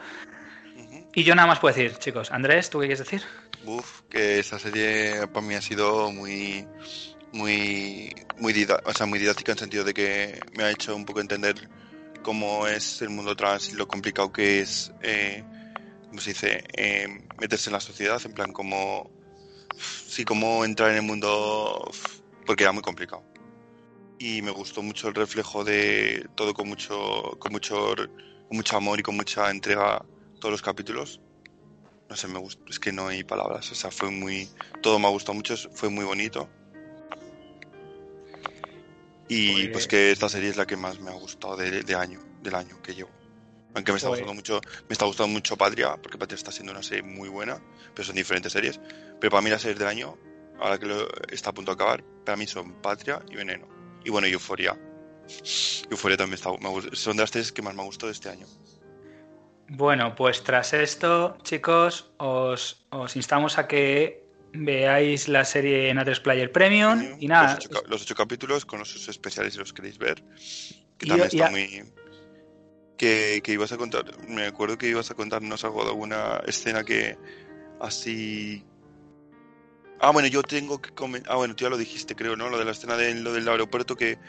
Y 1.16 1.24
yo 1.24 1.36
nada 1.36 1.48
más 1.48 1.60
puedo 1.60 1.76
decir, 1.76 1.98
chicos. 1.98 2.32
Andrés, 2.32 2.70
¿tú 2.70 2.80
qué 2.80 2.88
quieres 2.88 3.00
decir? 3.00 3.22
Uf, 3.66 4.02
que 4.10 4.40
esa 4.40 4.60
serie 4.60 5.26
para 5.28 5.46
mí 5.46 5.56
ha 5.56 5.62
sido 5.62 6.12
muy 6.12 6.68
muy 7.32 8.14
muy, 8.38 8.52
didáctica 8.54 9.52
en 9.52 9.56
el 9.56 9.60
sentido 9.60 9.84
de 9.86 9.94
que 9.94 10.44
me 10.54 10.64
ha 10.64 10.72
hecho 10.72 10.96
un 10.96 11.06
poco 11.06 11.22
entender 11.22 11.70
cómo 12.24 12.68
es 12.68 13.02
el 13.02 13.10
mundo 13.10 13.36
trans 13.36 13.70
y 13.70 13.76
lo 13.76 13.88
complicado 13.88 14.32
que 14.32 14.60
es, 14.62 14.92
eh, 15.02 15.44
¿cómo 16.10 16.22
se 16.22 16.32
dice?, 16.32 16.64
eh, 16.74 17.08
meterse 17.40 17.70
en 17.70 17.74
la 17.74 17.80
sociedad, 17.80 18.22
en 18.26 18.34
plan, 18.34 18.52
como, 18.54 19.10
sí, 19.78 20.26
cómo 20.26 20.66
entrar 20.66 20.92
en 20.92 20.98
el 20.98 21.02
mundo, 21.04 21.90
porque 22.46 22.64
era 22.64 22.72
muy 22.72 22.84
complicado. 22.84 23.24
Y 24.20 24.42
me 24.42 24.52
gustó 24.52 24.82
mucho 24.84 25.08
el 25.10 25.16
reflejo 25.16 25.64
de 25.64 26.28
todo 26.36 26.54
con 26.54 26.68
mucho, 26.70 27.36
con 27.40 27.52
mucho, 27.52 27.94
con 28.48 28.58
mucho 28.58 28.78
amor 28.78 29.00
y 29.00 29.04
con 29.04 29.16
mucha 29.16 29.50
entrega 29.52 30.06
todos 30.40 30.52
los 30.52 30.62
capítulos. 30.62 31.20
No 32.14 32.18
sé, 32.18 32.28
me 32.28 32.38
gustó, 32.38 32.64
es 32.70 32.80
que 32.80 32.92
no 32.92 33.08
hay 33.08 33.24
palabras, 33.24 33.72
o 33.72 33.74
sea, 33.74 33.90
fue 33.90 34.12
muy, 34.12 34.48
todo 34.84 35.00
me 35.00 35.08
ha 35.08 35.10
gustado 35.10 35.34
mucho, 35.34 35.58
fue 35.74 35.90
muy 35.90 36.06
bonito. 36.06 36.48
Y 39.28 39.70
pues 39.70 39.88
que 39.88 40.12
esta 40.12 40.30
serie 40.30 40.52
es 40.52 40.56
la 40.56 40.68
que 40.68 40.78
más 40.78 41.00
me 41.00 41.10
ha 41.10 41.16
gustado 41.16 41.58
de, 41.58 41.96
año, 41.96 42.20
del 42.44 42.54
año 42.54 42.80
que 42.84 42.94
llevo. 42.94 43.10
Aunque 43.74 43.92
me 43.92 43.98
está 43.98 44.10
gustando 44.10 44.36
mucho, 44.36 44.62
me 44.88 44.94
está 44.94 45.06
gustando 45.06 45.34
mucho 45.34 45.58
Patria, 45.58 45.98
porque 46.00 46.20
Patria 46.20 46.36
está 46.36 46.52
siendo 46.52 46.72
una 46.72 46.84
serie 46.84 47.02
muy 47.02 47.30
buena, 47.30 47.60
pero 47.96 48.06
son 48.06 48.14
diferentes 48.14 48.54
series. 48.54 48.80
Pero 49.20 49.32
para 49.32 49.42
mí 49.42 49.50
las 49.50 49.64
series 49.64 49.80
del 49.80 49.88
año, 49.88 50.16
ahora 50.60 50.78
que 50.78 50.86
lo, 50.86 51.08
está 51.32 51.50
a 51.50 51.54
punto 51.56 51.72
de 51.72 51.82
acabar, 51.82 52.04
para 52.24 52.38
mí 52.38 52.46
son 52.46 52.80
Patria 52.80 53.24
y 53.32 53.38
Veneno. 53.38 53.68
Y 54.06 54.12
bueno, 54.12 54.28
Euforia. 54.28 54.78
Euforia 55.90 56.16
también 56.16 56.36
está, 56.36 56.52
son 56.92 57.18
de 57.18 57.24
las 57.24 57.32
series 57.32 57.52
que 57.52 57.64
más 57.64 57.74
me 57.74 57.82
ha 57.82 57.86
gustado 57.86 58.10
de 58.10 58.14
este 58.14 58.30
año. 58.30 58.46
Bueno, 59.70 60.16
pues 60.16 60.44
tras 60.44 60.74
esto, 60.74 61.38
chicos, 61.44 62.12
os, 62.18 62.86
os 62.90 63.16
instamos 63.16 63.58
a 63.58 63.68
que 63.68 64.24
veáis 64.54 65.28
la 65.28 65.46
serie 65.46 65.90
en 65.90 65.98
A3 65.98 66.22
Player 66.22 66.52
Premium 66.52 67.18
y 67.20 67.28
nada. 67.28 67.58
Los 67.88 68.04
ocho, 68.04 68.16
capítulos 68.16 68.66
con 68.66 68.80
los 68.80 69.08
especiales 69.08 69.54
si 69.54 69.60
los 69.60 69.74
queréis 69.74 69.98
ver. 69.98 70.24
Que 70.98 71.08
también 71.08 71.28
está 71.28 71.50
muy. 71.50 71.84
Que, 72.98 73.42
que, 73.44 73.54
ibas 73.54 73.72
a 73.72 73.78
contar. 73.78 74.06
Me 74.28 74.46
acuerdo 74.46 74.78
que 74.78 74.88
ibas 74.88 75.10
a 75.12 75.16
contarnos 75.16 75.64
algo 75.64 75.84
de 75.84 75.90
alguna 75.90 76.42
escena 76.46 76.84
que 76.84 77.18
así. 77.80 78.64
Ah, 80.00 80.12
bueno, 80.12 80.28
yo 80.28 80.44
tengo 80.44 80.82
que 80.82 80.92
comentar. 80.92 81.34
Ah, 81.34 81.38
bueno, 81.38 81.56
tú 81.56 81.64
ya 81.64 81.70
lo 81.70 81.78
dijiste, 81.78 82.16
creo, 82.16 82.36
¿no? 82.36 82.50
Lo 82.50 82.60
de 82.60 82.66
la 82.66 82.72
escena 82.72 82.96
de 82.96 83.16
lo 83.16 83.34
del 83.34 83.48
aeropuerto 83.48 83.96
que 83.96 84.20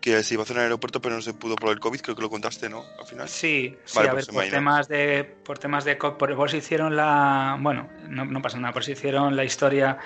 que 0.00 0.22
se 0.22 0.34
iba 0.34 0.42
a 0.42 0.44
hacer 0.44 0.56
en 0.56 0.60
el 0.60 0.66
aeropuerto, 0.66 1.00
pero 1.00 1.16
no 1.16 1.22
se 1.22 1.34
pudo 1.34 1.56
por 1.56 1.70
el 1.70 1.80
COVID, 1.80 2.00
creo 2.00 2.16
que 2.16 2.22
lo 2.22 2.30
contaste, 2.30 2.68
¿no? 2.68 2.84
Al 2.98 3.06
final. 3.06 3.28
Sí, 3.28 3.76
sí, 3.84 3.98
a 3.98 4.02
ver, 4.02 4.12
pues 4.12 4.26
por 4.28 4.44
temas 4.44 4.88
de, 4.88 5.24
por 5.24 5.58
temas 5.58 5.84
de 5.84 5.96
por, 5.96 6.16
por 6.16 6.50
si 6.50 6.58
hicieron 6.58 6.96
la, 6.96 7.56
bueno, 7.60 7.88
no, 8.08 8.24
no 8.24 8.40
pasa 8.40 8.58
nada, 8.58 8.72
por 8.72 8.84
si 8.84 8.92
hicieron 8.92 9.36
la 9.36 9.44
historia 9.44 9.98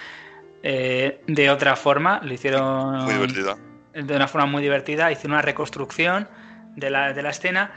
eh, 0.63 1.21
de 1.27 1.51
otra 1.51 1.77
forma, 1.77 2.21
lo 2.23 2.33
hicieron 2.33 3.05
muy 3.05 3.15
divertida, 3.15 3.57
de 3.93 4.17
una 4.17 4.29
forma 4.29 4.47
muy 4.47 4.63
divertida, 4.63 5.13
hicieron 5.13 5.33
una 5.33 5.43
reconstrucción 5.43 6.29
de 6.77 6.91
la, 6.91 7.13
de 7.13 7.23
la 7.23 7.31
escena 7.31 7.73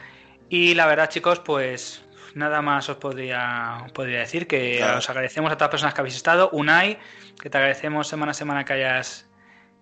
y 0.49 0.74
la 0.74 0.86
verdad, 0.86 1.09
chicos, 1.09 1.39
pues 1.39 2.03
nada 2.34 2.61
más 2.61 2.88
os 2.89 2.97
podría, 2.97 3.88
podría 3.93 4.20
decir 4.20 4.47
que 4.47 4.84
os 4.84 5.09
agradecemos 5.09 5.51
a 5.51 5.55
todas 5.55 5.68
las 5.68 5.72
personas 5.72 5.93
que 5.93 6.01
habéis 6.01 6.16
estado, 6.16 6.49
Unai, 6.51 6.99
que 7.41 7.49
te 7.49 7.57
agradecemos 7.57 8.07
semana 8.07 8.32
a 8.32 8.36
semana 8.36 8.63
que 8.63 8.74
hayas 8.74 9.28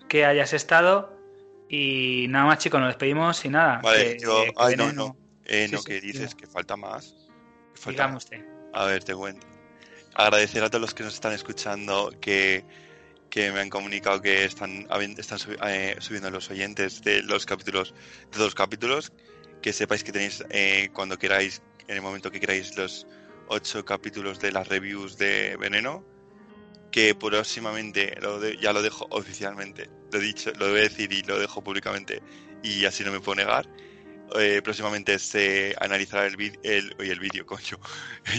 que 0.07 0.25
hayas 0.25 0.53
estado 0.53 1.22
y 1.69 2.27
nada 2.29 2.45
más, 2.45 2.59
chicos, 2.59 2.79
nos 2.79 2.89
despedimos 2.89 3.43
y 3.45 3.49
nada. 3.49 3.79
Vale, 3.81 4.17
yo. 4.19 4.43
ay, 4.57 4.75
no, 4.75 4.91
no. 4.91 5.17
Eh, 5.45 5.67
no, 5.71 5.83
que 5.83 5.99
dices 5.99 6.35
que 6.35 6.47
falta 6.47 6.75
más. 6.75 7.15
falta 7.73 8.15
usted. 8.15 8.45
A 8.73 8.85
ver, 8.85 9.03
te 9.03 9.13
cuento. 9.13 9.45
Agradecer 10.15 10.63
a 10.63 10.69
todos 10.69 10.81
los 10.81 10.93
que 10.93 11.03
nos 11.03 11.15
están 11.15 11.33
escuchando 11.33 12.11
que, 12.21 12.63
que 13.29 13.51
me 13.51 13.59
han 13.59 13.69
comunicado 13.69 14.21
que 14.21 14.45
están, 14.45 14.87
están 15.17 15.39
eh, 15.67 15.95
subiendo 15.99 16.29
los 16.29 16.49
oyentes 16.49 17.01
de 17.01 17.23
los 17.23 17.45
capítulos, 17.45 17.93
de 18.31 18.37
dos 18.37 18.55
capítulos. 18.55 19.11
Que 19.61 19.73
sepáis 19.73 20.03
que 20.03 20.11
tenéis 20.11 20.43
eh, 20.49 20.89
cuando 20.93 21.17
queráis, 21.17 21.61
en 21.87 21.95
el 21.95 22.01
momento 22.01 22.29
que 22.29 22.39
queráis, 22.39 22.75
los 22.77 23.07
ocho 23.47 23.83
capítulos 23.83 24.39
de 24.39 24.51
las 24.51 24.67
reviews 24.67 25.17
de 25.17 25.57
Veneno 25.57 26.03
que 26.93 27.15
próximamente, 27.15 28.15
lo 28.21 28.39
ya 28.51 28.71
lo 28.71 28.83
dejo 28.83 29.07
oficialmente, 29.09 29.89
lo 30.11 30.19
he 30.19 30.21
dicho, 30.21 30.51
lo 30.59 30.69
voy 30.69 30.81
a 30.81 30.83
decir 30.83 31.11
y 31.11 31.23
lo 31.23 31.39
dejo 31.39 31.63
públicamente 31.63 32.21
y 32.61 32.85
así 32.85 33.03
no 33.03 33.11
me 33.11 33.19
puedo 33.19 33.37
negar. 33.37 33.67
Eh, 34.39 34.61
próximamente 34.63 35.17
se 35.17 35.75
analizará 35.81 36.27
el 36.27 36.37
vídeo, 36.37 36.59
el, 36.63 36.95
el 36.99 37.19
vídeo, 37.19 37.45
coño, 37.47 37.79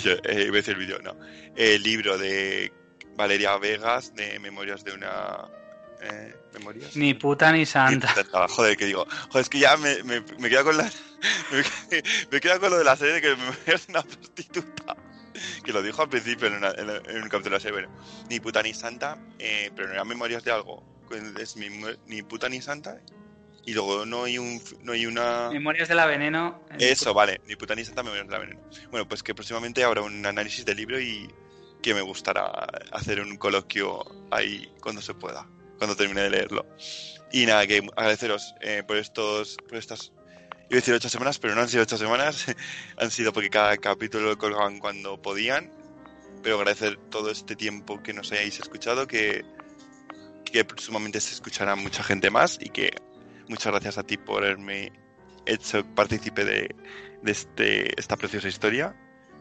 eh, 0.05 0.47
voy 0.47 0.59
a 0.59 0.63
decir 0.63 0.75
el 0.75 0.79
vídeo, 0.79 1.01
no, 1.03 1.17
el 1.57 1.83
libro 1.83 2.17
de 2.17 2.73
Valeria 3.17 3.57
Vegas 3.59 4.15
de 4.15 4.39
Memorias 4.39 4.85
de 4.85 4.93
una... 4.93 5.49
Eh, 6.01 6.35
¿Memorias? 6.53 6.97
Ni 6.97 7.13
puta 7.15 7.51
ni 7.51 7.67
santa. 7.67 8.15
joder, 8.49 8.77
que 8.77 8.87
digo, 8.87 9.05
joder, 9.31 9.43
es 9.43 9.49
que 9.49 9.59
ya 9.59 9.77
me, 9.77 10.01
me, 10.05 10.21
me 10.39 10.49
quedo 10.49 10.65
con 10.65 10.77
la... 10.77 10.85
Me, 11.51 12.03
me 12.31 12.39
quedo 12.39 12.61
con 12.61 12.71
lo 12.71 12.77
de 12.77 12.85
la 12.85 12.97
serie 12.97 13.15
de 13.15 13.21
que 13.23 13.35
Memorias 13.35 13.87
de 13.87 13.93
una 13.93 14.03
prostituta 14.03 14.97
que 15.64 15.72
lo 15.72 15.82
dijo 15.82 16.03
al 16.03 16.09
principio 16.09 16.49
en, 16.49 16.55
un 16.55 17.28
capítulo 17.28 17.42
de 17.42 17.51
la 17.51 17.61
serie. 17.61 17.88
ni 18.28 18.40
puta 18.40 18.62
ni 18.62 18.74
santa, 18.74 19.18
eh, 19.38 19.70
pero 19.74 19.88
no 19.88 19.95
eran 19.95 20.09
memorias 20.09 20.45
de 20.45 20.53
algo. 20.53 20.82
Es 21.38 21.57
ni 21.57 22.22
puta 22.22 22.49
ni 22.49 22.61
santa. 22.61 23.01
Y 23.66 23.72
luego 23.72 24.05
no 24.05 24.24
hay 24.24 24.38
un 24.38 24.61
no 24.82 24.92
hay 24.92 25.07
una. 25.07 25.49
Memorias 25.51 25.88
de 25.88 25.95
la 25.95 26.07
veneno. 26.07 26.61
Eso, 26.78 27.14
vale. 27.14 27.40
Ni 27.47 27.57
puta 27.57 27.74
ni 27.74 27.84
santa, 27.84 28.03
memorias 28.03 28.26
de 28.26 28.32
la 28.32 28.38
veneno. 28.38 28.61
Bueno, 28.90 29.09
pues 29.09 29.22
que 29.22 29.34
próximamente 29.34 29.82
habrá 29.84 30.03
un 30.03 30.24
análisis 30.26 30.64
del 30.64 30.76
libro 30.76 31.01
y 31.01 31.28
que 31.82 31.95
me 31.95 32.03
gustará 32.03 32.47
hacer 32.92 33.20
un 33.20 33.36
coloquio 33.36 34.05
ahí 34.30 34.72
cuando 34.80 35.03
se 35.03 35.14
pueda, 35.14 35.47
cuando 35.78 35.97
termine 35.97 36.22
de 36.22 36.30
leerlo. 36.30 36.66
Y 37.32 37.47
nada, 37.47 37.66
que 37.66 37.86
agradeceros 37.97 38.55
eh, 38.61 38.82
por 38.86 38.97
estos, 38.97 39.57
por 39.68 39.76
estas 39.76 40.12
Iba 40.71 40.79
a 40.79 40.81
decir 40.81 40.95
ocho 40.95 41.09
semanas, 41.09 41.39
pero 41.39 41.55
no 41.55 41.61
han 41.61 41.69
sido 41.69 41.83
ocho 41.83 41.99
semanas. 41.99 42.47
han 42.97 43.11
sido 43.11 43.33
porque 43.33 43.51
cada 43.51 43.77
capítulo 43.77 44.31
lo 44.31 44.39
colgaban 44.39 44.79
cuando 44.79 45.21
podían. 45.21 45.71
Pero 46.43 46.57
agradecer 46.57 46.97
todo 47.11 47.31
este 47.31 47.57
tiempo 47.57 48.03
que 48.03 48.12
nos 48.12 48.33
hayáis 48.33 48.59
escuchado, 48.59 49.07
que, 49.07 49.45
que 50.45 50.67
sumamente 50.77 51.21
se 51.21 51.35
escuchará 51.35 51.75
mucha 51.75 52.03
gente 52.03 52.31
más 52.31 52.59
y 52.61 52.69
que 52.69 52.93
muchas 53.49 53.73
gracias 53.73 53.99
a 53.99 54.03
ti 54.03 54.17
por 54.17 54.45
haberme 54.45 54.93
hecho 55.47 55.85
partícipe 55.95 56.45
de, 56.45 56.75
de 57.23 57.33
este, 57.33 57.99
esta 57.99 58.17
preciosa 58.17 58.49
historia 58.49 58.95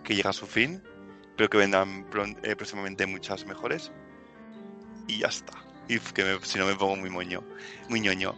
que 0.03 0.15
llega 0.15 0.30
a 0.30 0.34
su 0.34 0.47
fin. 0.47 0.82
Espero 1.30 1.49
que 1.49 1.57
vendan 1.57 2.05
eh, 2.43 2.55
próximamente 2.55 3.05
muchas 3.05 3.45
mejores. 3.45 3.91
Y 5.07 5.19
ya 5.19 5.28
está. 5.28 5.53
Y 5.88 5.99
que 5.99 6.39
si 6.43 6.59
no 6.59 6.65
me 6.65 6.76
pongo 6.76 6.95
muy 6.95 7.09
moño, 7.09 7.43
muy 7.89 7.99
ñoño. 7.99 8.36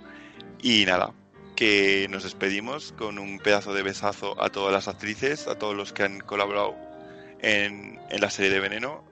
Y 0.62 0.86
nada, 0.86 1.14
que 1.56 2.08
nos 2.10 2.24
despedimos 2.24 2.92
con 2.92 3.18
un 3.18 3.40
pedazo 3.40 3.74
de 3.74 3.82
besazo 3.82 4.42
a 4.42 4.50
todas 4.50 4.74
las 4.74 4.88
actrices, 4.88 5.48
a 5.48 5.56
todos 5.56 5.76
los 5.76 5.94
que 5.94 6.04
han 6.04 6.20
colaborado 6.20 6.76
en, 7.40 8.00
la 8.12 8.30
serie 8.30 8.52
de 8.52 8.60
Veneno, 8.60 9.04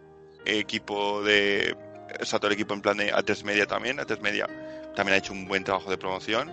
equipo 0.45 1.23
de, 1.23 1.75
o 2.19 2.39
todo 2.39 2.47
el 2.47 2.53
equipo 2.53 2.73
en 2.73 2.81
plan 2.81 2.97
de 2.97 3.13
A3 3.13 3.43
Media 3.43 3.65
también, 3.65 3.97
A3 3.97 4.19
Media 4.19 4.47
también 4.95 5.15
ha 5.15 5.17
hecho 5.17 5.33
un 5.33 5.47
buen 5.47 5.63
trabajo 5.63 5.89
de 5.89 5.97
promoción, 5.97 6.51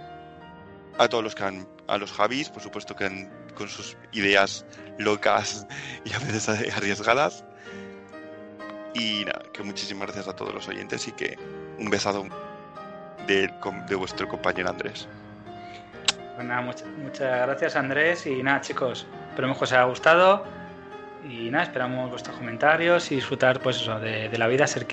a 0.98 1.08
todos 1.08 1.24
los 1.24 1.34
que 1.34 1.44
han, 1.44 1.68
a 1.88 1.98
los 1.98 2.12
Javis, 2.12 2.50
por 2.50 2.62
supuesto 2.62 2.94
que 2.94 3.04
han, 3.04 3.30
con 3.54 3.68
sus 3.68 3.96
ideas 4.12 4.64
locas 4.98 5.66
y 6.04 6.12
a 6.12 6.18
veces 6.18 6.48
arriesgadas, 6.74 7.44
y 8.94 9.24
nada, 9.24 9.42
que 9.52 9.62
muchísimas 9.62 10.06
gracias 10.06 10.28
a 10.28 10.36
todos 10.36 10.52
los 10.54 10.66
oyentes 10.68 11.06
y 11.08 11.12
que 11.12 11.36
un 11.78 11.90
besado 11.90 12.26
de, 13.26 13.52
de 13.88 13.94
vuestro 13.94 14.28
compañero 14.28 14.68
Andrés. 14.68 15.08
Pues 16.40 16.48
nada, 16.48 16.62
muchas, 16.62 17.46
gracias 17.46 17.76
Andrés 17.76 18.24
y 18.24 18.42
nada 18.42 18.62
chicos, 18.62 19.06
esperemos 19.28 19.58
que 19.58 19.64
os 19.64 19.72
haya 19.72 19.84
gustado 19.84 20.46
y 21.22 21.50
nada, 21.50 21.64
esperamos 21.64 22.08
vuestros 22.08 22.34
comentarios 22.34 23.12
y 23.12 23.16
disfrutar 23.16 23.60
pues 23.60 23.76
eso, 23.76 24.00
de, 24.00 24.30
la 24.38 24.46
vida, 24.46 24.66
ser, 24.66 24.86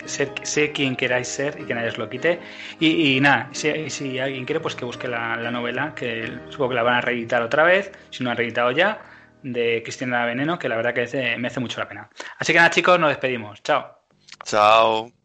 ser, 0.44 0.74
quien 0.74 0.98
queráis 0.98 1.30
ser 1.30 1.58
y 1.58 1.64
que 1.64 1.74
nadie 1.74 1.88
os 1.88 1.98
lo 1.98 2.10
quite. 2.10 2.42
Y, 2.82 3.22
nada, 3.22 3.48
si, 3.54 3.90
si, 3.90 4.20
alguien 4.20 4.44
quiere 4.44 4.60
pues 4.60 4.76
que 4.76 4.84
busque 4.84 5.08
la, 5.08 5.38
novela, 5.50 5.96
que 5.96 6.38
supongo 6.50 6.72
que 6.72 6.76
la 6.76 6.84
van 6.84 6.96
a 6.96 7.02
reeditar 7.02 7.42
otra 7.42 7.64
vez, 7.64 7.94
si 8.10 8.26
no 8.26 8.32
han 8.32 8.36
reeditado 8.36 8.72
ya, 8.72 9.00
de 9.42 9.82
Cristina 9.84 10.26
Veneno, 10.26 10.60
que 10.60 10.68
la 10.68 10.76
verdad 10.76 10.94
que 10.94 11.38
me 11.38 11.48
hace 11.48 11.62
mucho 11.62 11.80
la 11.80 11.88
pena. 11.88 12.10
Así 12.40 12.52
que 12.52 12.60
nada 12.60 12.72
chicos, 12.72 13.00
nos 13.00 13.08
despedimos. 13.08 13.64
Chao. 13.64 14.02
Chao. 14.44 15.17